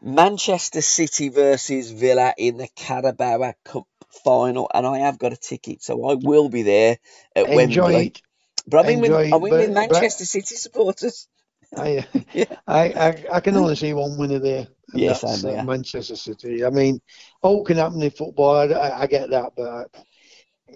Manchester 0.00 0.80
City 0.80 1.28
versus 1.28 1.90
Villa 1.90 2.34
in 2.38 2.58
the 2.58 2.68
Carabao 2.76 3.54
Cup 3.64 3.86
final, 4.24 4.70
and 4.72 4.86
I 4.86 4.98
have 4.98 5.18
got 5.18 5.32
a 5.32 5.36
ticket, 5.36 5.82
so 5.82 6.08
I 6.08 6.14
will 6.14 6.48
be 6.48 6.62
there 6.62 6.98
at 7.34 7.48
enjoy 7.48 7.56
Wembley. 7.56 8.06
it 8.06 8.22
But 8.68 8.86
I'm 8.86 8.90
in 8.92 9.00
with, 9.00 9.12
I'm 9.12 9.32
in 9.32 9.40
with 9.40 9.50
but- 9.50 9.66
but- 9.66 9.92
Manchester 9.92 10.24
City 10.24 10.54
supporters. 10.56 11.28
I, 11.76 12.06
Yeah. 12.32 12.44
I, 12.66 12.84
I, 12.88 13.24
I 13.34 13.40
can 13.40 13.56
only 13.56 13.76
see 13.76 13.92
one 13.92 14.16
winner 14.16 14.38
there. 14.38 14.68
Yes, 14.94 15.20
that's 15.20 15.44
I 15.44 15.56
uh. 15.56 15.64
Manchester 15.64 16.16
City. 16.16 16.64
I 16.64 16.70
mean, 16.70 17.00
all 17.42 17.62
can 17.62 17.76
happen 17.76 18.00
in 18.00 18.10
football. 18.10 18.56
I, 18.56 18.64
I, 18.64 19.00
I 19.02 19.06
get 19.06 19.28
that, 19.30 19.52
but 19.54 19.88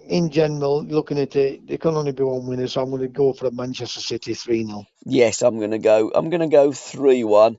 in 0.07 0.29
general, 0.29 0.83
looking 0.83 1.17
at 1.19 1.35
it, 1.35 1.65
there 1.67 1.79
can 1.79 1.95
only 1.95 2.11
be 2.11 2.21
one 2.23 2.45
winner. 2.45 2.67
So 2.67 2.81
I'm 2.81 2.91
going 2.91 3.01
to 3.01 3.07
go 3.07 3.33
for 3.33 3.47
a 3.47 3.51
Manchester 3.51 4.01
City 4.01 4.35
three 4.35 4.65
0 4.65 4.85
Yes, 5.05 5.41
I'm 5.41 5.57
going 5.57 5.71
to 5.71 5.79
go. 5.79 6.11
I'm 6.13 6.29
going 6.29 6.41
to 6.41 6.47
go 6.47 6.71
3 6.71 7.23
1. 7.23 7.57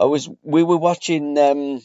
I 0.00 0.04
was. 0.04 0.30
We 0.42 0.62
were 0.62 0.78
watching 0.78 1.36
um, 1.36 1.82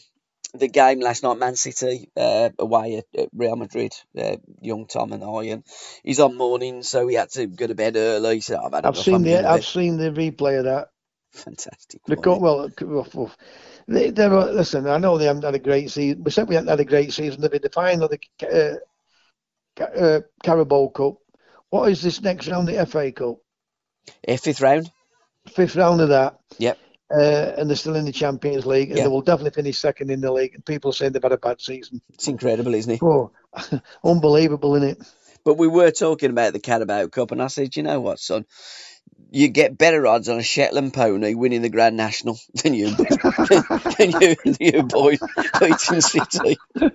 the 0.58 0.68
game 0.68 1.00
last 1.00 1.22
night, 1.22 1.38
Man 1.38 1.56
City 1.56 2.10
uh, 2.16 2.50
away 2.58 2.96
at, 2.96 3.20
at 3.20 3.28
Real 3.34 3.56
Madrid. 3.56 3.92
Uh, 4.16 4.36
young 4.60 4.86
Tom 4.86 5.12
and 5.12 5.24
I, 5.24 5.44
and 5.44 5.64
he's 6.02 6.20
on 6.20 6.36
morning, 6.36 6.82
so 6.82 7.06
he 7.08 7.14
had 7.16 7.30
to 7.30 7.46
go 7.46 7.66
to 7.66 7.74
bed 7.74 7.96
early. 7.96 8.40
So 8.40 8.58
I've 8.62 8.72
had 8.72 8.86
I've 8.86 8.96
seen 8.96 9.22
the 9.22 9.48
I've 9.48 9.66
seen 9.66 9.96
the 9.98 10.10
replay 10.10 10.58
of 10.58 10.64
that. 10.64 10.88
Fantastic. 11.32 12.00
The 12.06 12.16
wasn't 12.16 12.24
co- 12.24 12.34
it? 12.34 13.12
well, 13.14 13.30
they, 13.88 14.10
they 14.10 14.28
were, 14.28 14.50
listen. 14.52 14.86
I 14.88 14.98
know 14.98 15.18
they 15.18 15.26
haven't 15.26 15.44
had 15.44 15.54
a 15.54 15.58
great 15.60 15.90
season. 15.90 16.24
We 16.24 16.30
said 16.30 16.48
we 16.48 16.54
hadn't 16.54 16.70
had 16.70 16.80
a 16.80 16.84
great 16.84 17.12
season. 17.12 17.40
They've 17.40 17.50
been 17.50 17.62
the 17.62 17.68
final 17.70 18.04
of 18.04 18.10
the 18.10 18.80
uh, 19.80 19.82
uh, 19.82 20.20
Carabao 20.42 20.88
Cup. 20.88 21.18
What 21.70 21.90
is 21.90 22.02
this 22.02 22.20
next 22.22 22.48
round? 22.48 22.68
The 22.68 22.86
FA 22.86 23.12
Cup, 23.12 23.36
Eh, 24.26 24.36
fifth 24.36 24.60
round. 24.60 24.90
fifth 25.48 25.76
round 25.76 26.00
of 26.00 26.08
that. 26.10 26.38
Yep. 26.58 26.78
Uh, 27.10 27.52
and 27.56 27.68
they're 27.68 27.76
still 27.76 27.96
in 27.96 28.04
the 28.04 28.12
Champions 28.12 28.66
League, 28.66 28.90
and 28.90 28.98
Yeah. 28.98 29.04
they 29.04 29.10
will 29.10 29.22
definitely 29.22 29.50
finish 29.50 29.78
second 29.78 30.10
in 30.10 30.20
the 30.20 30.32
league. 30.32 30.54
And 30.54 30.64
people 30.64 30.90
are 30.90 30.94
saying 30.94 31.12
they've 31.12 31.22
had 31.22 31.32
a 31.32 31.38
bad 31.38 31.60
season. 31.60 32.00
It's 32.14 32.28
incredible, 32.28 32.74
isn't 32.74 32.92
it? 32.92 33.02
Oh, 33.02 33.30
unbelievable, 34.04 34.74
isn't 34.76 34.88
it? 34.88 34.98
But 35.44 35.58
we 35.58 35.68
were 35.68 35.92
talking 35.92 36.30
about 36.30 36.52
the 36.52 36.58
Carabao 36.58 37.06
Cup, 37.08 37.30
and 37.30 37.40
I 37.42 37.46
said, 37.46 37.76
you 37.76 37.82
know 37.84 38.00
what, 38.00 38.18
son? 38.18 38.44
You 39.30 39.48
get 39.48 39.78
better 39.78 40.06
odds 40.06 40.28
on 40.28 40.38
a 40.38 40.42
Shetland 40.42 40.92
pony 40.94 41.34
winning 41.34 41.62
the 41.62 41.68
Grand 41.68 41.96
National 41.96 42.38
than 42.62 42.74
you, 42.74 42.90
than 42.90 44.12
you, 44.20 44.36
than 44.44 44.56
you 44.60 44.82
boys 44.82 45.20
beating 45.60 46.00
City. 46.00 46.58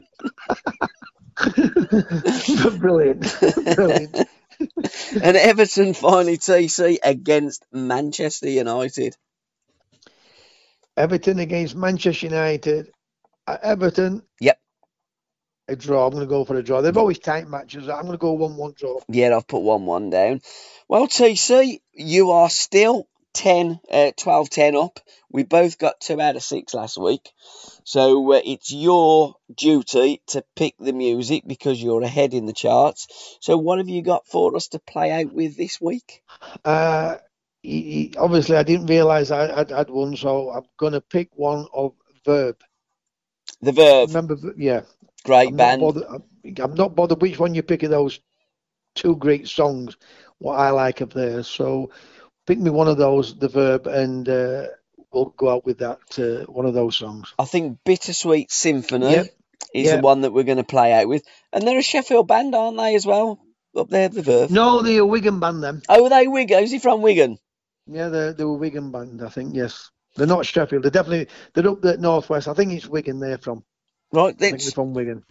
brilliant, 2.79 3.35
brilliant. 3.75 4.17
And 5.21 5.37
Everton 5.37 5.93
finally 5.93 6.37
TC 6.37 6.97
against 7.03 7.65
Manchester 7.71 8.49
United. 8.49 9.15
Everton 10.97 11.39
against 11.39 11.75
Manchester 11.75 12.27
United. 12.27 12.91
Uh, 13.47 13.57
Everton. 13.61 14.21
Yep. 14.39 14.59
A 15.67 15.75
draw. 15.75 16.05
I'm 16.05 16.11
going 16.11 16.23
to 16.23 16.29
go 16.29 16.43
for 16.43 16.55
a 16.55 16.63
draw. 16.63 16.81
They've 16.81 16.97
always 16.97 17.19
tight 17.19 17.47
matches. 17.47 17.87
I'm 17.87 18.01
going 18.01 18.13
to 18.13 18.17
go 18.17 18.33
one-one 18.33 18.73
draw. 18.77 18.99
Yeah, 19.07 19.35
I've 19.35 19.47
put 19.47 19.61
1 19.61 19.85
1 19.85 20.09
down. 20.09 20.41
Well, 20.87 21.07
TC, 21.07 21.79
you 21.93 22.31
are 22.31 22.49
still 22.49 23.07
10, 23.33 23.79
uh, 23.89 24.11
12 24.17 24.49
10 24.49 24.75
up. 24.75 24.99
We 25.31 25.43
both 25.43 25.77
got 25.77 26.01
2 26.01 26.19
out 26.19 26.35
of 26.35 26.43
6 26.43 26.73
last 26.73 26.97
week. 26.97 27.29
So 27.83 28.33
uh, 28.33 28.41
it's 28.43 28.71
your 28.71 29.35
duty 29.55 30.21
to 30.27 30.43
pick 30.55 30.75
the 30.77 30.93
music 30.93 31.43
because 31.47 31.81
you're 31.81 32.03
ahead 32.03 32.33
in 32.33 32.45
the 32.45 32.53
charts. 32.53 33.37
So, 33.41 33.57
what 33.57 33.79
have 33.79 33.89
you 33.89 34.01
got 34.01 34.27
for 34.27 34.55
us 34.55 34.69
to 34.69 34.79
play 34.79 35.11
out 35.11 35.31
with 35.31 35.57
this 35.57 35.79
week? 35.79 36.21
Uh, 36.63 37.15
he, 37.63 37.81
he, 37.81 38.13
obviously 38.17 38.57
I 38.57 38.63
didn't 38.63 38.87
realise 38.87 39.31
I 39.31 39.55
had 39.55 39.71
had 39.71 39.89
one, 39.89 40.15
so 40.15 40.51
I'm 40.51 40.65
going 40.77 40.93
to 40.93 41.01
pick 41.01 41.29
one 41.35 41.67
of 41.73 41.93
Verve. 42.25 42.55
The 43.61 43.71
Verve. 43.71 44.09
Remember, 44.09 44.37
yeah. 44.57 44.81
Great 45.23 45.49
I'm 45.49 45.57
band. 45.57 45.81
Not 45.81 45.93
bothered, 45.95 46.23
I'm 46.59 46.73
not 46.75 46.95
bothered 46.95 47.21
which 47.21 47.39
one 47.39 47.53
you 47.55 47.63
pick 47.63 47.83
of 47.83 47.91
those 47.91 48.19
two 48.95 49.15
great 49.15 49.47
songs. 49.47 49.97
What 50.39 50.59
I 50.59 50.71
like 50.71 51.01
of 51.01 51.13
theirs, 51.13 51.47
so 51.47 51.91
pick 52.47 52.59
me 52.59 52.71
one 52.71 52.87
of 52.87 52.97
those, 52.97 53.37
the 53.37 53.47
Verve, 53.47 53.85
and 53.87 54.27
uh, 54.27 54.65
we'll 55.13 55.33
go 55.37 55.51
out 55.51 55.65
with 55.65 55.79
that 55.79 55.99
uh, 56.17 56.51
one 56.51 56.65
of 56.65 56.73
those 56.73 56.97
songs. 56.97 57.33
I 57.37 57.45
think 57.45 57.79
Bittersweet 57.85 58.51
Symphony 58.51 59.11
Yep. 59.11 59.27
is 59.73 59.87
Yeah. 59.87 59.97
the 59.97 60.01
one 60.01 60.21
that 60.21 60.33
we're 60.33 60.43
going 60.43 60.57
to 60.57 60.63
play 60.63 60.93
out 60.93 61.07
with. 61.07 61.23
And 61.53 61.67
they're 61.67 61.79
a 61.79 61.83
Sheffield 61.83 62.27
band, 62.27 62.55
aren't 62.55 62.77
they, 62.77 62.95
as 62.95 63.05
well? 63.05 63.39
Up 63.75 63.89
there, 63.89 64.09
the 64.09 64.21
Verve. 64.23 64.51
No, 64.51 64.81
the 64.81 65.01
Wigan 65.01 65.39
band, 65.39 65.63
them. 65.63 65.81
Oh, 65.87 66.05
are 66.05 66.09
they 66.09 66.27
Wigan? 66.27 66.63
Is 66.63 66.71
he 66.71 66.79
from 66.79 67.01
Wigan? 67.01 67.37
Yeah, 67.87 68.09
they're, 68.09 68.33
they're 68.33 68.47
a 68.47 68.53
Wigan 68.53 68.91
band, 68.91 69.21
I 69.23 69.29
think. 69.29 69.55
Yes, 69.55 69.91
they're 70.15 70.27
not 70.27 70.45
Sheffield. 70.45 70.83
They're 70.83 70.91
definitely 70.91 71.27
they're 71.53 71.69
up 71.69 71.81
the 71.81 71.97
northwest. 71.97 72.47
I 72.47 72.53
think 72.53 72.73
it's 72.73 72.87
Wigan. 72.87 73.19
They're 73.19 73.37
from. 73.37 73.63
Right, 74.13 74.37
they're 74.37 74.57
from 74.59 74.93
Wigan. 74.93 75.23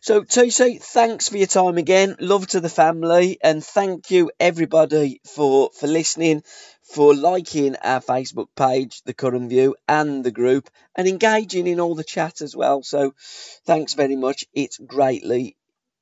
So, 0.00 0.22
TC, 0.22 0.82
thanks 0.82 1.28
for 1.28 1.36
your 1.36 1.46
time 1.46 1.78
again. 1.78 2.16
Love 2.18 2.46
to 2.48 2.60
the 2.60 2.68
family, 2.68 3.38
and 3.42 3.64
thank 3.64 4.10
you 4.10 4.30
everybody 4.40 5.20
for 5.24 5.70
for 5.72 5.86
listening, 5.86 6.42
for 6.82 7.14
liking 7.14 7.76
our 7.76 8.00
Facebook 8.00 8.48
page, 8.56 9.02
The 9.06 9.14
Curran 9.14 9.48
View, 9.48 9.76
and 9.88 10.24
the 10.24 10.32
group, 10.32 10.68
and 10.96 11.08
engaging 11.08 11.66
in 11.66 11.80
all 11.80 11.94
the 11.94 12.04
chat 12.04 12.42
as 12.42 12.56
well. 12.56 12.82
So, 12.82 13.14
thanks 13.64 13.94
very 13.94 14.16
much. 14.16 14.44
It's 14.52 14.78
greatly 14.78 15.56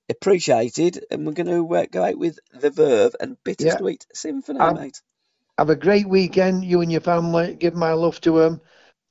appreciated, 0.08 1.04
and 1.10 1.26
we're 1.26 1.32
going 1.32 1.46
to 1.46 1.74
uh, 1.74 1.86
go 1.90 2.02
out 2.02 2.18
with 2.18 2.38
The 2.52 2.70
Verve 2.70 3.14
and 3.20 3.36
Bittersweet 3.44 4.06
Symphony, 4.14 4.58
Um, 4.58 4.74
mate. 4.74 5.00
Have 5.58 5.68
a 5.68 5.76
great 5.76 6.08
weekend, 6.08 6.64
you 6.64 6.80
and 6.80 6.90
your 6.90 7.02
family. 7.02 7.54
Give 7.54 7.74
my 7.74 7.92
love 7.92 8.20
to 8.22 8.38
them. 8.38 8.60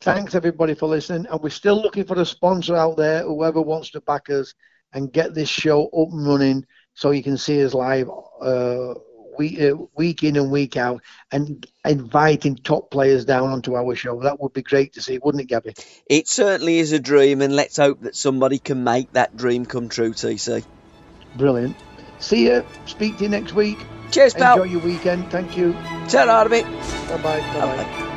Thanks 0.01 0.33
everybody 0.33 0.73
for 0.73 0.89
listening, 0.89 1.27
and 1.29 1.39
we're 1.39 1.51
still 1.51 1.79
looking 1.79 2.05
for 2.05 2.19
a 2.19 2.25
sponsor 2.25 2.75
out 2.75 2.97
there, 2.97 3.21
whoever 3.21 3.61
wants 3.61 3.91
to 3.91 4.01
back 4.01 4.31
us 4.31 4.55
and 4.93 5.13
get 5.13 5.35
this 5.35 5.47
show 5.47 5.85
up 5.85 6.09
and 6.11 6.25
running, 6.25 6.65
so 6.95 7.11
you 7.11 7.21
can 7.21 7.37
see 7.37 7.63
us 7.63 7.75
live 7.75 8.09
uh, 8.41 8.95
week 9.37 9.61
uh, 9.61 9.75
week 9.95 10.23
in 10.23 10.37
and 10.37 10.51
week 10.51 10.77
out, 10.77 11.03
and 11.31 11.67
inviting 11.85 12.55
top 12.55 12.89
players 12.89 13.23
down 13.25 13.49
onto 13.49 13.75
our 13.75 13.93
show. 13.93 14.19
That 14.21 14.41
would 14.41 14.53
be 14.53 14.63
great 14.63 14.93
to 14.93 15.01
see, 15.01 15.19
wouldn't 15.19 15.43
it, 15.43 15.53
Gabbie? 15.53 15.77
It 16.07 16.27
certainly 16.27 16.79
is 16.79 16.91
a 16.91 16.99
dream, 16.99 17.43
and 17.43 17.55
let's 17.55 17.77
hope 17.77 18.01
that 18.01 18.15
somebody 18.15 18.57
can 18.57 18.83
make 18.83 19.13
that 19.13 19.37
dream 19.37 19.67
come 19.67 19.89
true, 19.89 20.13
TC. 20.13 20.65
Brilliant. 21.35 21.75
See 22.22 22.45
you. 22.45 22.63
Speak 22.86 23.17
to 23.17 23.24
you 23.24 23.30
next 23.30 23.53
week. 23.53 23.78
Cheers, 24.11 24.34
pal. 24.34 24.53
Enjoy 24.61 24.72
your 24.72 24.82
weekend. 24.82 25.30
Thank 25.32 25.57
you. 25.57 25.74
Ta-ra, 26.07 26.45
mate. 26.45 26.65
Bye 27.09 27.17
bye. 27.17 27.39
Bye 27.39 27.84
bye. 27.84 28.07